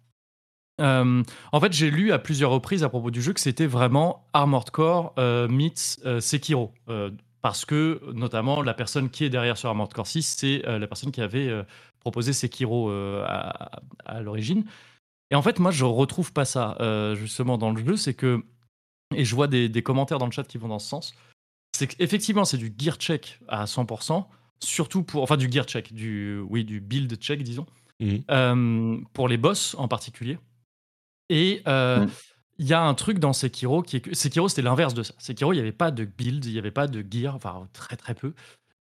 [0.80, 4.26] euh, en fait, j'ai lu à plusieurs reprises à propos du jeu que c'était vraiment
[4.34, 6.74] Armored Core euh, meets euh, Sekiro.
[6.90, 7.12] Euh,
[7.42, 11.12] parce que, notamment, la personne qui est derrière sur Armored Core 6, c'est la personne
[11.12, 11.50] qui avait
[12.02, 14.66] proposé Sekiro à, à l'origine.
[15.32, 16.78] Et en fait, moi, je retrouve pas ça,
[17.16, 17.96] justement, dans le jeu.
[17.96, 18.44] C'est que,
[19.16, 21.14] et je vois des, des commentaires dans le chat qui vont dans ce sens,
[21.72, 24.26] c'est qu'effectivement, c'est du gear check à 100%,
[24.60, 25.24] surtout pour.
[25.24, 27.66] Enfin, du gear check, du, oui, du build check, disons,
[28.30, 30.38] euh, pour les boss en particulier.
[31.30, 32.12] Et euh, Mm.
[32.60, 35.14] il y a un truc dans Sekiro qui est que Sekiro, c'était l'inverse de ça.
[35.20, 37.96] Sekiro, il n'y avait pas de build, il n'y avait pas de gear, enfin, très
[37.98, 38.34] très peu.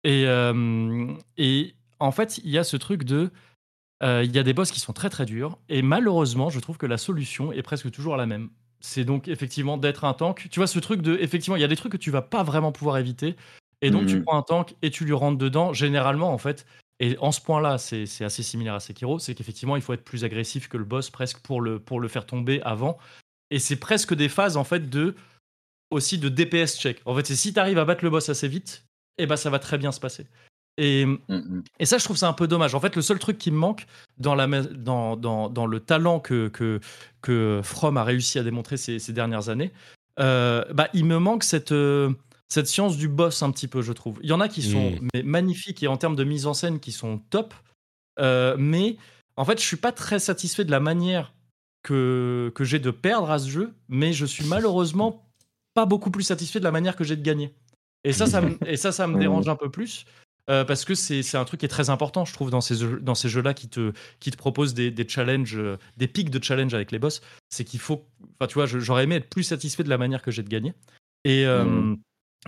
[0.06, 3.32] Et, euh, et en fait, il y a ce truc de.
[4.04, 6.78] euh, Il y a des boss qui sont très très durs, et malheureusement, je trouve
[6.78, 8.50] que la solution est presque toujours la même.
[8.82, 10.48] C'est donc effectivement d'être un tank.
[10.52, 11.18] Tu vois, ce truc de.
[11.20, 13.36] Effectivement, il y a des trucs que tu vas pas vraiment pouvoir éviter,
[13.82, 14.24] et donc tu Mhm.
[14.26, 15.74] prends un tank et tu lui rentres dedans.
[15.74, 16.66] Généralement, en fait,
[17.00, 20.24] et en ce point-là, c'est assez similaire à Sekiro, c'est qu'effectivement, il faut être plus
[20.24, 22.98] agressif que le boss presque pour le, pour le faire tomber avant.
[23.52, 25.16] Et c'est presque des phases, en fait, de
[25.92, 27.02] aussi de DPS check.
[27.06, 28.84] En fait, c'est si tu arrives à battre le boss assez vite,
[29.18, 30.28] et ben ça va très bien se passer.
[30.78, 31.64] Et, Mhm.
[31.80, 32.76] et ça, je trouve ça un peu dommage.
[32.76, 33.86] En fait, le seul truc qui me manque
[34.18, 36.80] dans, la, dans, dans, dans le talent que, que,
[37.22, 39.72] que From a réussi à démontrer ces, ces dernières années,
[40.20, 42.12] euh, bah, il me manque cette, euh,
[42.50, 44.20] cette science du boss un petit peu, je trouve.
[44.24, 45.08] Il y en a qui sont Mm.
[45.14, 47.54] mais magnifiques et en termes de mise en scène qui sont top,
[48.20, 48.98] euh, mais
[49.36, 51.34] en fait, je suis pas très satisfait de la manière
[51.84, 55.24] que, que j'ai de perdre à ce jeu, mais je suis malheureusement
[55.74, 57.54] pas beaucoup plus satisfait de la manière que j'ai de gagner.
[58.04, 60.06] Et ça, ça me, et ça, ça me dérange un peu plus.
[60.50, 63.16] euh, parce que c'est un truc qui est très important, je trouve, dans ces, dans
[63.16, 63.92] ces jeux-là qui te,
[64.22, 67.22] qui te proposent des, des challenges, euh, des pics de challenge avec les boss.
[67.50, 68.06] C'est qu'il faut.
[68.40, 70.74] Enfin, tu vois, j'aurais aimé être plus satisfait de la manière que j'ai de gagner.
[71.26, 72.00] Et, euh, Mhm.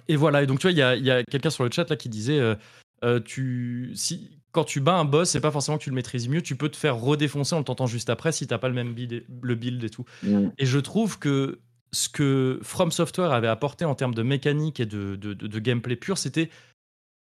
[0.07, 0.44] Et voilà.
[0.44, 1.95] Et donc, tu vois, il y a, il y a quelqu'un sur le chat là
[1.95, 2.56] qui disait euh,
[3.03, 6.28] euh, tu, si, quand tu bats un boss, c'est pas forcément que tu le maîtrises
[6.28, 8.74] mieux, tu peux te faire redéfoncer en le tentant juste après si t'as pas le
[8.74, 10.06] même build, et- le build et tout.
[10.24, 10.52] Mhm.
[10.57, 11.60] Et je trouve que
[11.91, 15.60] ce que From Software avait apporté en termes de mécanique et de, de, de- de
[15.60, 16.49] gameplay pur, c'était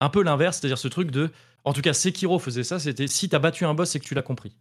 [0.00, 1.30] un peu l'inverse, c'est-à-dire ce truc de.
[1.64, 4.14] En tout cas, Sekiro faisait ça, c'était si t'as battu un boss, c'est que tu
[4.14, 4.56] l'as compris.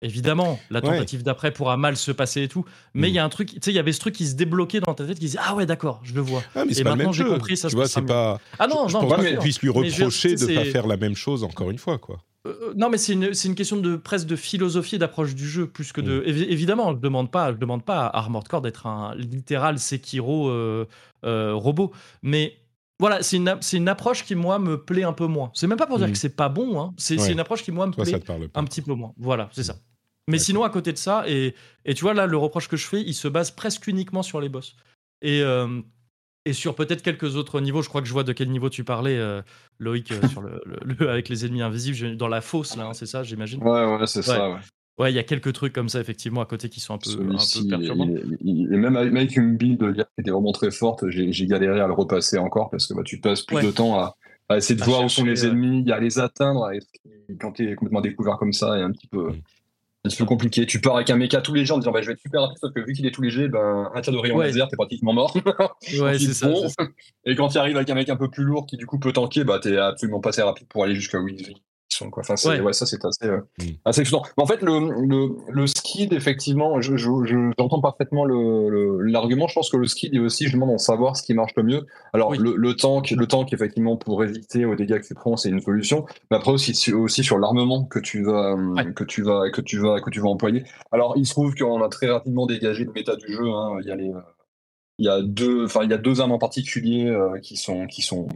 [0.00, 0.86] Évidemment, la Ouais.
[0.94, 2.64] tentative d'après pourra mal se passer et tout,
[2.94, 3.14] mais il Mm.
[3.16, 4.94] y a un truc, tu sais, il y avait ce truc qui se débloquait dans
[4.94, 6.42] ta tête qui disait Ah ouais, d'accord, je le vois.
[6.54, 7.30] Ah, mais c'est Et pas maintenant, j'ai jeu.
[7.30, 8.40] compris, ça tu vois, c'est pas.
[8.60, 10.64] Ah non, je non, pense bien pas qu'on puisse lui je reprocher de c'est- pas
[10.66, 12.18] faire la même chose encore une fois, quoi.
[12.46, 15.66] Euh, non, mais c'est une, une question de presque de philosophie et d'approche du jeu,
[15.66, 16.22] plus que de.
[16.24, 20.48] évi- évidemment, je demande pas, je demande pas à Armored Core d'être un littéral Sekiro
[20.48, 20.86] euh,
[21.24, 21.90] euh, robot,
[22.22, 22.56] mais
[23.00, 25.50] voilà, c'est une, une approche qui moi me plaît un peu moins.
[25.54, 26.12] C'est même pas pour dire Mm.
[26.12, 26.94] que c'est pas bon, hein.
[26.96, 27.24] c'est Ouais.
[27.26, 28.14] c'est une approche qui moi me Toi, plaît
[28.54, 29.12] un petit peu moins.
[29.18, 29.76] Voilà, c'est ça.
[30.26, 30.44] Mais D'accord.
[30.44, 31.54] sinon, à côté de ça, et,
[31.86, 34.40] et tu vois, là, le reproche que je fais, il se base presque uniquement sur
[34.40, 34.76] les boss.
[35.22, 35.80] Et, euh,
[36.44, 37.82] et sur peut-être quelques autres niveaux.
[37.82, 39.40] Je crois que je vois de quel niveau tu parlais, euh,
[39.78, 42.94] Loïc, euh, sur le, le- le- avec les ennemis invisibles, dans la fosse, là, hein,
[42.94, 43.62] c'est ça, j'imagine?
[43.62, 44.50] Ouais, ouais, c'est ça.
[44.50, 44.60] Ouais.
[44.98, 47.10] Ouais, il y a quelques trucs comme ça, effectivement, à côté qui sont un peu,
[47.10, 48.04] un Celui-ci, peu perturbants.
[48.08, 51.46] il est- il- et même avec avec une build qui était vraiment très forte, j'ai
[51.46, 53.62] galéré à le repasser encore parce que bah, tu passes plus Ouais.
[53.62, 54.16] de temps à,
[54.48, 55.50] à essayer de À voir où sont les ouais.
[55.50, 56.64] ennemis, à les atteindre.
[56.64, 56.86] à être-
[57.40, 59.28] quand tu es complètement découvert comme ça, et un petit peu.
[59.28, 59.40] Mm.
[60.04, 60.64] un petit peu compliqué.
[60.64, 62.56] Tu pars avec un méca tout léger en disant bah, je vais être super rapide,
[62.60, 64.46] sauf que vu qu'il est tout léger, ben, un tir de rayon Ouais.
[64.46, 65.34] laser, t'es pratiquement mort.
[66.00, 66.48] Ouais, Ensuite, c'est ça.
[66.48, 66.62] bon.
[66.62, 66.88] c'est ça.
[67.26, 69.12] Et quand tu arrives avec un mec un peu plus lourd qui du coup peut
[69.12, 71.56] tanker, bah t'es absolument pas assez rapide pour aller jusqu'à où ils
[72.10, 72.22] Quoi.
[72.22, 72.60] Enfin, c'est- Ouais.
[72.60, 72.72] ouais.
[72.72, 73.64] ça c'est assez, euh, Mm.
[73.84, 74.22] assez excitant.
[74.36, 79.00] Mais en fait, le, le, le skid, effectivement, je, je, je- j'entends parfaitement le, le-
[79.02, 79.46] l'argument.
[79.48, 81.62] Je pense que le skid est aussi, je demande en savoir ce qui marche le
[81.64, 81.86] mieux.
[82.12, 82.38] Alors, Oui.
[82.38, 85.60] le, le tank, le tank, effectivement, pour résister aux dégâts que tu prends, c'est une
[85.60, 86.06] solution.
[86.30, 88.92] Mais après aussi, sur- aussi sur l'armement que tu vas, Ouais.
[88.94, 90.64] que tu vas, que tu vas, que tu vas employer.
[90.92, 93.48] Alors, il se trouve qu'on a très rapidement dégagé le méta du jeu.
[93.48, 93.78] hein.
[93.82, 94.12] Il y a les,
[95.00, 97.86] il y a deux, enfin, il y a deux armes en particulier euh, qui sont,
[97.86, 98.26] qui sont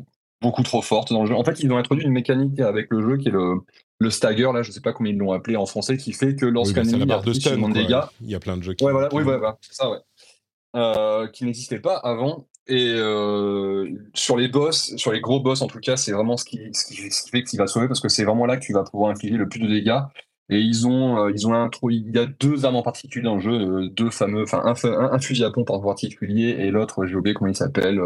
[0.43, 1.35] beaucoup trop fortes dans le jeu.
[1.35, 3.55] En fait, ils ont introduit une mécanique avec le jeu qui est le,
[3.99, 6.47] le stagger, là, je sais pas comment ils l'ont appelé en français, qui fait que
[6.47, 7.69] Oui, lorsqu'un bah, c'est la ennemi de stun.
[7.71, 8.85] dégâts, Il y a plein de jeux qui.
[8.85, 9.99] ouais, voilà, oui, ouais, voilà, c'est ça, ouais.
[10.75, 12.47] Euh, qui n'existait pas avant.
[12.69, 16.45] Et euh, sur les boss, sur les gros boss en tout cas, c'est vraiment ce
[16.45, 18.57] qui, ce qui, ce qui fait que tu vas sauver parce que c'est vraiment là
[18.57, 19.99] que tu vas pouvoir infliger le plus de dégâts.
[20.49, 23.41] Et ils ont, euh, ils ont il y a deux armes en particulier dans le
[23.41, 27.05] jeu, euh, deux fameux, enfin un, un, un fusil à pompe en particulier et l'autre,
[27.07, 28.01] j'ai oublié comment il s'appelle.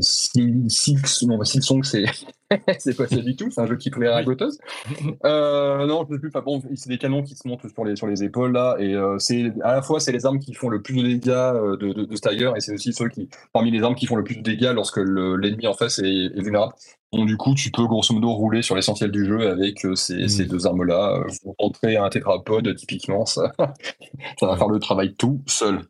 [0.00, 2.04] Six, non, Silksong, c'est
[2.78, 4.58] c'est pas ça du tout, c'est un jeu qui plaît à Gotos.
[5.24, 7.96] Euh, non, je sais plus, enfin bon, c'est des canons qui se montent sur les,
[7.96, 10.68] sur les épaules là, et euh, c'est à la fois c'est les armes qui font
[10.68, 13.70] le plus de dégâts euh, de, de, de Stagger, et c'est aussi ceux qui, parmi
[13.70, 16.74] les armes qui font le plus de dégâts lorsque l'ennemi en face est, est, vulnérable.
[17.12, 20.28] Donc du coup, tu peux grosso modo rouler sur l'essentiel du jeu avec ces, mmh.
[20.28, 21.24] ces, deux armes là.
[21.42, 23.52] Vous rentrez un tétrapode, typiquement, ça,
[24.38, 25.80] ça va faire le travail tout seul.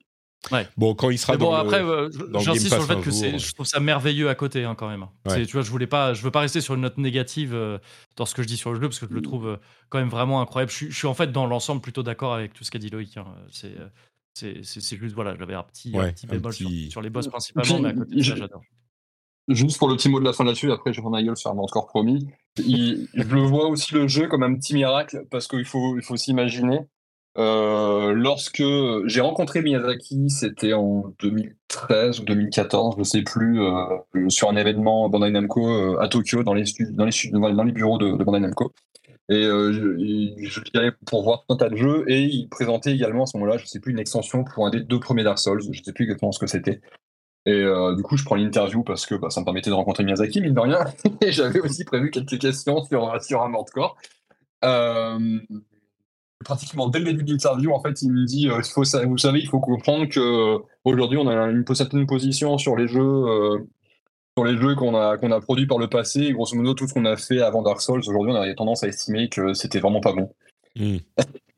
[0.52, 0.66] Ouais.
[0.77, 2.09] Bon, quand il sera Mais bon, dans après, euh,
[2.39, 3.39] j'insiste sur le fait que jour.
[3.39, 5.06] je trouve ça merveilleux à côté hein, quand même.
[5.27, 5.44] Ouais.
[5.44, 7.78] Tu vois, je voulais pas, je veux pas rester sur une note négative euh,
[8.16, 9.56] dans ce que je dis sur le jeu parce que je le trouve euh,
[9.89, 10.70] quand même vraiment incroyable.
[10.70, 12.90] Je suis, je suis en fait dans l'ensemble plutôt d'accord avec tout ce qu'a dit
[12.90, 13.16] Loïc.
[13.16, 13.27] hein.
[13.51, 13.89] C'est, euh,
[14.62, 17.27] c'est, juste voilà, j'avais un petit, un petit un bémol petit- sur, sur les boss
[17.28, 18.62] principalement, mais à côté de ça, j'adore.
[19.48, 21.59] Juste pour le petit mot de la fin là-dessus, après je ma gueule sur un
[21.59, 22.28] encore promis.
[22.59, 26.02] Il- je le vois aussi le jeu comme un petit miracle parce qu'il faut, il
[26.02, 26.81] faut s'imaginer.
[27.38, 28.62] Euh, lorsque
[29.04, 35.08] j'ai rencontré Miyazaki, c'était en 2013 ou 2014, je sais plus, euh, sur un événement
[35.10, 36.64] Bandai Namco euh, à Tokyo, dans les,
[37.72, 38.72] bureaux de, Bandai Namco.
[39.28, 43.24] Et je, je allais pour voir tout un tas de jeux et il présentait également
[43.24, 45.60] à ce moment-là, je sais plus, une extension pour un des deux premiers Dark Souls,
[45.72, 46.80] je sais plus exactement ce que c'était.
[47.44, 47.64] Et
[47.96, 50.54] du coup, je prends l'interview parce que bah, ça me permettait de rencontrer Miyazaki, mine
[50.54, 50.78] de rien.
[51.22, 53.96] Et j'avais aussi prévu quelques questions sur, un mort corps.
[56.44, 59.18] Pratiquement dès le début de l'interview, en fait, il me dit euh, il faut, Vous
[59.18, 63.00] savez, il faut comprendre que aujourd'hui, on a une certaine position sur les jeux.
[63.00, 63.58] euh,
[64.38, 66.86] sur les jeux qu'on a, qu'on a produits par le passé, et grosso modo, tout
[66.86, 69.80] ce qu'on a fait avant Dark Souls, aujourd'hui, on a tendance à estimer que c'était
[69.80, 70.30] vraiment pas bon.
[70.76, 70.98] Hmm.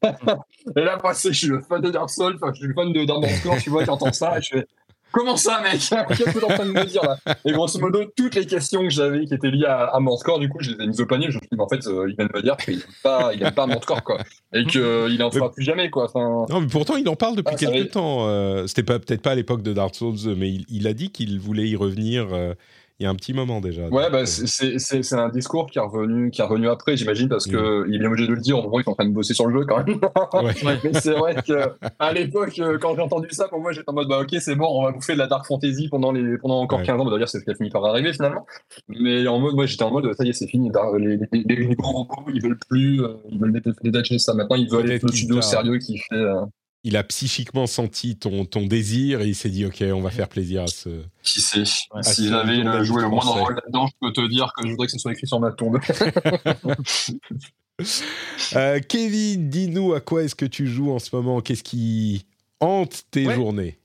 [0.76, 2.92] Et là, moi, je suis le fan de Dark Souls, enfin, je suis le fan
[2.92, 4.66] de d'Armored Core, tu vois, j'entends ça, et je fais
[5.12, 5.72] Comment ça, mec?
[5.80, 8.82] Qu'est-ce que t'es en train de me dire là Et grosso modo, toutes les questions
[8.82, 10.00] que j'avais qui étaient liées à, à
[10.38, 11.26] du coup, je les ai mises au panier.
[11.30, 12.84] Je me suis dit, mais en fait, euh, il vient de me dire qu'il n'aime
[13.02, 13.66] pas, il aime pas
[14.02, 14.18] quoi.
[14.52, 16.04] Et qu'il en fera plus jamais, quoi.
[16.04, 18.28] Enfin, Non, mais pourtant, il en parle depuis Ah, quelques temps.
[18.28, 21.10] euh, C'était pas- peut-être pas à l'époque de Dark Souls, mais il, il a dit
[21.10, 22.54] qu'il voulait y revenir euh,
[23.00, 23.82] il y a un petit moment déjà.
[23.88, 27.46] Ouais, bah, euh, c'est- un discours qui est revenu, qui est revenu après, j'imagine, parce
[27.46, 28.56] que il est bien obligé de le dire.
[28.58, 29.98] En gros, il est en train de bosser sur le jeu quand même.
[30.32, 30.78] ouais.
[30.84, 33.92] Mais c'est vrai que à l'époque, euh, quand j'ai entendu ça, pour moi, j'étais en
[33.92, 36.60] mode, bah ok, c'est bon, on va bouffer de la dark fantasy pendant les, pendant
[36.60, 36.84] encore Ouais.
[36.86, 37.04] 15 ans.
[37.04, 38.44] Bah, D'ailleurs, c'est ce qui a fini par arriver finalement.
[38.88, 40.70] Mais en mode, moi, j'étais en mode, ça y est, c'est fini.
[40.98, 44.34] Les, les, les- les gros robots, ils veulent plus, euh, ils veulent dé- détacher ça.
[44.34, 46.14] Maintenant, ils veulent être le qu'il studio sérieux qui fait.
[46.16, 46.40] euh,
[46.84, 50.28] Il a psychiquement senti ton, ton désir et il s'est dit Ok, on va faire
[50.28, 50.88] plaisir à ce.
[51.22, 51.64] qui sait?
[51.92, 52.02] Ouais.
[52.04, 54.86] Si j'avais euh, joué le moindre rôle là-dedans, je peux te dire que je voudrais
[54.86, 55.78] que ce soit écrit sur ma tombe.
[58.56, 61.40] Euh, Kevin, dis-nous à quoi est-ce que tu joues en ce moment?
[61.40, 62.26] Qu'est-ce qui
[62.58, 63.34] hante tes Ouais.
[63.36, 63.78] journées?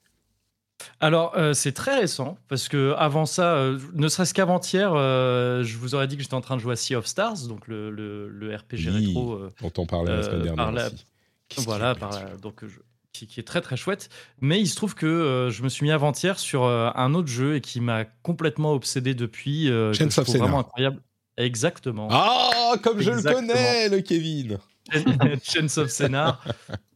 [0.99, 5.78] Alors, euh, c'est très récent, parce que avant ça, euh, ne serait-ce qu'avant-hier, euh, je
[5.78, 7.91] vous aurais dit que j'étais en train de jouer à Sea of Stars, donc le,
[7.91, 9.06] le- le RPG Oui.
[9.07, 9.34] rétro.
[9.34, 11.12] euh, dont on parlait la semaine dernière par la- aussi Qu'est-ce qui
[11.58, 12.80] voilà, par la- donc, je-
[13.14, 14.10] qui, qui est très très chouette.
[14.42, 17.28] Mais il se trouve que euh, je me suis mis avant-hier sur euh, un autre
[17.28, 19.70] jeu et qui m'a complètement obsédé depuis.
[19.70, 21.00] euh, Chains of vraiment incroyable.
[21.38, 22.08] Exactement.
[22.12, 24.58] Ah, comme je le connais, le Kevin
[25.44, 26.40] Chains of Senna.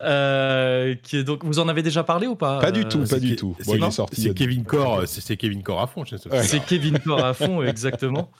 [0.02, 3.20] euh, qui est donc, vous en avez déjà parlé ou pas Pas du tout, pas
[3.20, 3.56] du tout.
[3.60, 6.04] c'est- Bon, C'est Kevin Core, c'est Kevin Core à fond.
[6.04, 6.44] Ouais.
[6.44, 8.32] C'est Kevin Core à fond, exactement.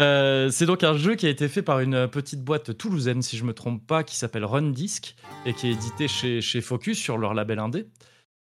[0.00, 3.36] Euh, c'est donc un jeu qui a été fait par une petite boîte toulousaine, si
[3.36, 7.18] je me trompe pas, qui s'appelle Run Disc et qui est édité chez, Focus sur
[7.18, 7.86] leur label indé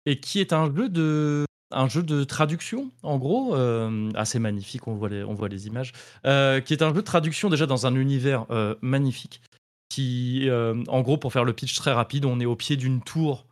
[0.05, 4.87] et qui est un jeu de un jeu de traduction en gros euh, assez magnifique
[4.87, 5.93] on voit les on voit les images
[6.25, 8.45] euh, qui est un jeu de traduction déjà dans un univers
[8.81, 9.41] magnifique
[9.89, 13.45] qui en gros pour faire le pitch très rapide on est au pied d'une tour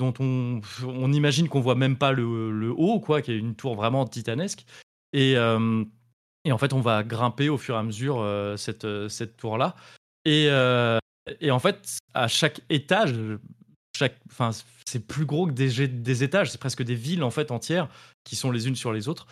[0.00, 3.54] dont on, on imagine qu'on voit même pas le, le haut quoi qui est une
[3.54, 4.64] tour vraiment titanesque
[5.12, 5.36] et
[6.44, 9.36] et en fait, on va grimper au fur et à mesure euh, cette, euh, cette
[9.36, 9.74] tour-là.
[10.24, 10.98] Et, euh,
[11.40, 13.14] et en fait, à chaque étage,
[13.96, 14.16] chaque,
[14.86, 17.88] c'est plus gros que des, des étages, c'est presque des villes en fait entières
[18.24, 19.26] qui sont les unes sur les autres.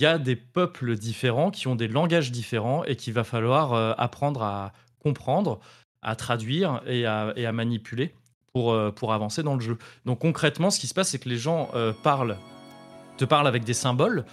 [0.00, 3.74] Il y a des peuples différents qui ont des langages différents et qu'il va falloir
[4.00, 5.60] apprendre à comprendre,
[6.02, 8.12] à traduire et à, et à manipuler
[8.52, 9.78] pour, pour avancer dans le jeu.
[10.04, 11.70] Donc concrètement, ce qui se passe, c'est que les gens
[12.02, 12.36] parlent,
[13.18, 14.24] te parlent avec des symboles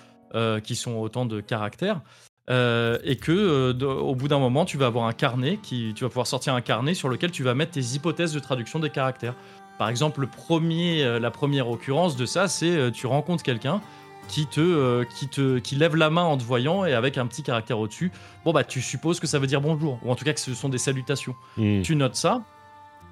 [0.60, 2.02] qui sont autant de caractères.
[2.50, 5.94] euh, et que euh, de- au bout d'un moment, tu vas avoir un carnet, qui,
[5.96, 8.80] tu vas pouvoir sortir un carnet sur lequel tu vas mettre tes hypothèses de traduction
[8.80, 9.36] des caractères.
[9.78, 13.80] Par exemple, le premier, euh, la première occurrence de ça, c'est euh, tu rencontres quelqu'un
[14.28, 17.28] qui te, euh, qui te, qui lève la main en te voyant et avec un
[17.28, 18.12] petit caractère au-dessus.
[18.44, 20.54] Bon bah, tu supposes que ça veut dire bonjour, ou en tout cas que ce
[20.54, 21.82] sont des salutations Hmm.
[21.84, 22.42] tu notes ça.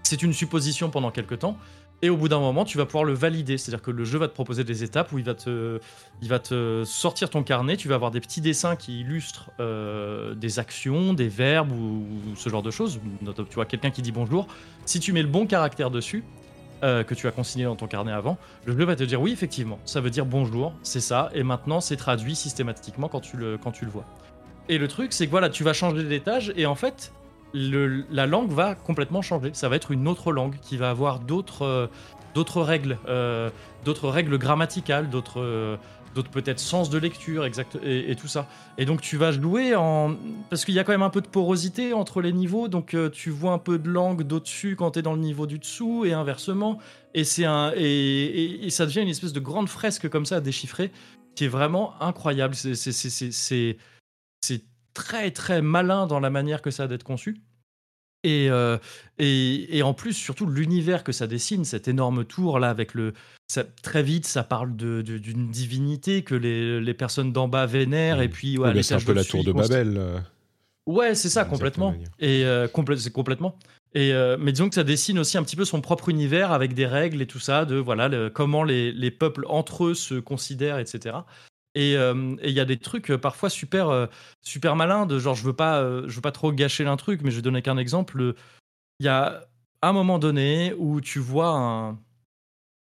[0.04, 1.56] C'est une supposition pendant quelques temps.
[2.02, 3.58] Et au bout d'un moment, tu vas pouvoir le valider.
[3.58, 5.80] C'est-à-dire que le jeu va te proposer des étapes où il va te,
[6.22, 7.76] il va te sortir ton carnet.
[7.76, 12.06] Tu vas avoir des petits dessins qui illustrent euh, des actions, des verbes ou,
[12.36, 13.00] ce genre de choses.
[13.50, 14.48] Tu vois quelqu'un qui dit bonjour.
[14.86, 16.24] Si tu mets le bon caractère dessus,
[16.82, 19.34] euh, que tu as consigné dans ton carnet avant, le jeu va te dire oui,
[19.34, 23.58] effectivement, ça veut dire bonjour, c'est ça, et maintenant c'est traduit systématiquement quand tu le,
[23.58, 24.06] quand tu le vois.
[24.70, 27.12] Et le truc, c'est que voilà, tu vas changer d'étage, et en fait,
[27.54, 29.52] la langue va complètement changer.
[29.54, 31.88] Ça va être une autre langue qui va avoir d'autres euh,
[32.64, 33.50] règles, euh,
[33.86, 35.78] d'autres règles grammaticales, d'autres euh,
[36.16, 38.48] d'autres peut-être sens de lecture exact et, tout ça.
[38.80, 40.16] Et donc tu vas jouer en
[40.50, 43.30] parce qu'il y a quand même un peu de porosité entre les niveaux, donc tu
[43.30, 46.14] vois un peu de langue d'au-dessus quand tu es dans le niveau du dessous et
[46.14, 46.80] inversement.
[47.14, 50.92] Et c'est un et, ça devient une espèce de grande fresque comme ça à déchiffrer
[51.36, 52.56] qui est vraiment incroyable.
[52.56, 53.78] C'est-
[55.04, 57.42] très très malin dans la manière que ça a d'être conçu.
[58.26, 58.78] Et, euh,
[59.18, 63.14] et, et en plus, surtout l'univers que ça dessine, cette énorme tour là, avec le.
[63.48, 67.66] Ça, très vite, ça parle de- de- d'une divinité que les, les personnes d'en bas
[67.66, 69.98] vénèrent, et puis ouais, Oui, c'est un peu la tour de Babel.
[69.98, 70.20] euh.
[70.86, 71.92] Ouais, c'est ça, d'une complètement.
[72.20, 73.56] Et euh, complè- c'est complètement.
[73.96, 76.74] Et euh, mais disons que ça dessine aussi un petit peu son propre univers avec
[76.74, 80.16] des règles et tout ça, de voilà le- comment les, les peuples entre eux se
[80.16, 81.20] considèrent, etc.
[81.76, 84.08] Et euh, et il y a des trucs euh, parfois super euh,
[84.42, 87.22] super malins de genre je veux pas euh, je veux pas trop gâcher l'un truc,
[87.22, 88.34] mais je vais donner qu'un exemple.
[89.00, 89.48] Il y a
[89.82, 92.00] un moment donné où tu vois un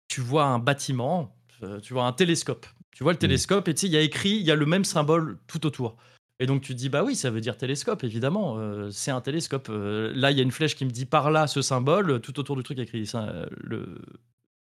[0.08, 1.34] tu vois un bâtiment,
[1.82, 2.66] tu vois un télescope.
[2.94, 4.66] Tu vois le télescope et tu sais, il y a écrit, il y a le
[4.66, 5.96] même symbole tout autour.
[6.38, 8.58] Et donc tu te dis, bah oui, ça veut dire télescope, évidemment,
[8.92, 9.68] c'est un télescope.
[9.68, 12.54] Là, il y a une flèche qui me dit par là ce symbole, tout autour
[12.56, 13.10] du truc écrit
[13.50, 13.98] le...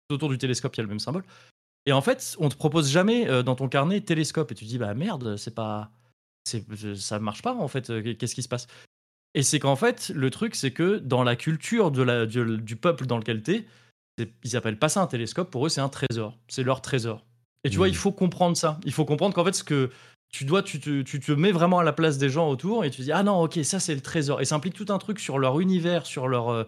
[0.08, 1.22] tout autour du télescope, il y a le même symbole.
[1.86, 4.50] Et en fait, on te propose jamais euh, dans ton carnet télescope.
[4.52, 5.90] Et tu te dis, bah merde, c'est pas.
[6.44, 6.64] c'est-
[6.96, 8.66] Ça marche pas en fait, euh, qu'est-ce qui se passe?
[9.34, 12.76] Et c'est qu'en fait, le truc, c'est que dans la culture de la, du, du
[12.76, 13.66] peuple dans lequel t'es,
[14.18, 17.24] c'est- ils appellent pas ça un télescope, pour eux c'est un trésor, c'est leur trésor.
[17.64, 18.78] Et tu vois, il faut comprendre ça.
[18.84, 19.90] Il faut comprendre qu'en fait, ce que
[20.32, 22.90] tu dois, tu te, tu te mets vraiment à la place des gens autour et
[22.90, 24.40] tu te dis, ah non, ok, ça c'est le trésor.
[24.40, 26.64] Et ça implique tout un truc sur leur univers, sur leur, euh,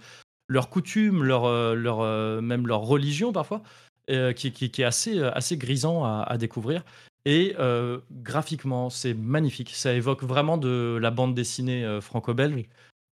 [0.49, 3.63] leurs coutumes, leur, leur, euh, même leur religion parfois,
[4.33, 6.85] qui, qui- qui est assez, euh, assez grisant à, à découvrir.
[7.25, 9.71] Et euh, graphiquement, c'est magnifique.
[9.75, 12.65] Ça évoque vraiment de la bande dessinée euh, franco-belge.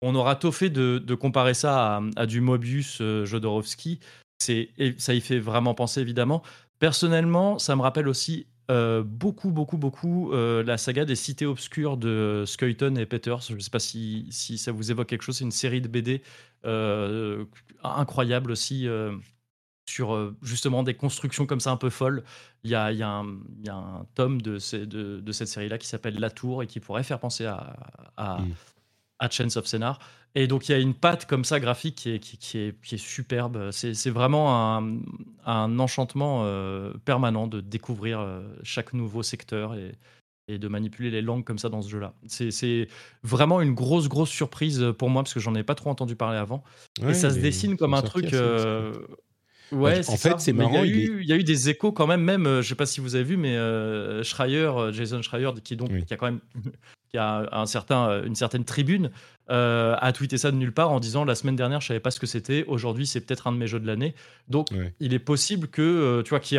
[0.03, 3.99] On aura tôt fait de, de comparer ça à, à du Mobius euh, Jodorowsky.
[4.39, 6.43] C'est, ça y fait vraiment penser, évidemment.
[6.79, 11.97] Personnellement, ça me rappelle aussi euh, beaucoup, beaucoup, beaucoup euh, la saga des cités obscures
[11.97, 13.41] de Skuyton et Peters.
[13.49, 15.39] Je ne sais pas si, si ça vous évoque quelque chose.
[15.39, 16.23] C'est une série de BD
[16.67, 17.45] euh,
[17.83, 18.87] incroyable aussi.
[19.87, 22.23] Sur euh, justement des constructions comme ça un peu folles.
[22.65, 23.27] Il y a, il y a un,
[23.61, 26.63] il y a un tome de, ces- de, de cette série-là qui s'appelle La Tour
[26.63, 27.77] et qui pourrait faire penser à,
[28.17, 28.53] à, Mm.
[29.19, 29.99] à Chance of Scénar.
[30.35, 32.81] Et donc il y a une patte comme ça graphique qui est, qui, qui est,
[32.83, 33.71] qui est superbe.
[33.71, 34.99] C'est c'est vraiment un,
[35.47, 39.93] un enchantement euh, permanent de découvrir euh, chaque nouveau secteur et,
[40.49, 42.15] et de manipuler les langues comme ça dans ce jeu-là.
[42.27, 42.89] C'est- C'est
[43.23, 46.39] vraiment une grosse, grosse surprise pour moi parce que j'en ai pas trop entendu parler
[46.39, 46.65] avant.
[47.03, 48.25] Ouais, et ça se dessine comme un truc.
[48.25, 48.93] assez euh.
[49.73, 51.91] Ouais, en fait, c'est marrant, Il y, a eu, il y a eu des échos
[51.93, 54.93] quand même, même, euh, je sais pas si vous avez vu, mais euh, Schreier, euh,
[54.93, 56.05] Jason Schreier, qui, donc, Oui.
[56.05, 56.41] qui a quand même
[57.11, 59.11] qui a un certain, une certaine tribune,
[59.49, 62.11] euh, a tweeté ça de nulle part en disant la semaine dernière, je savais pas
[62.11, 64.15] ce que c'était, aujourd'hui, c'est peut-être un de mes jeux de l'année.
[64.49, 64.69] Donc,
[64.99, 66.59] il est possible que, tu vois, qu'il y,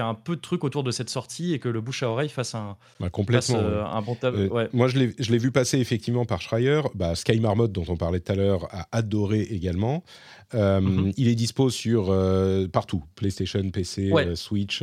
[0.00, 2.28] a un peu de trucs autour de cette sortie et que le bouche à oreille
[2.28, 3.56] fasse un, Bah, fasse, complètement.
[3.58, 3.88] euh, ouais.
[3.92, 4.68] un bon tab- ouais.
[4.74, 6.82] Moi, je l'ai je l'ai vu passer effectivement par Schreier.
[6.94, 10.04] Bah, Sky Marmot, dont on parlait tout à l'heure, a adoré également.
[10.52, 11.12] Euh, Mhm.
[11.16, 14.26] Il est dispo sur euh, partout PlayStation, PC, Ouais.
[14.26, 14.82] euh, Switch,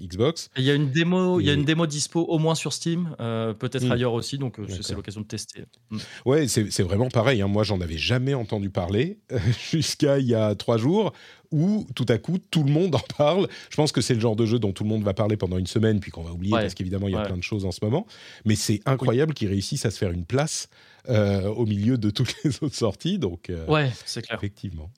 [0.00, 0.50] Xbox.
[0.56, 3.14] Il y a une démo, il y a une démo dispo au moins sur Steam,
[3.18, 3.92] peut-être Mm.
[3.92, 5.64] ailleurs aussi, donc c'est- l'occasion de tester.
[5.90, 5.98] Mm.
[6.24, 7.42] Ouais, c'est vraiment pareil.
[7.42, 7.48] hein.
[7.48, 9.18] Moi, j'en avais jamais entendu parler
[9.70, 11.12] jusqu'à il y a trois jours,
[11.52, 13.46] où tout à coup, tout le monde en parle.
[13.70, 15.58] Je pense que c'est le genre de jeu dont tout le monde va parler pendant
[15.58, 16.60] une semaine, puis qu'on va oublier Ouais.
[16.62, 17.26] parce qu'évidemment, il y a Ouais.
[17.26, 18.06] plein de choses en ce moment.
[18.44, 20.68] Mais c'est incroyable qu'ils réussissent à se faire une place
[21.08, 23.18] euh, au milieu de toutes les autres sorties.
[23.18, 24.38] Donc, euh, Ouais, c'est clair.
[24.38, 24.90] effectivement.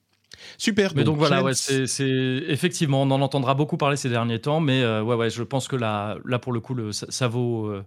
[0.57, 0.93] Super.
[0.95, 1.83] Mais donc, voilà, ouais, c'est
[2.47, 5.67] effectivement, on en entendra beaucoup parler ces derniers temps, mais euh, ouais, ouais, je pense
[5.67, 7.67] que là, là pour le coup, le, ça, ça vaut.
[7.67, 7.83] euh,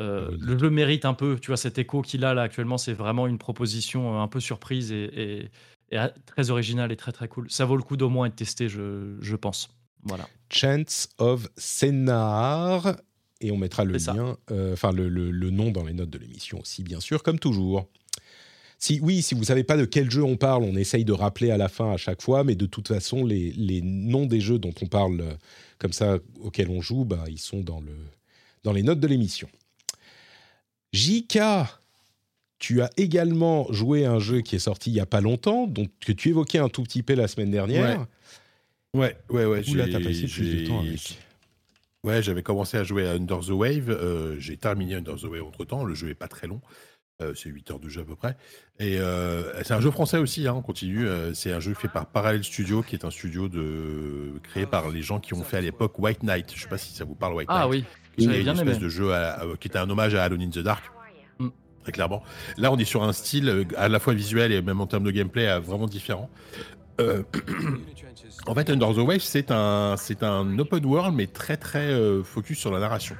[0.00, 0.36] Oui.
[0.40, 3.38] le mérite un peu, tu vois, cet écho qu'il a là actuellement, c'est vraiment une
[3.38, 5.50] proposition un peu surprise et, et-
[5.92, 7.48] et, euh, très originale et très très cool.
[7.48, 9.68] Ça vaut le coup d'au moins être testé, je, je pense.
[10.02, 10.26] Voilà.
[10.50, 12.96] Chance of Scénar.
[13.44, 16.18] Et on mettra le lien, euh, enfin le, le- le nom dans les notes de
[16.18, 17.86] l'émission aussi, bien sûr, comme toujours.
[18.78, 21.50] Si, oui, si vous savez pas de quel jeu on parle, on essaye de rappeler
[21.50, 24.58] à la fin à chaque fois, mais de toute façon, les, les noms des jeux
[24.58, 25.32] dont on parle euh,
[25.78, 27.92] comme ça, auxquels on joue, bah, ils sont dans, le,
[28.62, 29.48] dans les notes de l'émission.
[30.92, 31.38] JK,
[32.58, 35.66] tu as également joué à un jeu qui est sorti il y a pas longtemps,
[35.66, 38.06] dont, que tu évoquais un tout petit peu la semaine dernière.
[38.94, 39.62] Ouais, ouais, ouais.
[39.70, 41.18] Oula, j'ai- t'as passé plus de temps avec.
[42.04, 43.88] Ouais, j'avais commencé à jouer à Under the Wave.
[43.88, 45.84] euh, j'ai terminé Under the Wave entre temps.
[45.84, 46.60] Le jeu est pas très long.
[47.34, 48.36] c'est 8 heures de jeu à peu près.
[48.78, 48.98] Et
[49.62, 51.06] c'est un jeu français aussi, hein, on continue.
[51.32, 54.38] c'est un jeu fait par Parallel Studio, qui est un studio de...
[54.42, 56.52] créé par les gens qui ont fait à l'époque White Knight.
[56.54, 57.64] Je sais pas si ça vous parle, White ah Knight.
[57.64, 57.84] Ah oui,
[58.18, 59.10] j'avais bien une espèce de jeu
[59.58, 60.84] qui était un hommage à Alone in the Dark.
[61.38, 61.48] Mm.
[61.84, 62.22] Très clairement.
[62.58, 65.10] Là, on est sur un style à la fois visuel et même en termes de
[65.10, 66.28] gameplay vraiment différent.
[68.46, 71.92] en fait, Under the Wave, c'est un, c'est un open world, mais très très
[72.22, 73.16] focus sur la narration.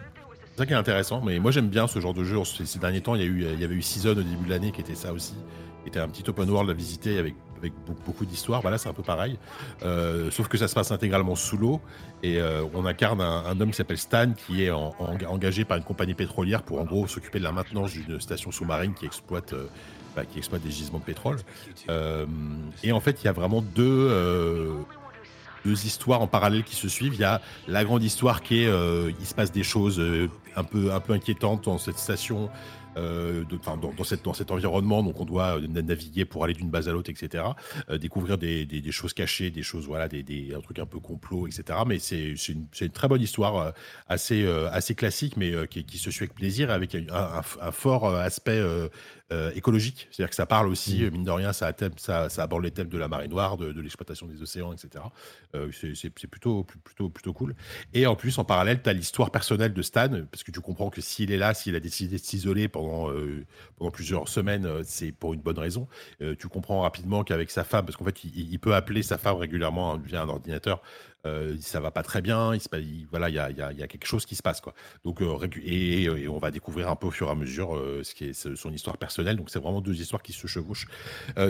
[0.54, 2.38] C'est ça qui est intéressant, mais moi j'aime bien ce genre de jeu.
[2.44, 4.50] Ces, derniers temps, il y, a eu, il y avait eu Season au début de
[4.50, 5.34] l'année qui était ça aussi.
[5.82, 7.72] Qui était un petit open world à visiter avec, avec
[8.06, 8.62] beaucoup d'histoires.
[8.62, 9.36] Voilà, c'est un peu pareil.
[9.82, 11.80] Euh, sauf que ça se passe intégralement sous l'eau.
[12.22, 16.14] Et euh, on incarne un, homme qui s'appelle Stan, qui est engagé par une compagnie
[16.14, 19.54] pétrolière pour en gros s'occuper de la maintenance d'une station sous-marine qui exploite.
[20.16, 21.38] Euh, bah, qui exploite des gisements de pétrole.
[22.82, 24.08] et en fait, il y a vraiment deux,
[25.64, 27.14] deux histoires en parallèle qui se suivent.
[27.14, 30.28] Il y a la grande histoire qui est, euh, il se passe des choses euh,
[30.56, 32.50] un peu un peu inquiétantes dans cette station
[32.96, 35.02] euh, dans, dans, cette, dans cet environnement.
[35.02, 37.44] Donc, on doit euh, naviguer pour aller d'une base à l'autre, etc.
[37.90, 41.00] Euh, découvrir des, des, choses cachées, des choses, voilà, des, des, un truc un peu
[41.00, 41.80] complot, etc.
[41.86, 43.72] Mais c'est une, une, très bonne histoire,
[44.08, 47.42] assez, assez classique, mais qui, se suit avec plaisir, avec un,
[47.72, 48.62] fort aspect
[49.54, 50.06] écologique.
[50.10, 51.10] C'est-à-dire que ça parle aussi, mmh.
[51.10, 53.80] mine de rien, ça, ça, ça, aborde les thèmes de la marée noire, de, de
[53.80, 55.04] l'exploitation des océans, etc.
[55.72, 57.54] c'est plutôt, plutôt, plutôt cool.
[57.94, 60.90] Et en plus, en parallèle, tu as l'histoire personnelle de Stan, parce que tu comprends
[60.90, 63.44] que s'il est là, s'il a décidé de s'isoler pendant euh,
[63.76, 65.88] pendant, plusieurs semaines, euh, c'est pour une bonne raison.
[66.22, 69.36] Euh, tu comprends rapidement qu'avec sa femme, parce qu'en fait, il, peut appeler sa femme
[69.36, 70.82] régulièrement via un ordinateur,
[71.26, 74.42] euh, ça va pas très bien, il, voilà, il y a, quelque chose qui se
[74.42, 74.74] passe quoi.
[75.04, 75.20] Donc
[75.64, 78.72] et, on va découvrir un peu au fur et à mesure ce qui est son
[78.72, 79.36] histoire personnelle.
[79.36, 80.86] Donc c'est vraiment deux histoires qui se chevauchent.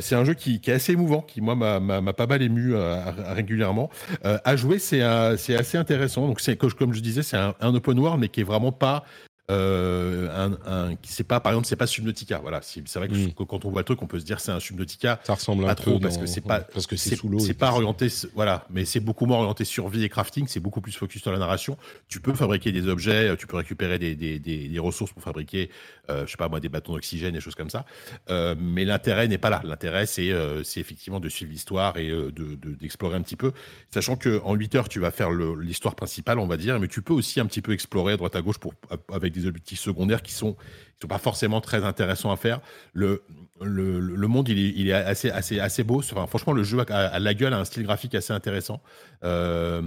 [0.00, 3.90] c'est un jeu qui, est assez émouvant, qui moi m'a pas mal ému régulièrement.
[4.22, 6.26] à jouer, c'est assez intéressant.
[6.26, 6.40] Donc
[6.78, 9.04] comme je disais, c'est un, un, open world mais qui est vraiment pas
[9.50, 12.60] euh, un, un c'est pas par exemple c'est pas Subnautica voilà.
[12.62, 15.20] C'est vrai que, quand on voit le truc on peut se dire c'est un Subnautica.
[15.24, 17.70] Ça ressemble un trop parce que c'est pas parce que c'est sous l'eau c'est pas
[17.70, 18.66] orienté voilà.
[18.70, 21.76] Mais c'est beaucoup moins orienté survie et crafting c'est beaucoup plus focus sur la narration.
[22.08, 25.70] Tu peux fabriquer des objets tu peux récupérer des, des, des, ressources pour fabriquer
[26.10, 27.84] euh, je sais pas moi des bâtons d'oxygène des choses comme ça.
[28.30, 29.60] Euh, mais l'intérêt n'est pas là.
[29.64, 33.52] L'intérêt c'est euh, c'est effectivement de suivre l'histoire et euh, de d'explorer un petit peu.
[33.90, 37.02] Sachant que en 8 heures tu vas faire l'histoire principale on va dire mais tu
[37.02, 38.72] peux aussi un petit peu explorer à droite à gauche pour
[39.12, 40.56] avec des objectifs secondaires qui sont,
[41.00, 42.60] sont pas forcément très intéressants à faire.
[42.92, 43.22] Le,
[43.60, 46.02] le, le monde, il est, assez, assez, assez beau.
[46.02, 48.82] Franchement, le jeu a, la gueule, a un style graphique assez intéressant.
[49.22, 49.80] Euh,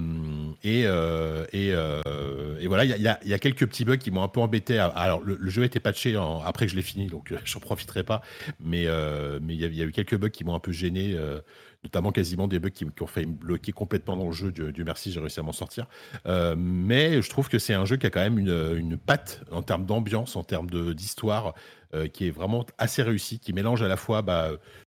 [0.64, 4.24] et, euh, euh, et, voilà, il y a, y a, quelques petits bugs qui m'ont
[4.24, 4.80] un peu embêté.
[4.80, 8.22] Alors, le, jeu a été patché après que je l'ai fini, donc j'en profiterai pas.
[8.60, 8.88] Mais
[9.41, 11.15] mais il y, a eu quelques bugs qui m'ont un peu gêné
[11.84, 14.52] notamment quasiment des bugs qui, ont fait bloquer complètement dans le jeu.
[14.52, 15.88] Du, merci, j'ai réussi à m'en sortir.
[16.26, 19.41] Euh, mais je trouve que c'est un jeu qui a quand même une, une patte
[19.52, 21.54] en termes d'ambiance, en termes d'histoire,
[21.94, 24.52] euh, qui est vraiment assez réussi, qui mélange à la fois, bah,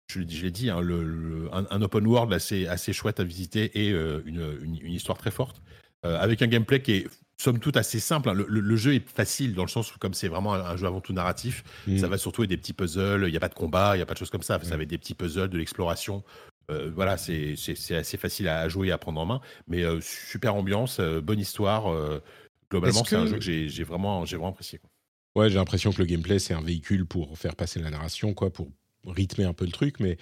[0.09, 4.23] je, l'ai dit, hein, le, un, open world assez, assez chouette à visiter et euh,
[4.27, 5.62] une, une, histoire très forte,
[6.02, 7.06] avec un gameplay qui est
[7.39, 8.28] somme toute assez simple.
[8.28, 8.35] Hein.
[8.35, 11.12] Le, jeu est facile dans le sens où comme c'est vraiment un, jeu avant tout
[11.12, 11.98] narratif, mmh.
[11.98, 14.02] ça va surtout être des petits puzzles, il n'y a pas de combat, il n'y
[14.02, 14.77] a pas de choses comme ça, ça mmh.
[14.77, 16.23] va être des petits puzzles, de l'exploration,
[16.70, 17.55] euh, voilà, c'est
[17.91, 21.41] assez facile à jouer et à prendre en main, mais euh, super ambiance, euh, bonne
[21.41, 21.85] histoire.
[22.70, 24.81] globalement, c'est un jeu que j'ai vraiment, vraiment apprécié.
[25.35, 28.51] Ouais, j'ai l'impression que le gameplay, c'est un véhicule pour faire passer la narration, quoi,
[28.51, 28.69] pour
[29.07, 30.16] rythmer un peu le truc, mais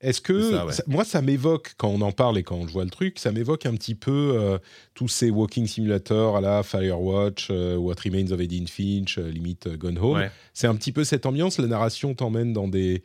[0.00, 0.52] est-ce que
[0.88, 3.66] moi ça m'évoque quand on en parle et quand on voit le truc, ça m'évoque
[3.66, 4.60] un petit peu
[4.94, 10.30] tous ces walking simulators à la Firewatch, What Remains of Edith Finch, limite Gone Home.
[10.54, 11.58] C'est un petit peu cette ambiance.
[11.58, 13.02] La narration t'emmène dans des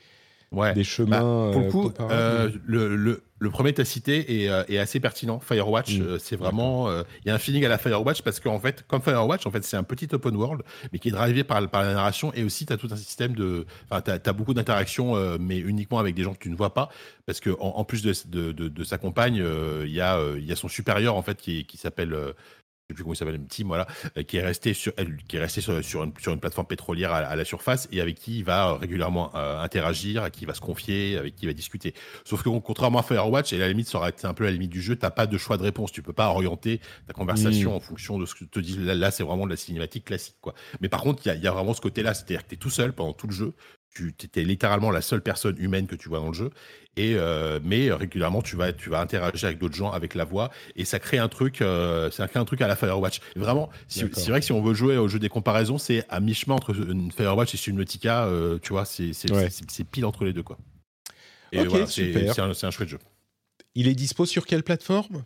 [0.54, 0.74] ouais.
[0.74, 1.52] des bah, chemins.
[1.52, 5.00] pour le euh, coup, euh, le, le, le, premier as cité est, euh, est, assez
[5.00, 5.40] pertinent.
[5.40, 6.20] Firewatch, mm.
[6.20, 6.90] c'est vraiment.
[6.92, 9.64] Il y a un feeling à la Firewatch parce qu'en fait, comme Firewatch, en fait,
[9.64, 10.62] c'est un petit open world,
[10.92, 13.34] mais qui est drivé par, par la narration et aussi tu as tout un système
[13.34, 13.66] de.
[13.90, 16.90] Enfin, tu as, beaucoup d'interactions, mais uniquement avec des gens que tu ne vois pas.
[17.26, 19.44] Parce qu'en en, plus de, de, de, de sa compagne,
[19.84, 22.16] il y, a, y a son supérieur, en fait, qui, qui s'appelle
[22.90, 23.88] sais plus comment il s'appelle, Tim, voilà,
[24.18, 24.94] euh, qui est resté sur,
[25.28, 28.16] qui est resté sur, sur, une, sur une, plateforme pétrolière à, la surface et avec
[28.16, 31.48] qui il va régulièrement euh, interagir, à qui il va se confier, avec qui il
[31.48, 31.94] va discuter.
[32.26, 34.52] Sauf que contrairement à Firewatch, et à la limite, ça aurait été un peu la
[34.52, 37.72] limite du jeu, t'as pas de choix de réponse, tu peux pas orienter ta conversation
[37.72, 37.76] mmh.
[37.76, 38.78] en fonction de ce que te dis.
[38.78, 40.54] Là, c'est vraiment de la cinématique classique, quoi.
[40.82, 42.70] Mais par contre, il y a, y a, vraiment ce côté-là, c'est-à-dire que t'es tout
[42.70, 43.54] seul pendant tout le jeu,
[43.94, 46.50] tu étais littéralement la seule personne humaine que tu vois dans le jeu
[46.96, 50.52] et euh, mais régulièrement tu vas tu vas interagir avec d'autres gens avec la voix
[50.76, 53.20] et ça crée un truc euh, ça crée un truc à la Firewatch.
[53.36, 56.34] Vraiment c'est vrai que si on veut jouer au jeu des comparaisons c'est à mi
[56.34, 60.44] chemin entre une Firewatch et Subnautica euh, tu vois c'est c'est pile entre les deux
[60.44, 60.58] quoi.
[61.52, 63.00] Et voilà, c'est un, un chouette jeu.
[63.76, 65.24] Il est dispo sur quelle plateforme?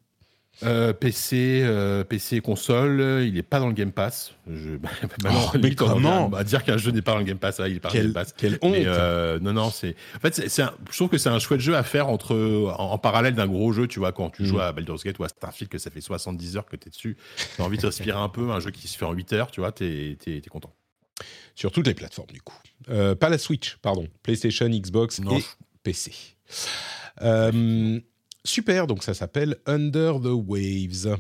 [0.64, 4.34] Euh, PC, euh, PC console, il est pas dans le Game Pass.
[4.52, 4.90] Je, bah,
[5.32, 7.80] Oh, mais comment dire qu'un jeu n'est pas dans le Game Pass, ah, il est
[7.80, 8.34] pas dans le Game Pass.
[8.36, 9.96] quelle honte euh, non, non, c'est.
[10.16, 12.36] En fait, un- je trouve que c'est un chouette jeu à faire entre,
[12.78, 14.46] en, en parallèle d'un gros jeu, tu vois, quand tu Mm.
[14.46, 17.18] joues à Baldur's Gate ou à Starfield, que ça fait 70 heures que t'es dessus,
[17.56, 19.60] t'as envie de respirer un peu, un jeu qui se fait en 8 heures, tu
[19.62, 20.74] vois, t'es, t'es content.
[21.56, 22.58] Sur toutes les plateformes, du coup.
[22.88, 24.08] Pas la Switch, pardon.
[24.24, 25.46] PlayStation, Xbox Non, et je-
[25.84, 26.12] PC.
[27.22, 28.00] Euh,
[28.48, 31.18] super, donc ça s'appelle Under the Waves.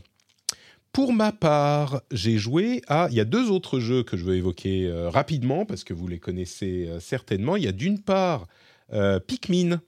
[0.92, 3.08] Pour ma part, j'ai joué à...
[3.12, 6.08] Il y a deux autres jeux que je veux évoquer euh, rapidement, parce que vous
[6.08, 7.56] les connaissez euh, certainement.
[7.56, 8.48] Il y a d'une part
[8.94, 9.82] euh, Pikmin.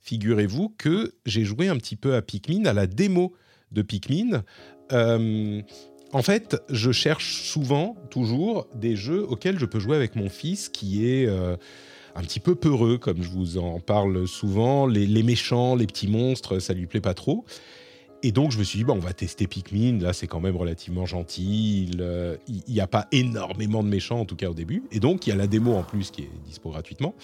[0.00, 3.34] Figurez-vous que j'ai joué un petit peu à Pikmin, à la démo
[3.72, 4.42] de Pikmin.
[4.90, 10.68] En fait, je cherche souvent, toujours, des jeux auxquels je peux jouer avec mon fils
[10.68, 11.28] qui est
[12.14, 14.86] un petit peu peureux, comme je vous en parle souvent.
[14.86, 17.44] Les, méchants, les petits monstres, ça lui plaît pas trop.
[18.22, 19.98] Et donc, je me suis dit, on va tester Pikmin.
[20.00, 21.90] Là, c'est quand même relativement gentil.
[22.48, 24.84] Il n'y a pas énormément de méchants, en tout cas au début.
[24.92, 27.14] Et donc, il y a la démo en plus qui est dispo gratuitement.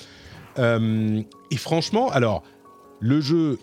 [0.59, 2.43] Euh, et franchement, alors,
[2.99, 3.59] le jeu,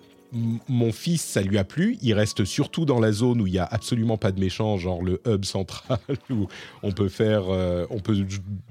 [0.67, 1.97] mon fils, ça lui a plu.
[2.01, 5.01] Il reste surtout dans la zone où il y a absolument pas de méchants, genre
[5.01, 5.99] le hub central
[6.29, 6.47] où
[6.83, 8.25] on peut faire, euh, on peut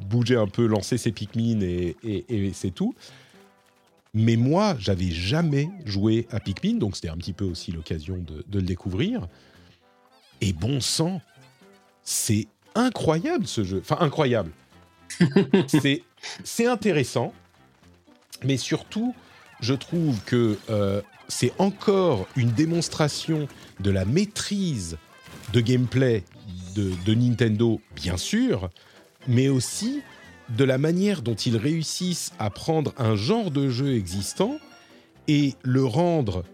[0.08, 2.94] bouger un peu, lancer ses Pikmin et, et- et c'est tout.
[4.14, 8.44] Mais moi, j'avais jamais joué à Pikmin, donc c'était un petit peu aussi l'occasion de,
[8.48, 9.28] de le découvrir.
[10.40, 11.20] Et bon sang,
[12.02, 13.78] c'est incroyable ce jeu.
[13.80, 14.50] Enfin, incroyable.
[15.66, 16.02] c'est,
[16.44, 17.32] c'est intéressant,
[18.44, 19.14] mais surtout,
[19.60, 23.48] je trouve que euh, c'est encore une démonstration
[23.80, 24.98] de la maîtrise
[25.52, 26.24] de gameplay
[26.74, 28.68] de, Nintendo, bien sûr,
[29.26, 30.02] mais aussi
[30.50, 34.58] de la manière dont ils réussissent à prendre un genre de jeu existant
[35.26, 36.44] et le rendre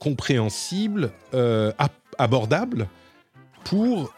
[0.00, 1.72] compréhensible, euh,
[2.18, 2.88] abordable
[3.64, 4.12] pour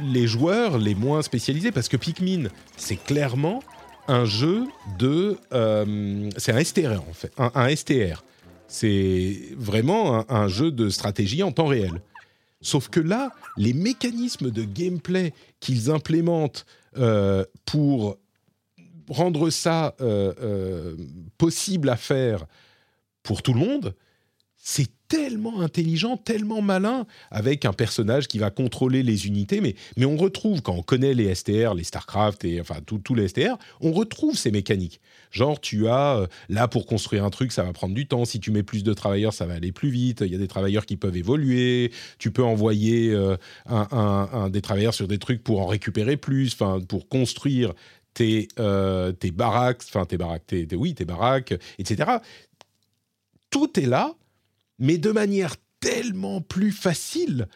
[0.00, 1.72] les joueurs les moins spécialisés.
[1.72, 3.62] Parce que Pikmin, c'est clairement
[4.06, 4.64] un jeu
[4.98, 5.36] de...
[5.52, 8.22] euh, c'est un STR en fait, un STR.
[8.68, 12.02] C'est vraiment un, jeu de stratégie en temps réel.
[12.60, 16.66] Sauf que là, les mécanismes de gameplay qu'ils implémentent
[16.96, 18.18] euh, pour
[19.08, 20.96] rendre ça euh, euh,
[21.38, 22.44] possible à faire
[23.22, 23.94] pour tout le monde,
[24.56, 29.60] c'est tellement intelligent, tellement malin, avec un personnage qui va contrôler les unités.
[29.60, 33.28] Mais, mais on retrouve, quand on connaît les STR, les StarCraft, et enfin tous les
[33.28, 35.00] STR, on retrouve ces mécaniques.
[35.30, 38.24] Genre, tu as, euh, là, pour construire un truc, ça va prendre du temps.
[38.24, 40.22] Si tu mets plus de travailleurs, ça va aller plus vite.
[40.24, 41.92] Il y a des travailleurs qui peuvent évoluer.
[42.18, 43.36] Tu peux envoyer euh,
[44.48, 46.56] des travailleurs sur des trucs pour en récupérer plus,
[46.88, 47.74] pour construire
[48.14, 52.10] tes, euh, tes baraques, enfin, tes baraques, tes- oui, tes baraques, etc.
[53.50, 54.14] Tout est là,
[54.78, 57.48] mais de manière tellement plus facile.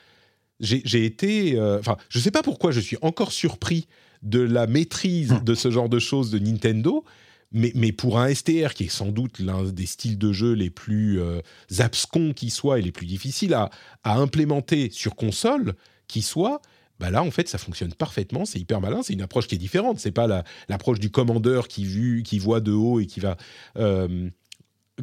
[0.60, 3.88] J'ai été, euh, enfin, je sais pas pourquoi je suis encore surpris
[4.22, 7.04] de la maîtrise de ce genre de choses de Nintendo,
[7.50, 10.70] mais, mais pour un STR qui est sans doute l'un des styles de jeu les
[10.70, 11.40] plus euh,
[11.80, 13.70] abscons qui soient et les plus difficiles à,
[14.04, 15.74] à implémenter sur console
[16.06, 16.62] qui soit,
[17.00, 19.58] bah là en fait ça fonctionne parfaitement, c'est hyper malin, c'est une approche qui est
[19.58, 23.18] différente, c'est pas la- l'approche du commandeur qui, vu, qui voit de haut et qui
[23.18, 23.36] va
[23.76, 24.30] euh,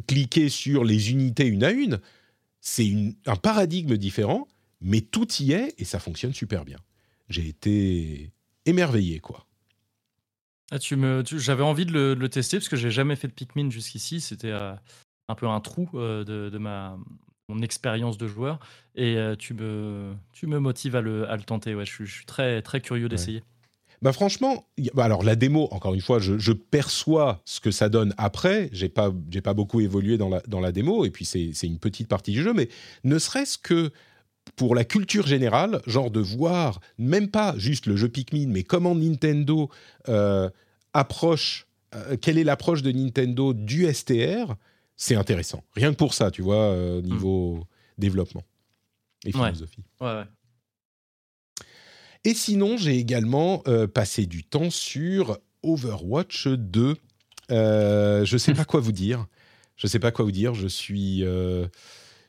[0.06, 2.00] cliquer sur les unités une à une,
[2.60, 2.90] c'est
[3.26, 4.46] un paradigme différent,
[4.80, 6.78] mais tout y est et ça fonctionne super bien.
[7.28, 8.32] J'ai été
[8.66, 9.46] émerveillé quoi.
[10.72, 13.26] Ah, tu me, j'avais envie de le, de le tester parce que j'ai jamais fait
[13.28, 14.20] de Pikmin jusqu'ici.
[14.20, 14.72] C'était euh,
[15.28, 16.96] un peu un trou euh, de, de ma
[17.48, 18.60] mon expérience de joueur
[18.94, 21.74] et euh, tu me tu me motives à le, à le tenter.
[21.74, 23.42] Ouais, je, suis- je suis très très curieux d'essayer.
[24.02, 27.70] Bah franchement, y bah alors la démo, encore une fois, je, je perçois ce que
[27.70, 28.70] ça donne après.
[28.72, 31.66] J'ai pas, j'ai pas beaucoup évolué dans la, dans la démo, et puis c'est c'est
[31.66, 32.68] une petite partie du jeu, mais
[33.04, 33.90] ne serait-ce que
[34.56, 38.94] pour la culture générale, genre de voir, même pas juste le jeu Pikmin, mais comment
[38.94, 39.68] Nintendo
[40.08, 40.48] euh,
[40.94, 44.54] approche, euh, quelle est l'approche de Nintendo du STR,
[44.96, 45.62] c'est intéressant.
[45.74, 47.64] Rien que pour ça, tu vois, euh, niveau
[47.98, 48.42] développement
[49.26, 49.48] et Ouais.
[49.48, 49.84] philosophie.
[50.00, 50.24] Ouais, ouais.
[52.24, 56.96] Et sinon, j'ai également euh, passé du temps sur Overwatch 2.
[57.50, 59.26] Euh, je sais pas quoi vous dire.
[59.76, 60.54] Je sais pas quoi vous dire.
[60.54, 61.24] Je suis.
[61.24, 61.66] euh,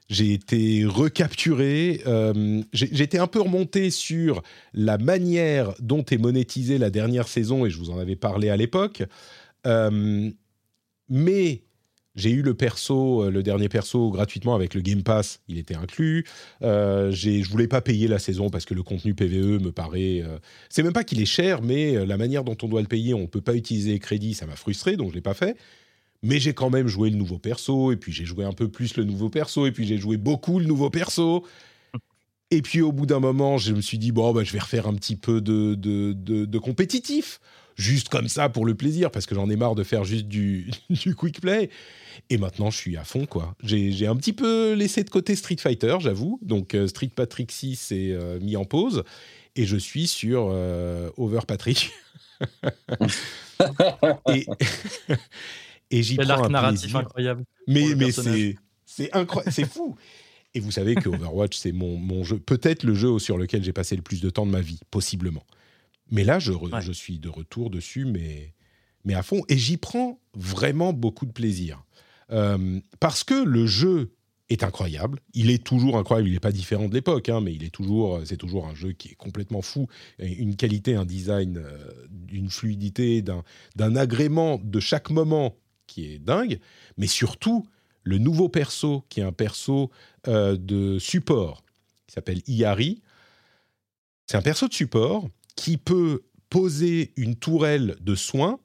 [0.10, 2.02] j'ai été recapturé.
[2.06, 4.42] euh, j'ai- J'étais un peu remonté sur
[4.74, 8.58] la manière dont est monétisée la dernière saison, et je vous en avais parlé à
[8.58, 9.04] l'époque.
[11.10, 11.64] Mais
[12.16, 15.76] j'ai eu le perso, euh, le dernier perso gratuitement avec le Game Pass, il était
[15.76, 16.26] inclus.
[16.62, 20.22] Euh, je voulais pas payer la saison parce que le contenu PVE me paraît.
[20.22, 20.38] euh,
[20.70, 23.14] c'est même pas qu'il est cher, mais euh, la manière dont on doit le payer,
[23.14, 25.58] on peut pas utiliser les crédits, ça m'a frustré, donc je l'ai pas fait.
[26.24, 28.96] Mais j'ai quand même joué le nouveau perso, et puis j'ai joué un peu plus
[28.98, 31.46] le nouveau perso, et puis j'ai joué beaucoup le nouveau perso.
[32.52, 34.88] Et puis au bout d'un moment, je me suis dit, bon, bah, je vais refaire
[34.88, 37.40] un petit peu de, de, de compétitif,
[37.76, 40.72] juste comme ça pour le plaisir, parce que j'en ai marre de faire juste du,
[40.90, 41.70] du quick play.
[42.30, 43.56] Et maintenant, je suis à fond, quoi.
[43.64, 46.40] J'ai un petit peu laissé de côté Street Fighter, j'avoue.
[46.42, 49.04] Donc euh, Street Patrick 6 est euh, mis en pause.
[49.56, 51.92] Et je suis sur euh, Over Patrick.
[54.30, 54.46] et
[55.92, 57.44] et j'y prends l'arc un narratif incroyable.
[57.68, 59.96] Mais, mais c'est incroyable, c'est fou.
[60.54, 63.72] Et vous savez que Overwatch, c'est mon, mon jeu, peut-être le jeu sur lequel j'ai
[63.72, 65.44] passé le plus de temps de ma vie, possiblement.
[66.12, 66.82] Mais là, je, re- Ouais.
[66.82, 68.54] je suis de retour dessus, mais,
[69.06, 69.42] mais à fond.
[69.50, 71.84] Et j'y prends vraiment beaucoup de plaisir.
[72.32, 74.12] Euh, parce que le jeu
[74.50, 75.20] est incroyable.
[75.34, 76.28] Il est toujours incroyable.
[76.30, 78.92] Il n'est pas différent de l'époque, hein, mais il est toujours, c'est toujours un jeu
[78.92, 79.88] qui est complètement fou.
[80.20, 83.44] Une qualité, un design, euh, d'une fluidité, d'un,
[83.78, 85.56] d'un agrément de chaque moment
[85.88, 86.60] qui est dingue.
[86.98, 87.66] Mais surtout,
[88.04, 89.90] le nouveau perso, qui est un perso
[90.28, 91.64] euh, de support,
[92.08, 93.02] qui s'appelle Iari.
[94.28, 98.60] C'est un perso de support qui peut poser une tourelle de soins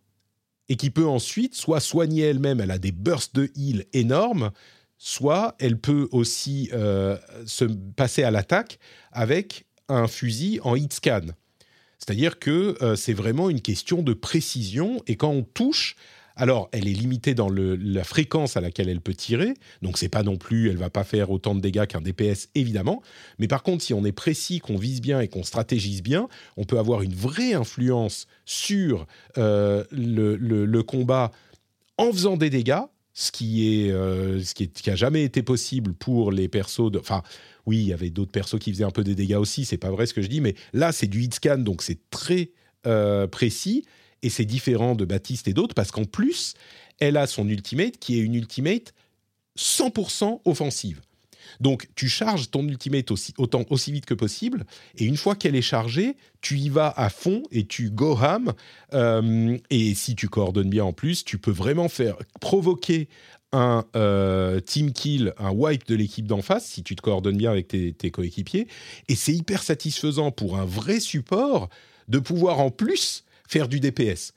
[0.69, 4.51] et qui peut ensuite soit soigner elle-même, elle a des bursts de heal énormes,
[4.99, 8.79] soit elle peut aussi euh, se passer à l'attaque
[9.13, 11.27] avec un fusil en hit scan.
[11.99, 15.97] C'est-à-dire que euh, c'est vraiment une question de précision et quand on touche,
[16.37, 20.23] alors elle est limitée dans la fréquence à laquelle elle peut tirer, donc c'est pas
[20.23, 23.03] non plus, elle va pas faire autant de dégâts qu'un DPS évidemment,
[23.39, 26.65] mais par contre si on est précis, qu'on vise bien et qu'on stratégise bien, on
[26.65, 29.07] peut avoir une vraie influence sur
[29.39, 31.33] euh, le, combat
[31.99, 32.83] en faisant des dégâts,
[33.15, 36.91] ce qui est euh, ce qui, est- qui a jamais été possible pour les persos.
[36.93, 37.23] de- Enfin,
[37.65, 39.65] oui, il y avait d'autres persos qui faisaient un peu des dégâts aussi.
[39.65, 41.99] C'est pas vrai ce que je dis, mais là c'est du hit scan, donc c'est
[42.11, 42.51] très
[42.87, 43.85] euh, précis
[44.27, 46.55] et c'est différent de Baptiste et d'autres parce qu'en plus,
[46.99, 48.93] elle a son ultimate qui est une ultimate
[49.57, 51.01] 100% offensive.
[51.61, 54.67] Donc, tu charges ton ultimate aussi, autant, aussi vite que possible,
[54.99, 58.53] et une fois qu'elle est chargée, tu y vas à fond et tu go ham.
[58.95, 63.09] euh, et si tu coordonnes bien en plus, tu peux vraiment faire provoquer
[63.53, 67.53] un euh, team kill, un wipe de l'équipe d'en face, si tu te coordonnes bien
[67.53, 68.67] avec tes, tes coéquipiers.
[69.07, 71.69] Et c'est hyper satisfaisant pour un vrai support
[72.09, 74.33] de pouvoir en plus faire du DPS.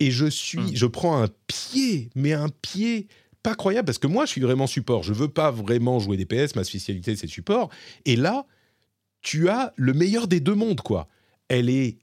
[0.00, 0.70] Et je suis, Mm.
[0.74, 3.06] je prends un pied, mais un pied
[3.42, 5.02] pas croyable parce que moi je suis vraiment support.
[5.02, 7.68] Je veux pas vraiment jouer DPS, ma spécialité c'est support.
[8.06, 8.46] Et là,
[9.22, 11.08] tu as le meilleur des deux mondes quoi.
[11.48, 11.98] Elle est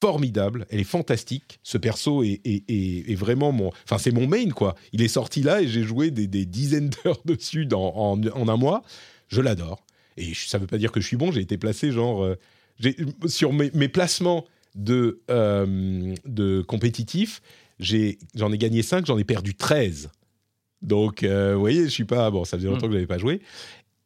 [0.00, 1.60] formidable, elle est fantastique.
[1.62, 4.74] Ce perso est, est- est- est vraiment mon, enfin c'est mon main quoi.
[4.92, 8.48] Il est sorti là et j'ai joué des, des dizaines d'heures dessus dans- en, en
[8.48, 8.82] un mois.
[9.28, 9.84] Je l'adore.
[10.16, 11.30] Et ça veut pas dire que je suis bon.
[11.32, 12.36] J'ai été placé genre euh,
[13.26, 14.44] sur mes, mes placements
[14.74, 17.42] de euh, de compétitif.
[17.78, 20.10] J'en ai, gagné 5, j'en ai perdu 13.
[20.82, 22.30] Donc, euh, vous voyez, je suis pas.
[22.30, 23.40] Bon, ça faisait longtemps que je n'avais pas joué.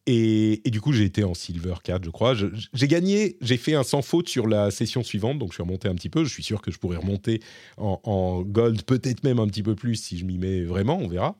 [0.06, 2.34] Et, et du coup, j'ai été en Silver 4, je crois.
[2.34, 5.88] J'ai gagné, j'ai fait un sans faute sur la session suivante, donc je suis remonté
[5.88, 6.24] un petit peu.
[6.24, 7.42] Je suis sûr que je pourrais remonter
[7.76, 11.08] en, en Gold, peut-être même un petit peu plus si je m'y mets vraiment, on
[11.08, 11.36] verra.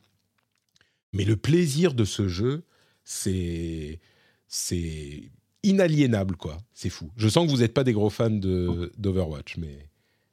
[1.12, 2.65] Mais le plaisir de ce jeu,
[3.05, 4.01] c'est.
[4.48, 5.31] C'est
[5.66, 6.56] inaliénable, quoi.
[6.72, 7.10] C'est fou.
[7.16, 9.88] Je sens que vous n'êtes pas des gros fans de- d'Overwatch, mais,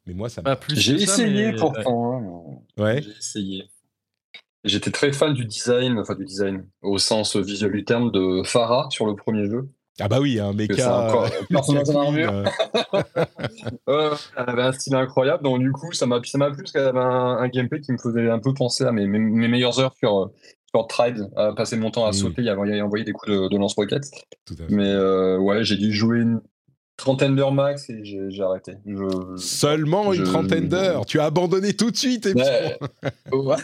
[0.05, 0.41] mais moi, ça.
[0.41, 2.61] Pas plus J'ai essayé mais- pourtant.
[2.77, 2.81] hein.
[2.81, 3.01] Ouais.
[3.01, 3.64] J'ai essayé.
[4.64, 8.88] J'étais très fan du design, enfin du design, au sens visuel du terme, de Farah
[8.91, 9.68] sur le premier jeu.
[9.99, 11.05] Ah bah oui, un méca.
[11.07, 12.34] encore personnage en Queen, armure.
[12.34, 13.03] euh,
[13.89, 16.72] Euh, elle avait un style incroyable, donc du coup, ça m'a ça m'a plu parce
[16.72, 19.47] qu'elle avait un, un gameplay qui me faisait un peu penser à mes, mes, mes
[19.47, 20.31] meilleures heures sur,
[20.76, 22.14] euh, sur Tride, à passer mon temps à Mm.
[22.14, 24.10] sauter et à envoyer, des coups de, de lance-roquettes.
[24.70, 26.41] Mais euh, ouais, j'ai dû jouer une
[26.98, 28.74] trentaine d'heures max et j'ai arrêté.
[28.86, 29.36] Je...
[29.38, 31.06] Seulement une je- trentaine d'heures.
[31.06, 32.26] Tu as abandonné tout de suite.
[32.28, 32.34] et.
[32.34, 32.78] Ouais.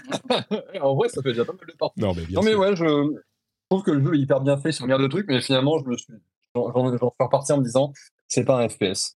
[0.82, 1.92] en vrai, ça fait déjà pas mal de temps.
[1.98, 2.60] Non, mais bien Non mais sûr.
[2.60, 3.22] ouais, je
[3.70, 5.86] trouve que le jeu est hyper bien fait sur une de trucs, mais finalement, je
[5.90, 6.14] me suis,
[6.56, 7.94] j'en suis reparti en me disant,
[8.28, 9.16] c'est pas un FPS.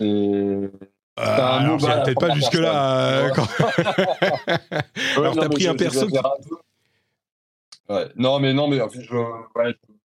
[0.00, 0.68] Et
[1.18, 2.98] La peut-être pas première jusque-là.
[2.98, 3.46] euh, personne.
[3.66, 3.82] quand-
[4.78, 6.06] Ouais, Alors, non, t'as mais pris un perso.
[7.88, 8.06] Ouais.
[8.16, 9.97] Non, mais non, mais en fait, je, ouais, je-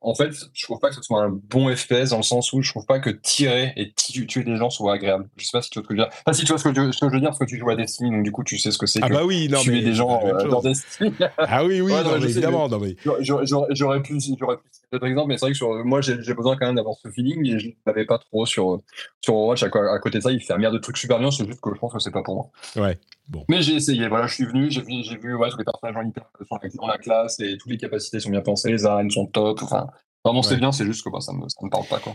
[0.00, 2.62] en fait, je trouve pas que ce soit un bon FPS dans le sens où
[2.62, 5.28] je trouve pas que tirer et tu- tuer des gens soit agréable.
[5.36, 6.18] Je sais pas si tu vois ce que je veux dire.
[6.26, 7.58] Enfin, si tu vois ce que je, ce que je veux dire, parce que tu
[7.58, 9.48] joues à Destiny, donc du coup, tu sais ce que c'est Ah que bah oui,
[9.50, 10.60] non tuer mais des gens euh, dans.
[10.60, 11.12] Destiny.
[11.38, 14.02] Ah oui, oui, Ouais, non, non, je mais sais, évidemment, non mais J'aurais- pu, j'aurais
[14.02, 14.44] pu citer
[14.92, 17.46] d'autres exemples, mais c'est vrai que sur, moi j'ai besoin quand même d'avoir ce feeling
[17.46, 18.80] et je l'avais pas trop sur,
[19.20, 19.62] sur Overwatch.
[19.64, 21.70] À, côté de ça, il fait un milliard de trucs super bien, c'est juste que
[21.74, 22.84] je pense que c'est pas pour moi.
[22.86, 22.98] ouais.
[23.28, 23.44] Bon.
[23.48, 25.96] Mais j'ai essayé, voilà, je suis venu, j'ai vu, j'ai vu ouais, tous les personnages
[25.96, 29.10] en hyper sont dans la classe et toutes les capacités sont bien pensées, les arènes
[29.10, 29.86] sont top, enfin,
[30.24, 32.14] vraiment c'est bien, c'est juste que bah, ça, me, ça me parle pas quoi.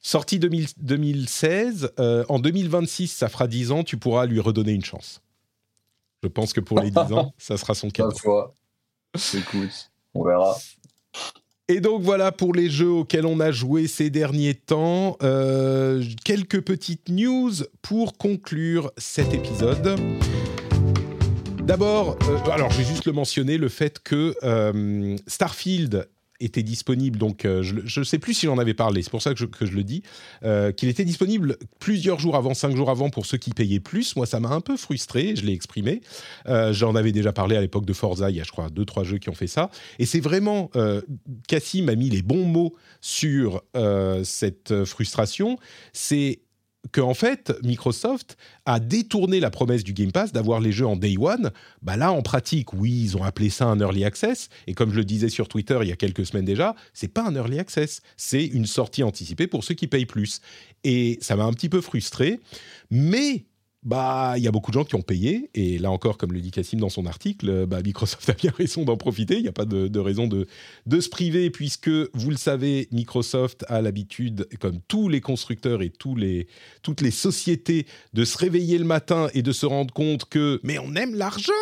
[0.00, 4.84] Sorti 2000 2016, euh, en 2026, ça fera 10 ans, tu pourras lui redonner une
[4.84, 5.22] chance.
[6.22, 8.54] Je pense que pour les 10 ans, ça sera son foi,
[9.34, 10.56] écoute, on verra.
[11.72, 15.16] Et donc voilà pour les jeux auxquels on a joué ces derniers temps.
[15.22, 17.50] Euh, quelques petites news
[17.80, 19.98] pour conclure cet épisode.
[21.62, 26.10] D'abord, euh, alors je vais juste le mentionner, le fait que euh, Starfield
[26.44, 29.32] était disponible, donc euh, je ne sais plus si j'en avais parlé, c'est pour ça
[29.32, 30.02] que je, que je le dis,
[30.44, 34.16] euh, qu'il était disponible plusieurs jours avant, cinq jours avant pour ceux qui payaient plus.
[34.16, 36.00] Moi, ça m'a un peu frustré, je l'ai exprimé.
[36.46, 38.84] Euh, J'en avais déjà parlé à l'époque de Forza, il y a je crois deux,
[38.84, 39.70] trois jeux qui ont fait ça.
[39.98, 40.70] Et c'est vraiment,
[41.48, 43.62] Cassim a mis les bons mots sur
[44.24, 45.58] cette frustration.
[45.92, 46.40] C'est
[46.90, 48.36] qu'en fait, Microsoft
[48.66, 51.52] a détourné la promesse du Game Pass d'avoir les jeux en Day One.
[51.80, 54.48] Bah là, en pratique, oui, ils ont appelé ça un Early Access.
[54.66, 57.22] Et comme je le disais sur Twitter il y a quelques semaines déjà, c'est pas
[57.22, 60.40] un Early Access, c'est une sortie anticipée pour ceux qui payent plus.
[60.84, 62.40] Et ça m'a un petit peu frustré.
[62.90, 63.44] Mais
[63.84, 66.40] bah, il y a beaucoup de gens qui ont payé, et là encore, comme le
[66.40, 69.36] dit Cassim dans son article, bah, Microsoft a bien raison d'en profiter.
[69.36, 70.46] Il n'y a pas de, raison de,
[70.86, 75.90] de, se priver, puisque vous le savez, Microsoft a l'habitude, comme tous les constructeurs et
[75.90, 80.78] toutes les sociétés, de se réveiller le matin et de se rendre compte que, mais
[80.78, 81.52] on aime l'argent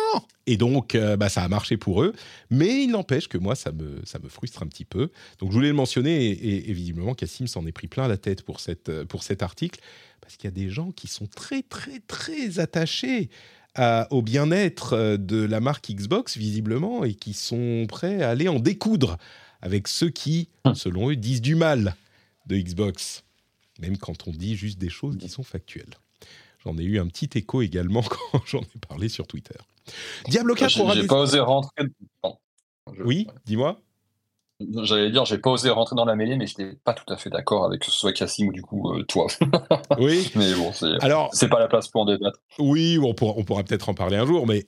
[0.45, 2.13] Et donc, euh, bah, ça a marché pour eux.
[2.51, 5.09] Mais il n'empêche que moi, ça me, ça me frustre un petit peu.
[5.39, 8.17] Donc, je voulais le mentionner, et, et, et visiblement, Cassim s'en est pris plein la
[8.17, 9.79] tête pour, cette, pour cet article
[10.31, 13.29] parce qu'il y a des gens qui sont très très très attachés
[13.75, 18.59] à, au bien-être de la marque Xbox visiblement et qui sont prêts à aller en
[18.59, 19.17] découdre
[19.61, 21.95] avec ceux qui, selon eux, disent du mal
[22.47, 23.23] de Xbox,
[23.81, 25.93] même quand on dit juste des choses qui sont factuelles.
[26.63, 28.01] J'en ai eu un petit écho également
[28.31, 29.55] quand j'en ai parlé sur Twitter.
[30.29, 31.83] Diablo 4 J'ai aura j'ai pas osé rentrer.
[32.23, 32.37] Non.
[32.97, 33.81] Je- Oui, dis-moi.
[34.83, 37.29] J'allais dire, j'ai pas osé rentrer dans la mêlée, mais j'étais pas tout à fait
[37.29, 39.27] d'accord avec que ce soit Cassim ou du coup euh, toi.
[39.99, 40.31] Oui.
[40.35, 42.39] mais bon, c'est Alors, c'est pas la place pour en débattre.
[42.59, 44.65] oui, on pourra, on pourra peut-être en parler un jour, mais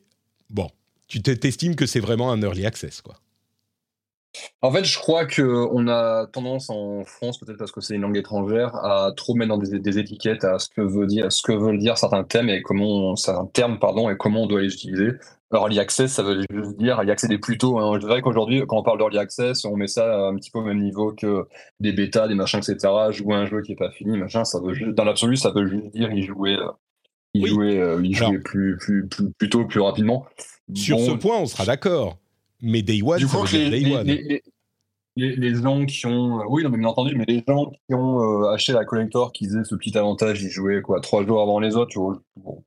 [0.50, 0.68] bon,
[1.08, 3.16] tu t'es- t'estimes que c'est vraiment un early access, quoi.
[4.64, 8.02] En fait, je crois que on a tendance en France, peut-être parce que c'est une
[8.02, 11.30] langue étrangère, à trop mettre dans des, des étiquettes à ce que veut dire, à
[11.30, 14.48] ce que veulent dire certains thèmes et comment on- certains termes, pardon, et comment on
[14.48, 15.10] doit les utiliser.
[15.54, 17.78] Early access, ça veut juste dire y accéder plus tôt.
[17.80, 18.00] Hein.
[18.02, 20.64] Je dirais qu'aujourd'hui, quand on parle d'early access, on met ça un petit peu au
[20.64, 21.46] même niveau que
[21.80, 22.78] des bêtas, des machins, etc.
[23.12, 25.68] Jouer un jeu qui est pas fini, machin, ça veut juste, dans l'absolu, ça veut
[25.68, 26.70] juste dire y jouer, euh,
[27.36, 27.50] y Oui.
[27.50, 30.26] jouer, euh, y Alors- jouer plus, plus, plus, plus tôt, plus rapidement.
[30.74, 32.18] Sur Bon, ce point, on sera d'accord.
[32.62, 34.08] Mais Day One, du ça coup, veut dire les, Day les, One.
[34.08, 34.44] les, les-
[35.16, 37.94] les- les gens qui ont, euh, oui, non, mais bien entendu, mais les gens qui
[37.94, 41.42] ont euh, acheté la collector, qui faisaient ce petit avantage d'y jouer quoi, trois jours
[41.42, 42.64] avant les autres, tu vois, bon.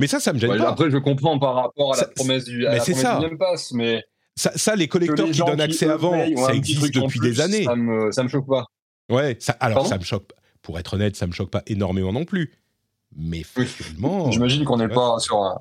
[0.00, 0.70] Mais ça, ça me gêne Ouais, pas.
[0.70, 3.10] après, je comprends par rapport à la Ça- promesse du, à mais la c'est promesse
[3.22, 3.28] ça.
[3.28, 4.04] du Pass, mais
[4.36, 7.40] Ça, ça, les collecteurs les qui donnent accès avant, payent ça existe depuis plus, des
[7.40, 7.64] années.
[7.64, 8.66] Ça me, ça me choque pas.
[9.10, 10.30] Ouais, ça, alors Pardon ça me choque.
[10.62, 12.52] Pour être honnête, ça me choque pas énormément non plus.
[13.16, 13.64] Mais Oui.
[13.66, 14.30] factuellement.
[14.30, 15.58] J'imagine qu'on n'est pas sur un.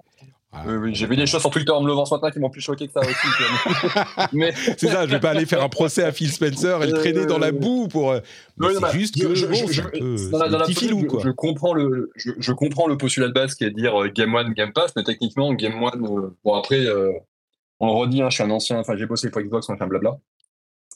[0.65, 2.49] Oui, oui, J'ai vu des choses sur Twitter en me levant ce matin qui m'ont
[2.49, 4.28] plus choqué que ça aussi.
[4.34, 6.94] mais C'est ça, je vais pas aller faire un procès à Phil Spencer et le
[6.94, 8.11] traîner dans la boue pour.
[8.11, 8.19] euh,
[8.57, 11.22] Oui, c'est non, mais juste je- que je- bon, dans la- dans petit filou quoi.
[11.24, 14.34] Je, comprends le, je, comprends le postulat de base qui est de dire euh, Game
[14.34, 16.86] One, Game Pass, mais techniquement, Game One, euh, bon après,
[17.80, 20.18] on le redit, hein, je suis un ancien, enfin j'ai bossé pour Xbox, machin blabla.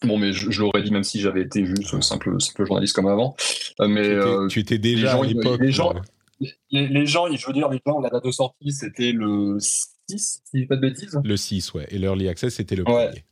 [0.04, 3.06] Bon, mais je, je l'aurais dit même si j'avais été juste simple, simple journaliste comme
[3.08, 3.36] avant.
[3.82, 5.60] Mais Tu étais, euh, tu étais déjà gens, à l'époque.
[5.62, 5.94] les gens-
[6.72, 9.88] les, les gens, je veux dire, les gens, la date de sortie, c'était le 6,
[10.10, 11.20] si je dis pas de bêtises.
[11.24, 11.88] le 6, ouais.
[11.90, 13.08] Et l'Early Access, c'était le Ouais.
[13.08, 13.24] premier.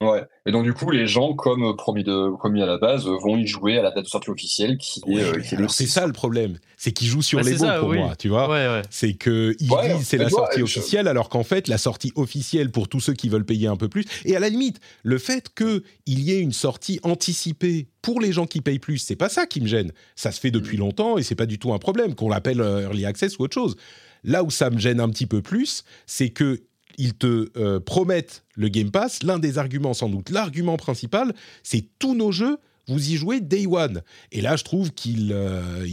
[0.00, 0.22] Ouais.
[0.46, 3.16] Et donc, du coup, les gens, comme euh, promis, de, promis à la base, euh,
[3.20, 5.58] vont y jouer à la date de sortie officielle qui est, euh, qui est le
[5.58, 5.90] alors c'est 6.
[5.92, 6.56] ça le problème.
[6.76, 7.98] C'est qu'ils jouent sur Bah, les c'est bons ça, pour oui.
[7.98, 8.48] moi, tu vois.
[8.48, 8.82] Ouais, ouais.
[8.90, 12.12] C'est que ils Ouais, disent c'est la sortie je- officielle, alors qu'en fait la sortie
[12.14, 14.04] officielle pour tous ceux qui veulent payer un peu plus.
[14.24, 18.30] Et à la limite, le fait que il y ait une sortie anticipée pour les
[18.32, 19.90] gens qui payent plus, c'est pas ça qui me gêne.
[20.14, 20.80] Ça se fait depuis Mm.
[20.80, 23.54] longtemps et c'est pas du tout un problème qu'on l'appelle euh, early access ou autre
[23.54, 23.74] chose.
[24.22, 26.60] Là où ça me gêne un petit peu plus, c'est que
[26.98, 29.22] ils te euh, promettent le Game Pass.
[29.22, 32.58] L'un des arguments, sans doute l'argument principal, c'est tous nos jeux.
[32.88, 34.02] Vous y jouez day one.
[34.32, 35.86] Et là, je trouve qu'ils euh,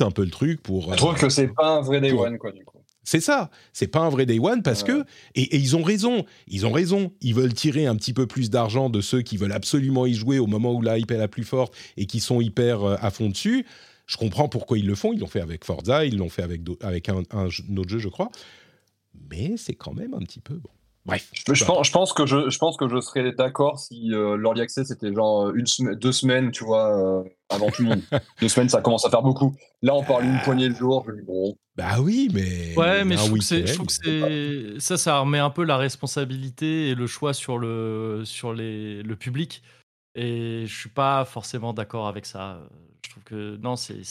[0.00, 0.92] un peu le truc pour.
[0.92, 2.78] Je trouve que c'est pas un vrai Day pour- One, quoi, du coup.
[3.04, 3.50] C'est ça.
[3.72, 5.04] C'est pas un vrai day one parce que
[5.36, 6.24] et, et ils ont raison.
[6.48, 7.12] Ils ont raison.
[7.20, 10.38] Ils veulent tirer un petit peu plus d'argent de ceux qui veulent absolument y jouer
[10.40, 13.10] au moment où la hype est la plus forte et qui sont hyper euh, à
[13.10, 13.64] fond dessus.
[14.06, 15.12] Je comprends pourquoi ils le font.
[15.12, 17.76] Ils l'ont fait avec Forza, ils l'ont fait avec, d'au- avec un, un jeu- un
[17.76, 18.30] autre jeu, je crois.
[19.30, 20.70] Mais c'est quand même un petit peu bon.
[21.06, 21.30] Bref.
[21.32, 24.36] Je, je pense, je, pense que je, je pense que je serais d'accord si euh,
[24.36, 28.02] l'Early Access était genre une semaine, deux semaines, tu vois, euh, avant tout le monde.
[28.40, 29.54] deux semaines, ça commence à faire beaucoup.
[29.82, 31.06] Là, on parle d'une poignée de jours.
[31.24, 32.74] Bon, Bah oui, mais.
[32.76, 35.76] Ouais, mais je trouve, que je trouve que c'est ça, ça remet un peu la
[35.76, 39.62] responsabilité et le choix sur le sur les le public.
[40.16, 42.58] Et je suis pas forcément d'accord avec ça.
[43.04, 44.02] Je trouve que non, c'est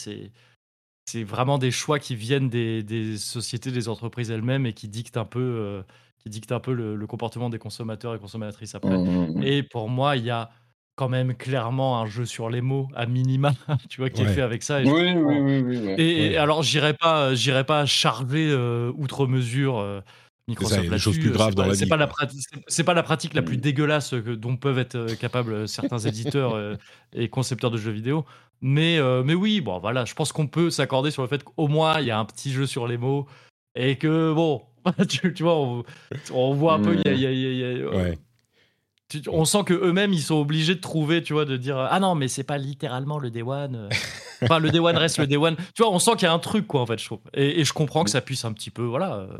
[1.06, 5.18] c'est vraiment des choix qui viennent des, des sociétés, des entreprises elles-mêmes et qui dictent
[5.18, 5.84] un peu euh,
[6.20, 8.98] qui dictent un peu le, le comportement des consommateurs et consommatrices après.
[8.98, 9.44] Mmh, mmh, mmh.
[9.44, 10.50] Et pour moi, il y a
[10.96, 13.54] quand même clairement un jeu sur les mots à minima,
[13.90, 14.82] tu vois, qui est fait avec ça.
[14.82, 15.80] Et, Oui, oui, oui, oui.
[15.84, 15.94] oui.
[15.98, 20.02] Et, alors, j'irai pas, j'irai pas charger euh, outre mesure euh,
[20.48, 22.42] Microsoft a des choses plus graves C'est dans pas- la C'est vie, pas la pratique,
[22.42, 23.62] c'est- c'est pas la pratique la plus Mm.
[23.62, 25.98] dégueulasse que, dont peuvent être euh, capables euh, certains
[26.38, 26.76] éditeurs euh,
[27.14, 28.26] et concepteurs de jeux vidéo.
[28.62, 31.68] Mais, euh, mais oui, bon, voilà, je pense qu'on peut s'accorder sur le fait qu'au
[31.68, 33.26] moins il y a un petit jeu sur les mots
[33.76, 34.62] et que bon,
[35.10, 35.84] tu, tu vois, on,
[36.32, 37.64] on voit un peu, il y a- il y a- il y a- il y
[37.64, 38.18] a, euh, Ouais.
[39.10, 41.78] tu- tu- on sent que eux-mêmes ils sont obligés de trouver, tu vois, de dire
[41.80, 43.76] ah non mais c'est pas littéralement le Day One.
[43.76, 43.90] euh.
[44.44, 45.56] Enfin le Day One reste le Day One.
[45.74, 47.22] Tu vois, on sent qu'il y a un truc quoi en fait, je trouve.
[47.34, 49.38] Et, et je comprends que ça puisse un petit peu, voilà, euh,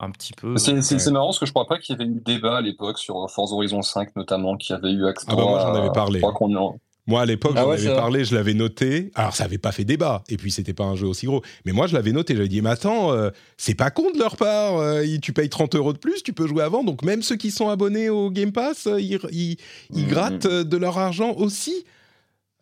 [0.00, 0.56] un petit peu.
[0.58, 1.12] C'est Ouais.
[1.12, 3.54] marrant parce que je crois pas qu'il y avait eu débat à l'époque sur Forza
[3.54, 6.20] Horizon 5 notamment, qui avait eu accès Ah bah moi, j'en avais parlé.
[6.20, 6.76] Je qu'on en-
[7.08, 9.12] Moi, à l'époque, Ah j'en ouais, avais parlé, je l'avais noté.
[9.14, 11.40] Alors, ça n'avait pas fait débat, et puis c'était pas un jeu aussi gros.
[11.64, 12.34] Mais moi, je l'avais noté.
[12.34, 14.76] J'avais dit, mais attends, euh, c'est pas con de leur part.
[14.78, 16.82] euh, tu payes 30 euros de plus, tu peux jouer avant.
[16.82, 19.56] Donc, même ceux qui sont abonnés au Game Pass, euh, ils, ils-
[19.94, 20.08] ils Mhm.
[20.08, 21.84] grattent euh, de leur argent aussi.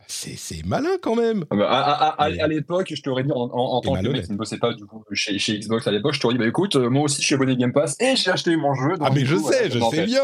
[0.09, 1.45] C'est c'est malin quand même.
[1.51, 3.95] Ah bah, à, à- à- Mais- à l'époque, je t'aurais dit en, en- en tant
[3.95, 6.35] que mec qui ne bossait pas du coup chez, chez Xbox à l'époque, je t'aurais
[6.35, 8.75] dit bah écoute, euh, moi aussi je suis abonné Game Pass et j'ai acheté mon
[8.75, 8.97] jeu.
[8.97, 10.23] donc Ah, mais je coup, sais, je non, sais bien.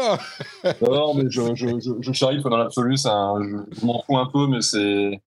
[0.81, 3.03] Non, mais je, je, je, je charrie quoi, dans l'absolu, je,
[3.79, 5.19] je m'en fous un peu, mais c'est.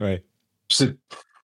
[0.00, 0.24] Ouais.
[0.70, 0.96] c'est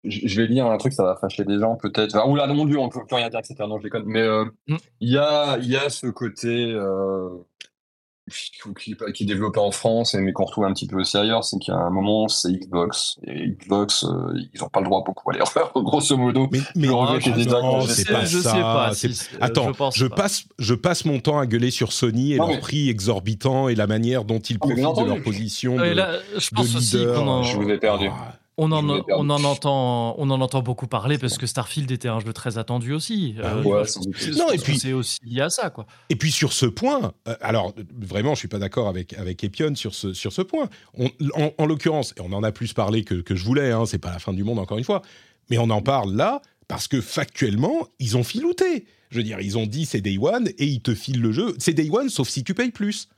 [0.04, 2.14] je je vais dire un truc, ça va fâcher des gens peut-être.
[2.16, 3.56] Ah, oula, mon dieu, on peut plus rien dire, etc.
[3.68, 4.04] Non, je déconne.
[4.06, 4.78] Mais euh, il Mm.
[5.00, 7.28] y, a, il y a ce côté euh,
[8.80, 11.44] qui, qui est développé en France, et mais qu'on retrouve un petit peu aussi ailleurs,
[11.44, 13.18] c'est qu'à un moment, c'est Xbox.
[13.26, 16.48] Et Xbox, euh, ils n'ont pas le droit beaucoup à l'erreur, grosso modo.
[16.50, 17.06] Mais, mais non,
[17.88, 18.50] c'est pas je ça.
[18.52, 18.92] sais pas.
[18.94, 20.16] si- euh, Attends, je, pense je, pas.
[20.16, 23.68] passe, je passe mon temps à gueuler sur Sony et Non, leur mais- prix exorbitant
[23.68, 26.74] et la manière dont ils Ah, profitent de leur position de, là, je de pense
[26.74, 27.20] aussi leader.
[27.20, 28.08] qu'on en, Je vous ai perdu.
[28.10, 32.20] Ah, on en, on entend, on en entend beaucoup parler parce que Starfield était un
[32.20, 33.34] jeu très attendu aussi.
[33.42, 33.82] Ah Euh, Ouais,
[34.36, 35.86] Non, et puis- c'est aussi lié à ça, quoi.
[36.08, 39.74] Et puis sur ce point, euh, alors vraiment, je suis pas d'accord avec avec Epion
[39.74, 40.68] sur ce sur ce point.
[40.94, 43.72] On- en, en l'occurrence, et on en a plus parlé que, que je voulais.
[43.72, 45.02] Hein, c'est pas la fin du monde encore une fois,
[45.50, 48.86] mais on en parle là parce que factuellement, ils ont filouté.
[49.10, 51.54] Je veux dire, ils ont dit c'est Day One et ils te filent le jeu.
[51.58, 53.08] C'est Day One, sauf si tu payes plus.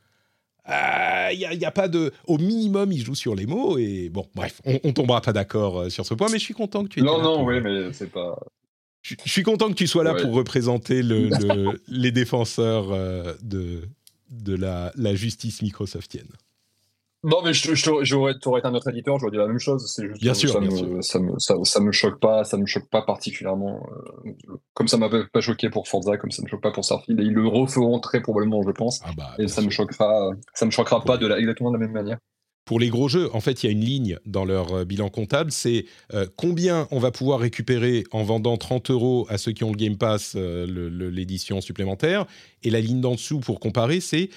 [0.68, 2.12] Il n'y a, pas de.
[2.26, 5.80] Au minimum, ils jouent sur les mots et bon, bref, on, on tombera pas d'accord
[5.80, 7.02] euh, sur ce point, mais je suis content que tu.
[7.02, 8.38] Non, non, oui, mais c'est pas.
[9.02, 10.22] je, je suis content que tu sois là Ouais.
[10.22, 13.82] pour représenter le- le- les défenseurs euh, de,
[14.30, 16.28] de la, la justice microsoftienne.
[17.24, 19.58] Non, mais je, je, t'aurais- j'aurais, t'aurais été un autre éditeur, j'aurais dit la même
[19.58, 19.92] chose.
[19.92, 21.04] C'est juste Bien sûr, ça, bien me, sûr.
[21.04, 23.82] Ça, me, ça, ça me choque pas, ça me choque pas particulièrement.
[24.26, 24.30] euh,
[24.74, 27.18] comme ça m'a pas pas choqué pour Forza, comme ça me choque pas pour Starfield,
[27.20, 29.00] et ils le referont très probablement, je pense.
[29.04, 29.84] Ah bah, Et ça me sûr.
[29.86, 32.18] choquera, ça me choquera pas de la, exactement de la même manière.
[32.64, 35.08] Pour les gros jeux, en fait, il y a une ligne dans leur euh, bilan
[35.08, 39.64] comptable, c'est euh, combien on va pouvoir récupérer en vendant 30 euros à ceux qui
[39.64, 42.26] ont le Game Pass, euh, le- le- l'édition supplémentaire,
[42.62, 44.28] et la ligne d'en dessous pour comparer, c'est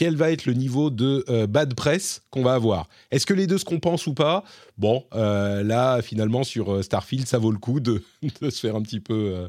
[0.00, 2.88] quel va être le niveau de euh, bad press qu'on va avoir.
[3.10, 4.44] Est-ce que les deux se compensent ou pas?
[4.78, 8.02] Bon, euh, là, finalement, sur euh, Starfield, ça vaut le coup de,
[8.40, 9.48] de se faire un petit peu euh,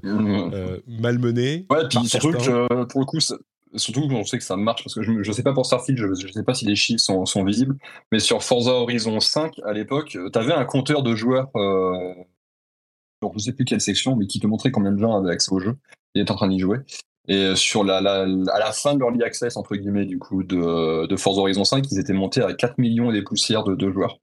[0.54, 1.68] euh, malmener.
[1.70, 2.32] Ouais, puis surtout
[2.78, 3.38] que pour le coup, ça-
[3.76, 6.28] surtout on sait que ça marche parce que je, je sais pas pour Starfield, je,
[6.28, 7.78] je sais pas si les chiffres sont, sont visibles,
[8.12, 13.54] mais sur Forza Horizon 5 à l'époque, tu avais un compteur de joueurs, je sais
[13.54, 15.78] plus quelle section, mais qui te montrait combien de gens avaient accès au jeu
[16.14, 16.80] et étaient en train d'y jouer.
[17.28, 18.22] Et sur la, la,
[18.52, 21.86] à la fin de l'early access entre guillemets du coup de, de Forza Horizon 5,
[21.92, 24.20] ils étaient montés à 4 millions et des poussières de, de joueurs.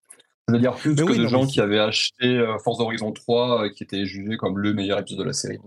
[0.48, 3.64] C'est-à-dire plus Mais que oui, de non, gens qui avaient acheté euh, Forza Horizon 3
[3.64, 5.58] euh, qui étaient jugés comme le meilleur épisode de la série.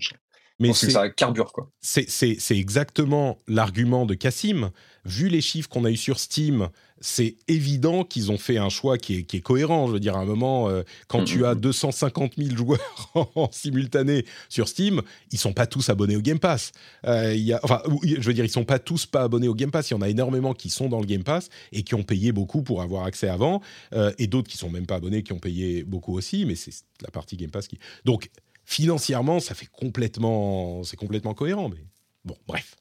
[0.59, 1.69] Mais pense que ça carbure quoi.
[1.81, 4.71] c'est exactement l'argument de Cassim.
[5.05, 6.69] Vu les chiffres qu'on a eu sur Steam,
[7.01, 9.87] c'est évident qu'ils ont fait un choix qui est, qui est cohérent.
[9.87, 11.59] Je veux dire, à un moment, euh, quand tu as mm.
[11.59, 12.79] 250 000 joueurs
[13.35, 15.01] en simultané sur Steam,
[15.31, 16.71] ils sont pas tous abonnés au Game Pass.
[17.05, 19.55] Euh, il y a, enfin, je veux dire, ils sont pas tous pas abonnés au
[19.55, 19.89] Game Pass.
[19.89, 22.31] Il y en a énormément qui sont dans le Game Pass et qui ont payé
[22.31, 23.61] beaucoup pour avoir accès avant,
[23.93, 26.45] euh, et d'autres qui sont même pas abonnés, qui ont payé beaucoup aussi.
[26.45, 26.71] Mais c'est
[27.01, 27.79] la partie Game Pass qui.
[28.05, 28.29] Donc
[28.65, 31.69] financièrement, ça fait complètement, c'est complètement cohérent.
[31.69, 31.83] Mais
[32.23, 32.75] bon, bref.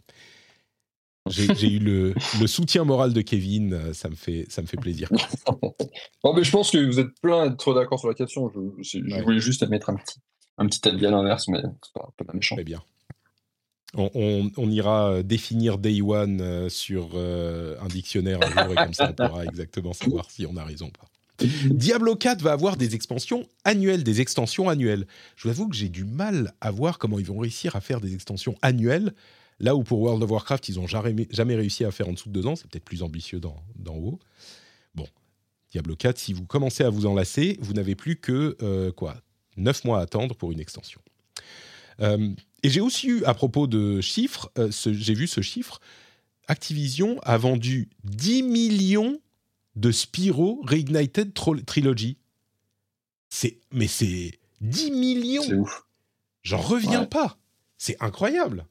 [1.31, 4.77] J'ai eu le, le soutien moral de Kevin, euh, ça me fait, ça me fait
[4.77, 5.09] plaisir.
[6.23, 8.51] Oh, mais je pense que vous êtes plein d'être d'accord sur la question.
[8.55, 9.23] Je, c'est- je Ouais.
[9.23, 10.19] voulais juste mettre un petit,
[10.59, 12.57] un petit à l'inverse, mais c'est pas, pas méchant.
[12.57, 12.83] Très bien.
[13.95, 18.73] On, on- on ira euh, définir Day One euh, sur euh, un dictionnaire un jour
[18.73, 21.09] et comme ça on pourra exactement savoir si on a raison ou pas.
[21.71, 25.07] Diablo 4 va avoir des expansions annuelles, des extensions annuelles.
[25.37, 28.01] Je vous avoue que j'ai du mal à voir comment ils vont réussir à faire
[28.03, 29.15] des extensions annuelles,
[29.61, 32.29] là où pour World of Warcraft, ils n'ont jamais, jamais réussi à faire en dessous
[32.29, 32.57] de deux ans.
[32.57, 34.19] C'est peut-être plus ambitieux d'en d'en haut.
[34.95, 35.07] Bon,
[35.71, 39.21] Diablo 4, si vous commencez à vous enlacer, vous n'avez plus que, euh, quoi,
[39.57, 41.01] 9 mois à attendre pour une extension.
[42.01, 42.31] Euh,
[42.63, 45.81] et j'ai aussi eu, à propos de chiffres, euh, j'ai vu ce chiffre,
[46.49, 49.21] Activision a vendu 10 millions
[49.77, 51.33] de Spyro Reignited
[51.65, 52.17] Trilogy.
[53.29, 55.43] C'est, mais c'est 10 millions.
[55.43, 55.85] C'est ouf.
[56.43, 57.07] J'en reviens Ouais.
[57.07, 57.39] pas.
[57.79, 58.67] C'est incroyable.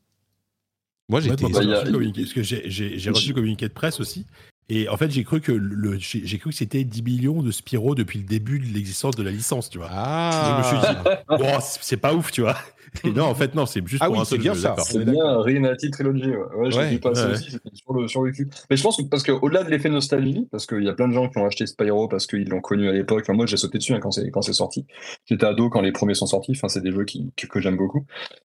[1.10, 4.00] Moi, Bah, a- j'ai reçu le communiqué- parce que j'ai- reçu le communiqué de presse
[4.00, 4.26] aussi.
[4.72, 7.96] Et en fait, j'ai cru que le, j'ai cru que c'était 10 millions de Spyro
[7.96, 9.88] depuis le début de l'existence de la licence, tu vois.
[9.92, 10.62] Ah.
[10.62, 10.96] Je me suis dit,
[11.44, 12.56] Bon, c'est pas ouf, tu vois.
[13.04, 14.62] Et non, en fait, non, c'est juste Ah pour oui, un c'est seul bien jeu,
[14.62, 14.76] ça.
[14.80, 15.38] C'est est bien.
[15.38, 16.30] Reunited Trilogy.
[16.30, 17.32] Ouais, ouais, j'ai Ouais, vu passer ouais.
[17.32, 18.48] aussi, c'était sur le, sur le cul.
[18.70, 21.14] Mais je pense que, parce qu'au-delà de l'effet nostalgie, parce qu'il y a plein de
[21.14, 23.22] gens qui ont acheté Spyro parce qu'ils l'ont connu à l'époque.
[23.24, 24.86] Enfin, moi, j'ai sauté dessus hein, quand c'est quand c'est sorti.
[25.26, 26.52] J'étais ado quand les premiers sont sortis.
[26.56, 28.06] Enfin, c'est des jeux qui, que, que j'aime beaucoup.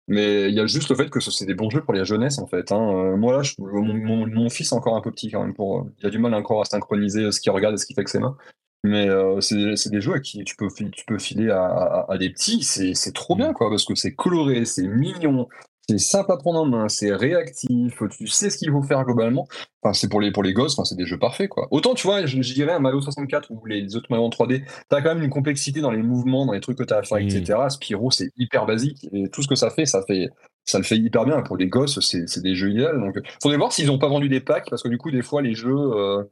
[0.07, 2.03] Mais il y a juste le fait que ce- c'est des bons jeux pour la
[2.05, 2.71] jeunesse, en fait.
[2.71, 2.91] Hein.
[2.95, 5.53] Euh, moi, là, je- mon, mon, mon fils est encore un peu petit quand même.
[5.53, 7.93] Pour, euh, il a du mal encore à synchroniser ce qu'il regarde et ce qu'il
[7.95, 8.37] fait avec ses mains.
[8.83, 12.13] Mais euh, c'est c'est des jeux à qui tu peux, tu peux filer à, à,
[12.13, 12.63] à des petits.
[12.63, 15.49] C'est c'est trop bien, quoi, parce que c'est coloré, c'est mignon,
[15.89, 19.47] c'est simple à prendre en main, c'est réactif, tu sais ce qu'il faut faire globalement.
[19.81, 21.67] Enfin, c'est pour les, pour les gosses, enfin, c'est des jeux parfaits, quoi.
[21.71, 24.63] Autant, tu vois, je, je dirais un Mario 64 ou les autres Mario en 3D,
[24.89, 27.19] t'as quand même une complexité dans les mouvements, dans les trucs que t'as à faire,
[27.19, 27.27] Mm.
[27.29, 27.59] etc.
[27.69, 30.27] Spyro, c'est hyper basique, et tout ce que ça fait, ça fait,
[30.65, 31.41] ça le fait hyper bien.
[31.41, 32.97] Pour les gosses, c'est des jeux idéaux.
[32.99, 35.41] Donc, faudrait voir s'ils ont pas vendu des packs, parce que du coup, des fois,
[35.41, 36.23] les jeux, euh,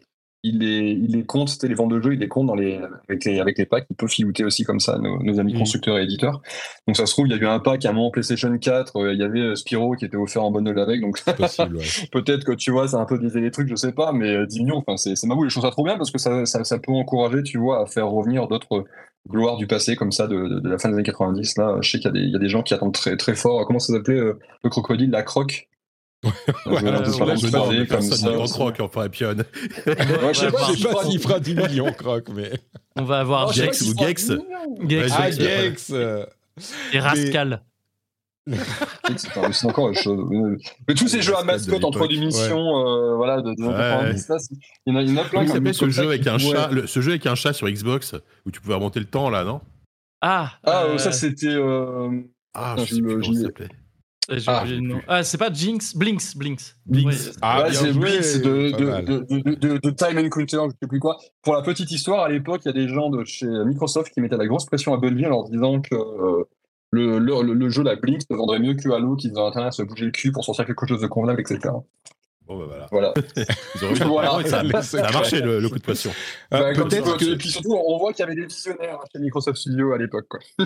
[0.44, 2.80] ils les, ils les comptent, c'était les ventes de jeux, ils les comptent dans les,
[3.10, 5.57] avec les, avec les packs, ils peuvent filouter aussi comme ça, nos, nos amis Mm.
[5.57, 6.41] constructeurs et éditeurs.
[6.88, 8.95] Donc, ça se trouve, il y a eu un pack à un moment PlayStation 4,
[8.98, 11.78] euh, il y avait euh, Spyro qui était offert en bundle avec, donc C'est possible,
[11.78, 11.84] ouais.
[12.12, 14.30] peut-être que tu vois, ça a un peu biaisé les trucs, je sais pas, mais
[14.36, 15.49] euh, 10 millions, enfin, c'est c'est ma boule.
[15.49, 17.86] Je trouve ça trop bien parce que ça, ça, ça peut encourager, tu vois, à
[17.88, 18.86] faire revenir d'autres
[19.28, 21.57] gloires du passé comme ça de, de- de la fin des années 90.
[21.57, 23.18] Là, je sais qu'il y, a des- il y a des gens qui attendent très,
[23.18, 23.66] très fort.
[23.66, 25.68] Comment ça s'appelait euh, le crocodile, la croque?
[26.65, 28.31] Ouais, ouais, Non, pas, comme ça.
[28.31, 32.52] grand croc, euh, Ouais, je sais s'il fera- s'il fera 10 millions, Croc, mais.
[32.95, 34.26] On va avoir Oh, Gex ou Gex.
[34.27, 34.89] 10 millions.
[34.89, 35.31] Gex, Ah.
[35.31, 36.26] Gex euh,
[36.93, 37.61] et Rascal.
[39.18, 40.23] C'est encore une chose.
[40.88, 43.73] Mais tous ces jeux à mascotte entre émissions, euh, voilà, de, de Ouais.
[43.73, 45.45] 90, là, c'est- il y en a, il y en a plein.
[45.45, 46.69] Comment ce jeu ça avec qui un chat?
[46.72, 48.14] Le- Ce jeu avec un chat sur Xbox
[48.45, 49.61] où tu pouvais remonter le temps là, non?
[50.22, 51.47] Ah, Ah, euh, ça c'était.
[51.47, 52.10] euh,
[52.53, 53.69] Ah, je sais plus me- comment ça s'appelait.
[54.47, 54.64] Ah.
[55.07, 56.76] Ah, c'est pas Jinx, Blinks, Blinks.
[56.85, 57.14] Blinks.
[57.41, 61.18] Ah, c'est Blitz de, de, de, de, de- de Time Encounter, je sais plus quoi.
[61.43, 64.22] Pour la petite histoire, à l'époque, il y a des gens de chez Microsoft qui
[64.22, 66.43] mettaient la grosse pression à Bungie en leur disant que euh,
[66.91, 69.68] le, le, le- le jeu, la Blink, se vendrait mieux que Halo, qu'ils ont intérêt
[69.68, 71.60] à se bouger le cul pour sortir quelque chose de convenable, etc.
[72.47, 72.88] Bon, bah voilà.
[72.91, 73.13] Voilà.
[73.76, 74.03] Ils ont réussi.
[74.05, 74.38] Voilà.
[74.38, 76.11] Ouais, ça, a marché le, le coup de pression.
[76.51, 78.99] Ah, Bah, comme Peut-être que Et puis surtout, on voit qu'il y avait des visionnaires
[79.11, 80.27] chez Microsoft Studio à l'époque.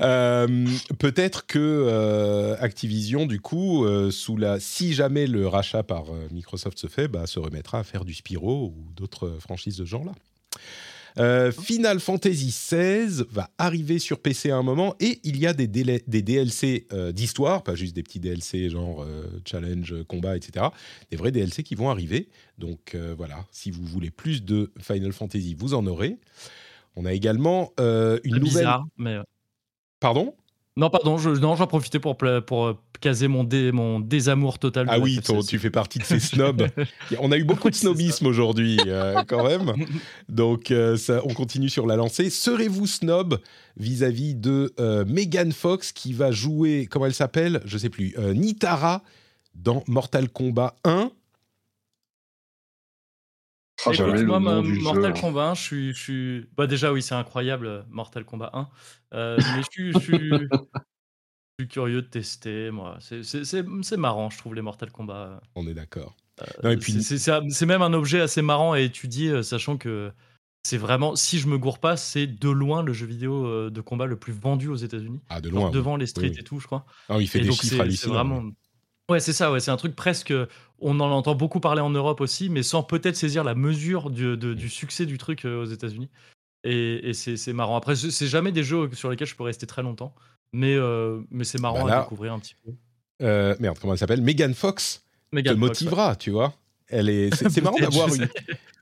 [0.00, 0.66] Euh,
[0.98, 6.28] peut-être que euh, Activision, du coup, euh, sous la, si jamais le rachat par euh,
[6.30, 9.84] Microsoft se fait, bah, se remettra à faire du Spyro ou d'autres euh, franchises de
[9.84, 10.12] ce genre-là.
[11.18, 15.52] Euh, Final Fantasy XVI va arriver sur PC à un moment et il y a
[15.52, 20.66] des, DLC euh, d'histoire, pas juste des petits DLC genre euh, challenge, combat, etc.
[21.10, 22.28] Des vrais DLC qui vont arriver.
[22.58, 26.18] Donc voilà, si vous voulez plus de Final Fantasy, vous en aurez.
[26.94, 28.42] On a également une nouvelle.
[28.42, 29.18] bizarre, mais.
[29.98, 30.34] Pardon?
[30.76, 34.86] Non, pardon, je, non, j'en profitais pour, euh, caser mon, dé, mon désamour total.
[34.88, 35.22] Ah oui, FF16.
[35.26, 36.66] ton- tu fais partie de ces snobs.
[37.20, 39.74] On a eu beaucoup de snobisme aujourd'hui, euh, quand même.
[40.30, 42.30] Donc, euh, ça, on continue sur la lancée.
[42.30, 43.38] Serez-vous snob
[43.76, 47.60] vis-à-vis de euh, Megan Fox qui va jouer, comment elle s'appelle?
[47.66, 49.02] Je sais plus, euh, Nitara
[49.54, 51.10] dans Mortal Kombat 1
[53.84, 54.80] Ah, Écoute, j'avais le moi, jeu.
[54.80, 58.68] Mortal Kombat 1, je suis, je suis- Bah, déjà, oui, c'est incroyable, Mortal Kombat 1.
[59.14, 60.30] Euh, mais je suis, je, suis...
[60.30, 60.46] je
[61.60, 62.98] suis curieux de tester, moi.
[63.00, 65.40] C'est- marrant, je trouve, les Mortal Kombat.
[65.54, 66.16] On est d'accord.
[66.64, 70.10] Et puis, C'est- même un objet assez marrant à étudier, euh, sachant que
[70.64, 73.80] c'est vraiment, si je me gourre pas, c'est de loin le jeu vidéo euh, de
[73.80, 75.20] combat le plus vendu aux États-Unis.
[75.28, 75.68] ah, de Genre loin.
[75.68, 75.74] oui.
[75.74, 76.40] devant les streets Oui, oui.
[76.40, 76.86] et tout, je crois.
[77.08, 78.14] Ah, il fait Et des chiffres hallucinants.
[78.14, 78.42] vraiment.
[79.10, 80.32] Ouais, c'est ça, ouais, c'est un truc presque.
[80.78, 84.36] On en entend beaucoup parler en Europe aussi, mais sans peut-être saisir la mesure du,
[84.36, 86.08] de- du succès du truc euh, aux États-Unis.
[86.64, 87.76] Et, et c'est c'est marrant.
[87.76, 90.14] Après, c'est jamais des jeux sur lesquels je peux rester très longtemps,
[90.52, 92.72] mais, euh, mais c'est marrant Bah là- à découvrir un petit peu.
[93.22, 94.22] Euh, merde, comment elle s'appelle?
[94.22, 95.68] Megan Fox te Megan Fox, ouais.
[95.68, 96.54] motivera, tu vois.
[96.88, 98.28] Elle est, c'est, marrant d'avoir une,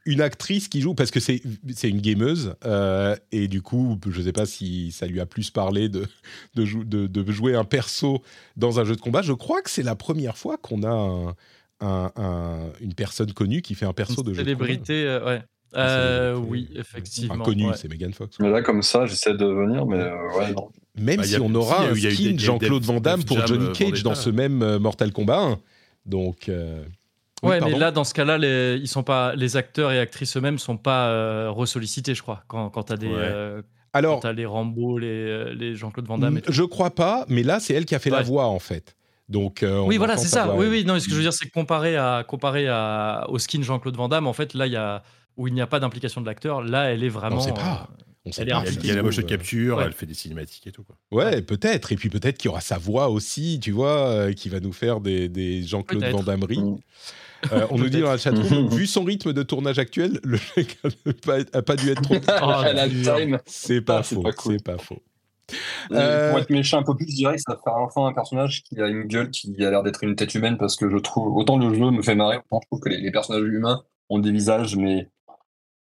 [0.07, 1.43] une actrice qui joue parce que c'est,
[1.75, 5.51] c'est une gameuse euh, et du coup, je sais pas si ça lui a plus
[5.51, 6.07] parlé de,
[6.55, 8.23] de, jou- de, de jouer un perso
[8.57, 9.23] dans un jeu de combat.
[9.23, 11.35] Je crois que c'est la première fois qu'on a un-
[11.83, 14.65] un- un- une personne connue qui fait un perso de jeu de combat.
[14.67, 15.43] célébrité, euh, ouais.
[15.73, 17.35] Une Euh, oui, effectivement.
[17.35, 17.77] Inconnue, ouais.
[17.77, 18.37] c'est Megan Fox.
[18.41, 20.69] Mais là, comme ça, j'essaie de venir, mais euh, ouais, non.
[20.99, 23.73] Même Bah, si a- on aura si, un skin Jean-Claude Van Damme pour Johnny euh,
[23.73, 24.03] Cage Vendetta.
[24.09, 25.59] dans ce même euh, Mortal Kombat 1.
[26.07, 26.49] Donc.
[26.49, 26.83] euh,
[27.43, 30.37] oui, Ouais, mais là, dans ce cas-là, les, ils sont pas, les acteurs et actrices
[30.37, 33.15] eux-mêmes sont pas euh, ressollicités, je crois, quand, quand tu as des, Ouais.
[33.17, 36.39] euh, quand Alors, t'as les Rambo, les, les Jean-Claude Van Damme.
[36.39, 36.53] et tout.
[36.53, 38.95] je crois pas, mais là, c'est elle qui a fait la voix en fait.
[39.29, 40.45] Donc, euh, on Oui, voilà, c'est ça.
[40.47, 40.85] voix, Oui, oui.
[40.85, 43.97] Non, ce que je veux dire, c'est que comparé à comparé à au skin Jean-Claude
[43.97, 45.03] Van Damme, en fait, là, il y a
[45.37, 47.37] où il n'y a pas d'implication de l'acteur, là, elle est vraiment.
[47.37, 47.89] On sait pas.
[47.91, 48.65] euh, On sait Elle est pas.
[48.69, 49.85] Il y a la motion Euh, capture, Ouais.
[49.87, 50.85] elle fait des cinématiques et tout.
[50.85, 50.97] Quoi.
[51.11, 51.93] Ouais, peut-être.
[51.93, 54.73] Et puis peut-être qu'il y aura sa voix aussi, tu vois, euh, qui va nous
[54.73, 56.05] faire des, des Jean-Claude.
[56.05, 56.41] Van Damme.
[56.49, 56.77] Mm.
[57.53, 60.79] Euh, on nous dit dans la chatroom, vu son rythme de tournage actuel, le mec
[61.55, 62.17] a pas, dû être trop.
[62.43, 63.37] Oh.
[63.47, 64.23] C'est pas Ah, c'est faux.
[64.23, 64.53] pas cool.
[64.59, 65.03] C'est pas faux.
[65.93, 68.63] Euh, Pour être méchant un peu plus, je dirais que ça fait enfin un personnage
[68.63, 71.35] qui a une gueule qui a l'air d'être une tête humaine parce que je trouve,
[71.37, 74.19] autant le jeu me fait marrer, autant je trouve que les, les personnages humains ont
[74.21, 75.09] des visages, mais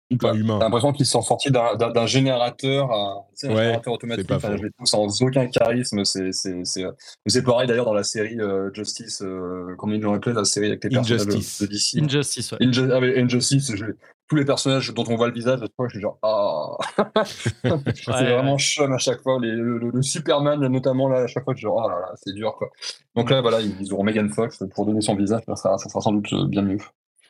[0.09, 0.59] Pas T'as humain.
[0.59, 4.21] l'impression qu'ils sont sortis d'un- générateur, à, tu sais, un Ouais, générateur automatique.
[4.23, 4.57] c'est pas Enfin, faux.
[4.57, 6.05] je les trouve sans aucun charisme.
[6.05, 6.91] C'est c'est- c'est- mais
[7.27, 10.67] c'est pareil d'ailleurs dans la série euh, Justice, euh, comment ils l'ont appelé, la série
[10.67, 11.99] avec les personnages de, DC.
[12.01, 12.57] Injustice, ouais.
[12.61, 13.85] Inju- ah, mais Injustice, je-
[14.29, 16.77] tous les personnages dont on voit le visage, à chaque fois, je suis genre, ah.
[17.25, 17.63] c'est
[18.09, 19.39] Ouais, vraiment chum à chaque fois.
[19.41, 21.99] Les- le, le- le Superman, notamment, là, à chaque fois, je suis genre, oh là
[21.99, 22.69] là, c'est dur, quoi.
[23.15, 25.99] Donc là, voilà, ils auront Megan Fox pour donner son visage, ça sera, ça sera
[26.01, 26.77] sans doute euh, bien mieux.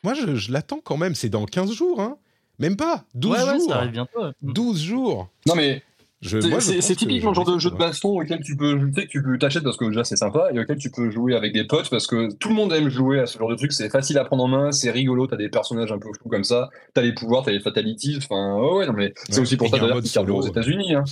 [0.04, 1.16] Moi, je, je l'attends quand même.
[1.16, 2.18] C'est dans 15 jours, hein.
[2.58, 3.04] Même pas.
[3.14, 3.68] 12 ouais, ouais, jours.
[3.68, 4.22] ça arrive bientôt.
[4.24, 4.30] ouais.
[4.42, 5.28] 12 jours.
[5.46, 5.82] Non, mais
[6.20, 9.22] C'est- typiquement le genre de jeu de baston auquel tu peux, tu sais, que tu
[9.22, 11.88] peux t'acheter parce que déjà c'est sympa et auquel tu peux jouer avec des potes
[11.90, 13.72] parce que tout le monde aime jouer à ce genre de truc.
[13.72, 15.28] C'est facile à prendre en main, c'est rigolo.
[15.28, 16.70] T'as des personnages un peu fous comme ça.
[16.94, 18.16] T'as les pouvoirs, t'as les fatalities.
[18.18, 19.42] Enfin, ouais, ouais, non mais c'est Ouais.
[19.42, 20.94] aussi pour ça d'ailleurs carburent aux États-Unis.
[20.96, 21.04] Hein.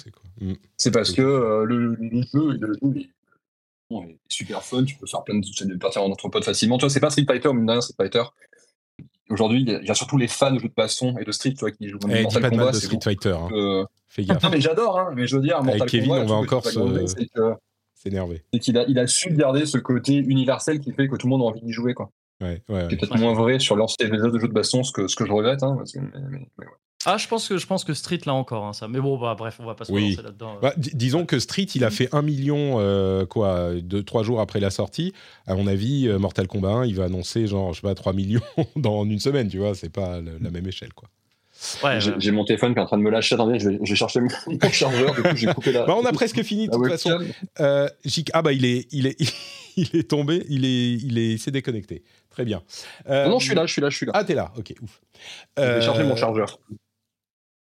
[0.77, 0.93] C'est Mm.
[0.93, 3.09] Parce que euh, le, le jeu, le jeu est,
[3.89, 4.83] bon, est super fun.
[4.85, 6.79] Tu peux faire plein de, de partir entre potes facilement.
[6.79, 8.25] Tu vois, c'est pas Street Fighter, mais derrière Street Fighter.
[9.29, 11.25] Aujourd'hui, il y a- il y, a surtout les fans de jeux de baston et
[11.25, 11.99] de Street, tu vois, qui jouent.
[12.09, 13.31] Eh, dis Mortal pas de Kombat, de Street Fighter.
[13.37, 13.49] hein.
[13.53, 14.43] euh, Fais gaffe.
[14.43, 16.71] non mais j'adore, hein, mais je veux dire, Mortal Kevin, Kombat, on va encore se-
[17.95, 18.43] S'énerver.
[18.53, 21.31] c'est qu'il a, il a su garder ce côté universel qui fait que tout le
[21.31, 21.93] monde a envie d'y jouer.
[21.95, 22.11] Quoi.
[22.41, 22.87] Ouais, ouais, ouais.
[22.91, 25.27] C'est peut-être moins vrai sur l'ancien des autres jeux de baston, ce que, ce que
[25.27, 25.63] je regrette.
[25.63, 26.73] Hein, parce que- mais- mais- mais ouais.
[27.07, 28.89] Ah, je pense que je pense que Street là encore hein, ça.
[28.89, 30.17] Mais bon, bah bref, on va pas se Oui.
[30.23, 30.57] là-dedans.
[30.57, 30.61] euh.
[30.61, 34.41] Bah, dis- disons que Street, il a fait un million, euh, quoi, deux, trois jours
[34.41, 35.13] après la sortie.
[35.47, 38.13] À mon avis, euh, Mortal Kombat 1, il va annoncer, genre, je sais pas, 3
[38.13, 38.41] millions
[38.77, 41.09] dans une semaine, tu vois, c'est pas le- la même échelle, quoi.
[41.83, 43.35] Ouais, J'ai j'ai mon téléphone qui est en train de me lâcher.
[43.35, 44.29] Attendez, je vais, je vais chercher mon,
[44.71, 45.15] chargeur.
[45.15, 45.87] Du coup, j'ai coupé la.
[45.87, 47.19] Bah, on a presque fini, de toute façon.
[47.61, 47.89] Euh,
[48.35, 49.17] ah, bah, il est, il est,
[49.79, 52.03] il est tombé, il est, il est, il s'est déconnecté.
[52.29, 52.63] Très bien.
[53.09, 54.13] Euh, Non, non, je suis là, je suis là, je suis là.
[54.15, 55.01] Ah, t'es là, ok, ouf.
[55.57, 56.59] je vais chercher Euh, mon chargeur.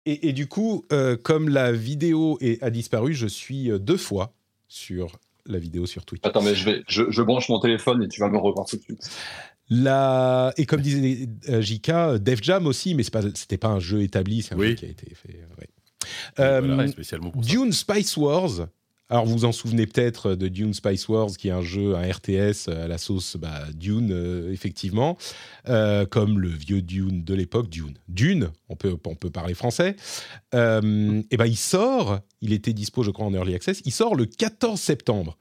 [0.06, 3.96] Et, et du coup, euh, comme la vidéo est, a disparu, je suis euh, deux
[3.96, 4.34] fois
[4.68, 5.12] sur
[5.46, 6.22] la vidéo sur Twitch.
[6.24, 8.76] Attends, mais je, vais, je, je branche mon téléphone et tu vas me revoir tout
[8.76, 9.10] de suite.
[9.70, 10.52] La...
[10.56, 14.02] Et comme disait euh, JK, Def Jam aussi, mais c'est pas, c'était pas un jeu
[14.02, 14.70] établi, c'est un Oui.
[14.70, 15.40] jeu qui a été fait.
[15.58, 15.68] ouais.
[16.40, 17.50] Euh, Voilà, spécialement pour ça.
[17.50, 18.66] Dune Spice Wars.
[19.12, 22.10] Alors vous vous en souvenez peut-être de Dune Spice Wars, qui est un jeu, un
[22.10, 25.18] RTS à la sauce bah, Dune, euh, effectivement,
[25.68, 27.92] Euh, comme le vieux Dune de l'époque, Dune.
[28.08, 29.96] Dune, on peut, on peut parler français.
[30.54, 33.82] Euh, et ben il sort, il était dispo, je crois, en early access.
[33.84, 35.36] Il sort le 14 septembre.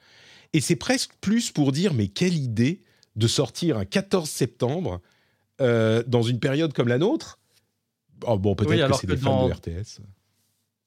[0.52, 2.82] Et c'est presque plus pour dire, mais quelle idée
[3.16, 5.00] de sortir un 14 septembre
[5.62, 7.40] euh, dans une période comme la nôtre.
[8.28, 10.02] Oh, bon, peut-être Oui, que c'est des fans dans- de RTS.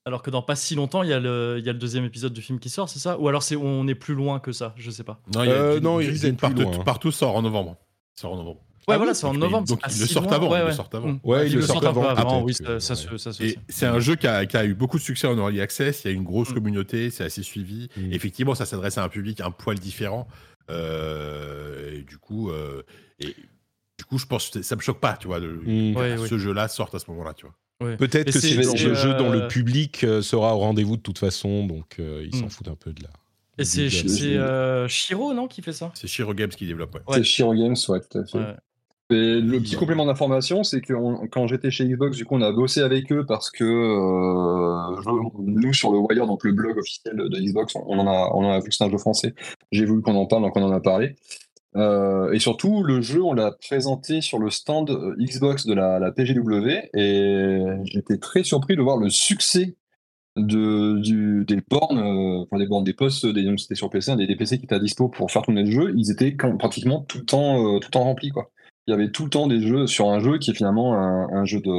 [0.06, 2.04] Alors que dans pas si longtemps, il y, a le, il y a le deuxième
[2.04, 3.18] épisode du film qui sort, c'est ça?
[3.18, 5.18] Ou alors c'est on est plus loin que ça Je sais pas.
[5.34, 6.78] Non, il y a Euh, plus partout, loin.
[6.84, 7.76] partout sort en novembre.
[8.14, 8.60] Sort en novembre.
[8.86, 9.66] Ouais, Ah voilà, oui, c'est en novembre.
[9.66, 10.72] donc pas ils le sortent avant, Ouais, ils le ouais.
[10.74, 11.18] sortent avant.
[11.24, 12.44] Ouais, ils le sortent avant, avant.
[12.44, 13.58] peut-être Oui, que- ça, ça, se- ça se Et sait.
[13.70, 16.04] c'est un jeu qui a, qui a eu beaucoup de succès en early access.
[16.04, 16.54] Il y a une grosse Mm.
[16.54, 17.88] communauté, c'est assez suivi.
[17.96, 18.12] Mm.
[18.12, 20.28] Effectivement, ça s'adresse à un public un poil différent.
[20.70, 22.82] Euh, et du coup, euh,
[23.20, 23.34] et
[23.98, 25.94] du coup, je pense que ça me choque pas, tu vois, de, Mm.
[25.94, 26.38] que Ouais, ce ouais.
[26.40, 27.54] jeu-là sorte à ce moment-là, tu vois.
[27.82, 27.96] Ouais.
[27.96, 31.66] Peut-être que c'est- le jeu dont le public euh, sera au rendez-vous de toute façon,
[31.66, 32.50] donc euh, ils s'en Mm.
[32.50, 33.10] foutent un peu de la.
[33.58, 33.88] Et c'est
[34.36, 35.90] euh, Shiro, non, qui fait ça?
[35.94, 36.94] C'est Shiro Games qui développe.
[36.94, 37.00] Ouais.
[37.08, 37.16] Ouais.
[37.18, 38.38] C'est Shiro Games, ouais, tout à fait.
[38.38, 38.54] Ouais.
[39.10, 42.42] Et le petit complément d'information, c'est que on- quand j'étais chez Xbox, du coup, on
[42.42, 47.14] a bossé avec eux parce que euh, nous, sur le Wire, donc le blog officiel
[47.16, 49.34] de Xbox, on en a, on en a vu que c'est un jeu français.
[49.72, 51.16] J'ai voulu qu'on en parle, donc on en a parlé.
[51.76, 55.98] Euh, et surtout, le jeu, on l'a présenté sur le stand euh, Xbox de la,
[55.98, 59.74] la PGW, et j'étais très surpris de voir le succès
[60.36, 64.10] de, du, des bornes, euh, enfin des bornes, des postes, des, donc c'était sur PC,
[64.12, 66.34] hein, des, des PC qui étaient à dispo pour faire tourner le jeu, ils étaient
[66.34, 68.50] quand- pratiquement tout le temps, euh, tout le temps remplis, quoi.
[68.86, 71.28] Il y avait tout le temps des jeux sur un jeu qui est finalement un,
[71.32, 71.70] un jeu de,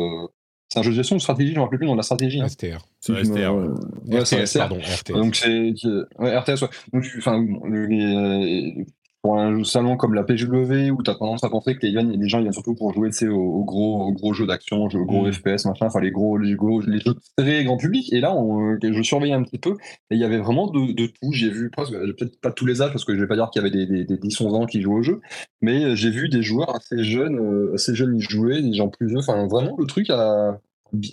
[0.70, 2.02] c'est un jeu de gestion ou de stratégie, je ne me rappelle plus de la
[2.02, 2.42] stratégie.
[2.42, 2.48] hein.
[2.48, 2.80] STR.
[3.00, 3.54] C'est un STR.
[3.56, 4.16] ouais.
[4.18, 4.58] Ouais, c'est RTS, STR.
[4.60, 5.12] pardon, RTS.
[5.14, 5.74] Donc c'est
[6.20, 6.70] ouais, RTS, ouais.
[6.94, 8.84] Donc, tu- enfin, le- les- euh,
[9.26, 12.04] pour un salon comme la PGW où tu as tendance à penser que les, gens-
[12.08, 15.06] les gens ils viennent surtout pour jouer aux, aux gros, aux gros jeux d'action, aux
[15.06, 15.32] gros Mm.
[15.32, 18.14] FPS, machin, enfin les gros, les gros, les jeux très grand public.
[18.14, 19.72] Et là, on, euh, je surveillais un petit peu
[20.12, 21.32] et il y avait vraiment de, de tout.
[21.32, 23.50] J'ai vu presque, euh, peut-être pas tous les âges parce que je vais pas dire
[23.50, 25.22] qu'il y avait des, des, des 10-11 ans qui jouaient au jeu,
[25.64, 29.08] mais euh, j'ai vu des joueurs assez jeunes, assez jeunes y jouer, des gens plus
[29.08, 29.18] vieux.
[29.18, 30.60] Enfin, vraiment le truc a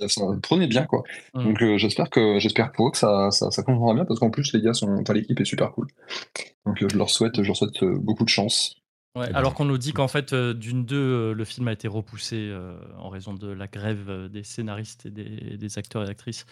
[0.08, 1.02] ça prenait bien quoi.
[1.34, 1.44] Mm.
[1.44, 4.52] Donc euh, j'espère que j'espère pour eux que ça ça, ça bien parce qu'en plus
[4.52, 5.86] les gars sont enfin l'équipe est super cool.
[6.66, 8.76] Donc euh, je leur souhaite je leur souhaite euh, beaucoup de chance.
[9.14, 11.86] Ouais, alors qu'on nous dit qu'en fait, euh, d'une deux, euh, le film a été
[11.86, 16.08] repoussé euh, en raison de la grève euh, des scénaristes et des, des acteurs et
[16.08, 16.46] actrices.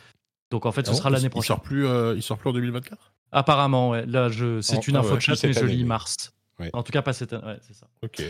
[0.50, 1.56] Donc en fait, ce Ah sera l'année Il prochaine.
[1.56, 4.04] sort plus, euh, il sort plus en 2024 Apparemment, ouais.
[4.04, 4.60] Là, je...
[4.60, 6.34] c'est En- une ah info ouais, de chat, mais je lis mars.
[6.58, 6.68] Ouais.
[6.74, 7.46] En tout cas, pas cette année.
[7.46, 7.86] Ouais, c'est ça.
[8.02, 8.22] Ok.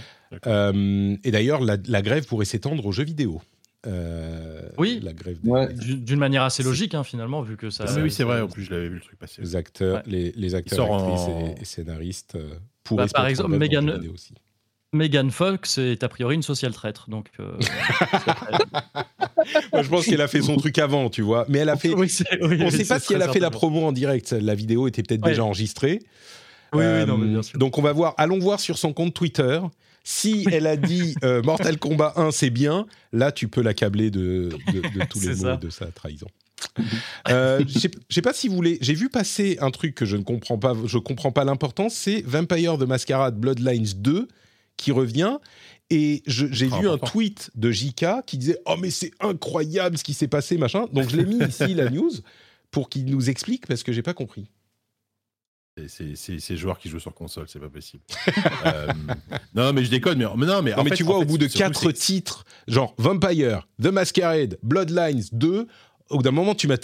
[0.47, 3.43] Euh, et d'ailleurs, la, la grève pourrait s'étendre aux jeux vidéo.
[3.87, 5.01] Euh, Oui.
[5.03, 5.73] La grève des, Ouais.
[5.73, 7.85] D'une manière assez logique, hein, finalement, vu que ça.
[7.89, 9.41] Ah, mais oui, c'est vrai, en plus, je l'avais vu le truc passer.
[9.43, 10.03] des acteurs, Ouais.
[10.07, 12.51] les, les acteurs, sort actrices en- et, et scénaristes euh,
[12.85, 14.35] pourraient Bah, se par exemple, Megan- aussi.
[14.93, 17.29] Megan Fox est a priori une social traître, donc.
[17.39, 17.53] euh,
[19.73, 21.47] Moi, je pense qu'elle a fait son truc avant, tu vois.
[21.49, 21.95] Mais elle a fait.
[21.95, 23.93] Oui, c'est- oui, On ne oui, sait pas si elle a fait la promo en
[23.93, 24.33] direct.
[24.33, 25.31] La vidéo était peut-être Ouais.
[25.31, 26.01] déjà enregistrée.
[26.73, 27.59] Oui, Euh, oui, non, mais bien sûr.
[27.59, 29.61] Donc on va voir, allons voir sur son compte Twitter.
[30.13, 34.49] Si elle a dit euh, Mortal Kombat 1 c'est bien, là tu peux l'accabler de,
[34.73, 35.57] de, de tous les mots ça.
[35.57, 36.27] de sa trahison.
[37.29, 38.79] Euh, Je sais- pas si vous voulez.
[38.81, 40.75] J'ai vu passer un truc que je ne comprends pas.
[40.85, 41.95] Je comprends pas l'importance.
[41.95, 44.29] C'est Vampire the Masquerade Bloodlines 2
[44.77, 45.39] qui revient.
[45.91, 50.05] Et j'ai Ultra vu un tweet de JK qui disait Oh, mais c'est incroyable ce
[50.05, 50.87] qui s'est passé, machin.
[50.93, 52.11] Donc je l'ai mis ici, la news,
[52.71, 54.47] pour qu'il nous explique parce que j'ai pas compris.
[55.87, 58.03] C'est- ces joueurs qui jouent sur console, c'est pas possible.
[58.67, 58.89] Euh,
[59.55, 61.21] non, mais je déconne, mais, mais non, mais Non, en mais fait- tu vois, en
[61.23, 65.67] au bout de quatre titres, genre Vampire, The Masquerade, Bloodlines 2,
[66.11, 66.77] au bout d'un moment, tu m'as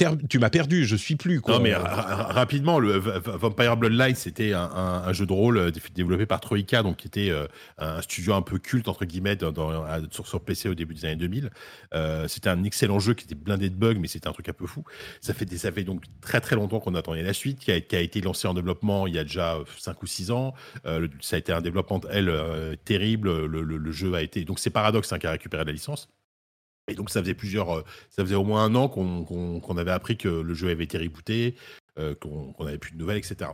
[0.51, 1.41] perdu, je suis plus.
[1.41, 1.55] Quoi.
[1.55, 5.81] Non, mais ra- ra- rapidement, le Vampire Bloodline, c'était un, jeu de rôle euh, dé-
[5.95, 7.47] développé par Troika, donc qui était euh,
[7.79, 9.53] un studio un peu culte, entre guillemets, dans,
[10.11, 11.51] sur, PC au début des années 2000.
[11.95, 14.53] Euh, c'était un excellent jeu qui était blindé de bugs, mais c'était un truc un
[14.53, 14.85] peu fou.
[15.21, 15.45] Ça fait,
[15.83, 19.15] donc très très longtemps qu'on attendait la suite, qui a, été lancé en développement il
[19.15, 20.55] y a déjà 5 ou 6 ans.
[21.21, 22.33] Ça a été un développement, elle,
[22.85, 23.47] terrible.
[23.47, 24.45] Le, le- le jeu a été.
[24.45, 26.09] Donc c'est Paradox hein, qui a récupéré la licence.
[26.89, 30.17] Et donc ça faisait plusieurs, euh, ça faisait au moins un an qu'on avait appris
[30.17, 31.57] que le jeu avait été rebooté,
[31.99, 33.51] euh, qu'on qu'on avait plus de nouvelles, etc.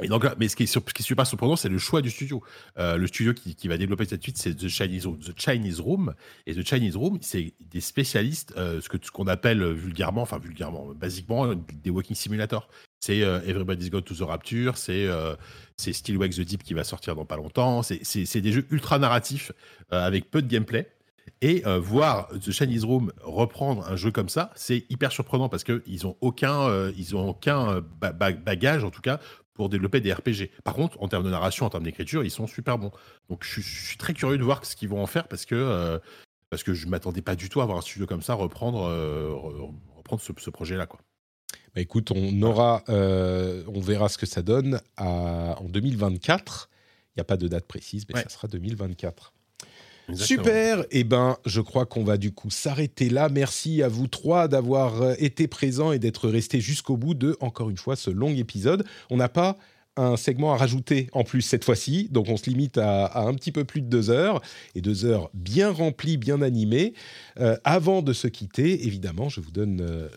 [0.00, 2.42] Et donc mais ce qui est, ce qui surprenant, c'est le choix du studio.
[2.78, 6.14] Euh, le studio qui, va développer cette suite, c'est The Chinese, The Chinese Room.
[6.46, 11.52] Et The Chinese Room, c'est des spécialistes, ce que qu'on appelle vulgairement, enfin vulgairement, basiquement,
[11.82, 12.68] des walking simulators.
[13.00, 15.34] C'est Everybody's Got to the Rapture, c'est euh,
[15.76, 17.82] Still the Deep qui va sortir dans pas longtemps.
[17.82, 19.50] C'est- des jeux ultra narratifs
[19.90, 20.88] avec peu de gameplay.
[21.40, 25.64] Et euh, voir The Chinese Room reprendre un jeu comme ça, c'est hyper surprenant parce
[25.64, 29.20] qu'ils n'ont aucun, euh, ils ont aucun euh, ba- ba- bagage, en tout cas,
[29.54, 30.50] pour développer des RPG.
[30.64, 32.92] Par contre, en termes de narration, en termes d'écriture, ils sont super bons.
[33.28, 35.44] Donc je, suis- je suis très curieux de voir ce qu'ils vont en faire parce
[35.44, 35.98] que, euh,
[36.50, 38.88] parce que je ne m'attendais pas du tout à voir un studio comme ça reprendre,
[38.88, 40.86] re- reprendre ce, ce projet-là.
[40.86, 41.00] quoi.
[41.74, 46.70] Bah, écoute, on aura, euh, on verra ce que ça donne à- en 2024.
[47.16, 48.22] Il n'y a pas de date précise, mais Ouais.
[48.22, 49.32] ça sera 2024.
[50.14, 50.84] Super.
[50.90, 53.28] Et ben, je crois qu'on va du coup s'arrêter là.
[53.28, 57.70] Merci à vous trois d'avoir euh, été présents et d'être restés jusqu'au bout de, encore
[57.70, 58.84] une fois, ce long épisode.
[59.10, 59.58] On n'a pas
[59.98, 63.50] un segment à rajouter en plus cette fois-ci, donc on se limite à, un petit
[63.50, 64.40] peu plus de deux heures
[64.76, 66.94] et deux heures bien remplies, bien animées.
[67.40, 70.08] Euh, avant de se quitter, évidemment, je vous donne euh,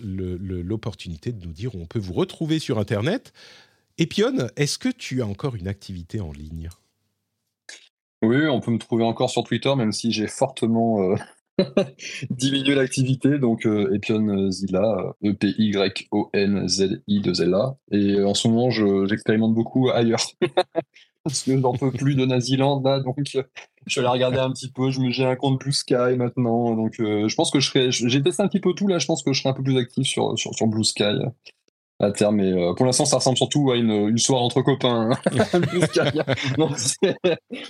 [0.64, 3.34] l'opportunité de nous dire où on peut vous retrouver sur Internet.
[3.98, 6.70] Epion, est-ce que tu as encore une activité en ligne?
[8.24, 11.16] Oui, on peut me trouver encore sur Twitter, même si j'ai fortement euh,
[12.30, 13.40] diminué l'activité.
[13.40, 17.76] Donc, euh, Epion Zilla, euh, E-P-Y-O-N-Z-I-2-L-A.
[17.92, 20.24] Et en ce moment, je- j'expérimente beaucoup ailleurs.
[21.24, 23.00] Parce que j'en peux plus de Naziland, là.
[23.00, 23.18] Donc,
[23.88, 24.90] je allé regarder un petit peu.
[24.92, 26.76] Je me J'ai un compte Blue Sky maintenant.
[26.76, 27.92] Donc, je pense que je serai.
[27.92, 28.98] J'ai testé un petit peu tout, là.
[29.00, 30.34] Je pense que je serai un peu plus actif sur
[30.68, 31.04] Blue Sky.
[32.04, 35.12] À terme, mais euh, pour l'instant, ça ressemble surtout à une, une soirée entre copains.
[35.12, 36.74] hein.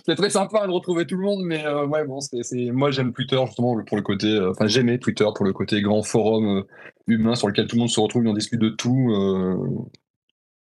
[0.06, 3.12] C'est très sympa de retrouver tout le monde, mais euh, ouais, bon, c'est, moi j'aime
[3.12, 6.64] Twitter justement pour le côté, euh, enfin j'aimais Twitter pour le côté grand forum
[7.08, 9.10] humain sur lequel tout le monde se retrouve et on discute de tout.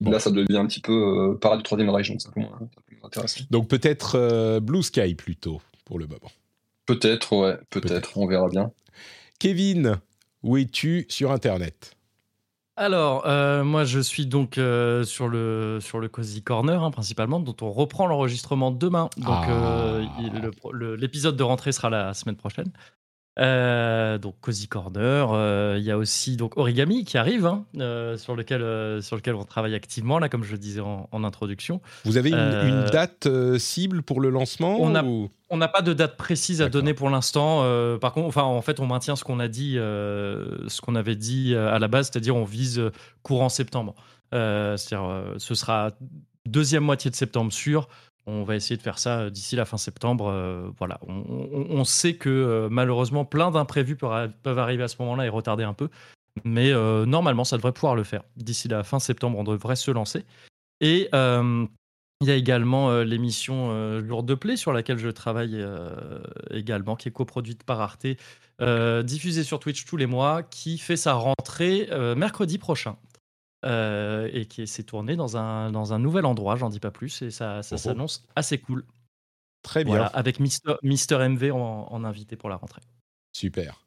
[0.01, 0.11] Bon.
[0.11, 2.41] Là, ça devient un petit peu parade du troisième Reich, donc ça peut
[3.03, 3.43] m'intéresser.
[3.51, 6.31] Donc peut-être Blue Sky plutôt pour le moment.
[6.87, 8.17] Peut-être, ouais, peut-être, Peut-être.
[8.17, 8.71] on verra bien.
[9.39, 9.97] Kevin,
[10.41, 11.95] où es-tu sur Internet?
[12.75, 17.39] Alors, euh, moi, je suis donc euh, sur, le, sur le Cozy Corner, hein, principalement,
[17.39, 19.09] dont on reprend l'enregistrement demain.
[19.17, 19.49] Donc, Ah.
[19.51, 22.71] euh, l'épisode de rentrée sera la semaine prochaine.
[23.39, 25.31] Euh, donc, Cozy Corner.
[25.33, 29.33] euh, Il y a aussi donc Origami qui arrive, hein, euh, sur, lequel, sur lequel
[29.35, 31.81] on travaille activement, là, comme je le disais en, en introduction.
[32.05, 33.27] Vous avez une, une date
[33.57, 37.59] cible pour le lancement On ou- n'a pas de date précise à donner pour l'instant.
[37.99, 41.55] par contre, enfin, en fait, on maintient ce qu'on a dit, ce qu'on avait dit
[41.55, 42.81] à la base, c'est-à-dire on vise
[43.23, 43.95] courant septembre.
[44.31, 45.91] C'est-à-dire, ce sera
[46.45, 47.87] deuxième moitié de septembre sûr.
[48.25, 50.27] On va essayer de faire ça euh, d'ici la fin septembre.
[50.29, 50.99] euh, voilà.
[51.07, 55.73] On, sait que euh, malheureusement, plein d'imprévus peuvent, arriver à ce moment-là et retarder un
[55.73, 55.89] peu.
[56.45, 56.71] Mais
[57.05, 58.23] normalement, ça devrait pouvoir le faire.
[58.37, 60.25] D'ici la fin septembre, on devrait se lancer.
[60.81, 65.63] Et Il y a également l'émission Jour de Play sur laquelle je travaille
[66.49, 68.07] également, qui est coproduite par Arte,
[69.05, 72.95] diffusée sur Twitch tous les mois, qui fait sa rentrée mercredi prochain.
[73.63, 77.31] Et qui s'est tournée dans un, dans un nouvel endroit, j'en dis pas plus, et
[77.31, 77.83] ça, ça Oh oh.
[77.83, 78.85] s'annonce assez cool.
[79.61, 79.93] Très bien.
[79.93, 82.81] Voilà, avec Mister, Mister MV en, en invité pour la rentrée.
[83.31, 83.85] Super.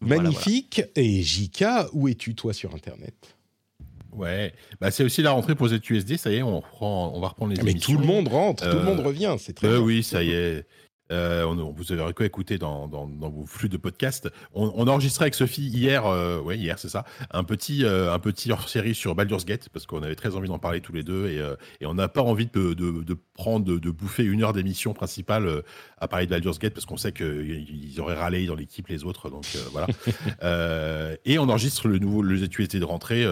[0.00, 0.82] Voilà, Magnifique.
[0.96, 3.36] Et Jika, où es-tu toi sur Internet?
[4.12, 7.28] Ouais, bah, c'est aussi la rentrée pour ZQSD, ça y est, on, reprend, on va
[7.28, 7.94] reprendre les Mais émissions.
[7.94, 9.80] tout le monde rentre, tout le Euh, monde revient, c'est très Euh, bien.
[9.80, 10.68] oui, ça y est.
[11.14, 14.28] Euh, on, vous avez quoi écouter dans, dans, dans vos flux de podcasts.
[14.52, 18.12] On, on a enregistré avec Sophie hier, euh, ouais, hier, c'est ça, un petit, euh,
[18.12, 21.02] un petit hors-série sur Baldur's Gate, parce qu'on avait très envie d'en parler tous les
[21.02, 24.42] deux, et, euh, et on n'a pas envie de, de, de prendre, de, bouffer une
[24.42, 25.62] heure d'émission principale
[25.98, 29.30] à parler de Baldur's Gate, parce qu'on sait qu'ils auraient râlé dans l'équipe les autres,
[29.30, 29.86] donc voilà.
[31.24, 33.24] Et on enregistre le nouveau le ZQSD de rentrée,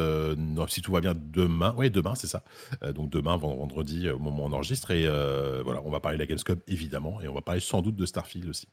[0.69, 2.43] si tout va bien, demain, ouais, demain, c'est ça.
[2.95, 4.91] Donc demain, vend- vendredi, au moment où on enregistre.
[4.93, 5.07] Et
[5.65, 7.21] voilà, on va parler de la Gamescom, évidemment.
[7.21, 8.69] Et on va parler sans doute de Starfield aussi.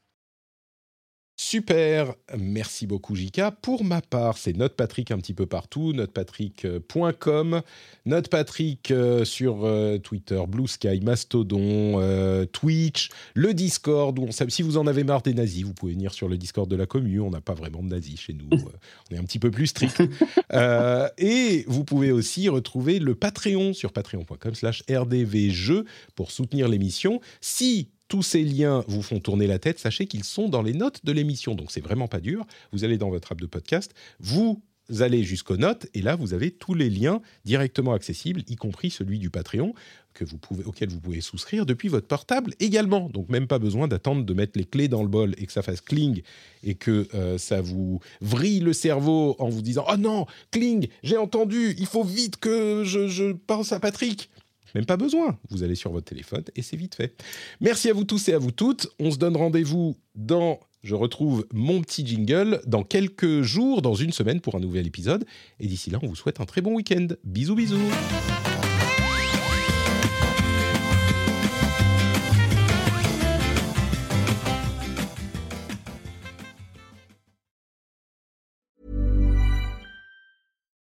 [1.41, 3.49] Super, merci beaucoup Jika.
[3.51, 7.61] Pour ma part, c'est NotePatrick un petit peu partout, notepatrick.com,
[8.05, 14.49] NotePatrick euh, sur euh, Twitter, Blue Sky, Mastodon, euh, Twitch, le Discord, où on, sait-
[14.49, 16.85] si vous en avez marre des nazis, vous pouvez venir sur le Discord de la
[16.85, 18.71] commune, on n'a pas vraiment de nazis chez nous, euh,
[19.09, 20.03] on est un petit peu plus strict.
[20.51, 25.85] Euh, et vous pouvez aussi retrouver le Patreon sur patreon.com slash rdvjeux
[26.15, 27.21] pour soutenir l'émission.
[27.39, 31.05] Si tous ces liens vous font tourner la tête, sachez qu'ils sont dans les notes
[31.05, 31.55] de l'émission.
[31.55, 32.45] Donc c'est vraiment pas dur.
[32.73, 34.61] Vous allez dans votre app de podcast, vous
[34.99, 39.19] allez jusqu'aux notes et là vous avez tous les liens directement accessibles, y compris celui
[39.19, 39.75] du Patreon
[40.15, 43.09] que vous pouvez, auquel vous pouvez souscrire depuis votre portable également.
[43.09, 45.61] Donc même pas besoin d'attendre de mettre les clés dans le bol et que ça
[45.61, 46.23] fasse cling
[46.63, 51.17] et que euh, ça vous vrille le cerveau en vous disant oh non cling j'ai
[51.17, 54.31] entendu il faut vite que je, je pense à Patrick.
[54.75, 55.37] Même pas besoin.
[55.49, 57.15] Vous allez sur votre téléphone et c'est vite fait.
[57.61, 58.87] Merci à vous tous et à vous toutes.
[58.99, 64.11] On se donne rendez-vous dans, je retrouve mon petit jingle, dans quelques jours, dans une
[64.11, 65.25] semaine pour un nouvel épisode.
[65.59, 67.07] Et d'ici là, on vous souhaite un très bon week-end.
[67.23, 67.77] Bisous, bisous.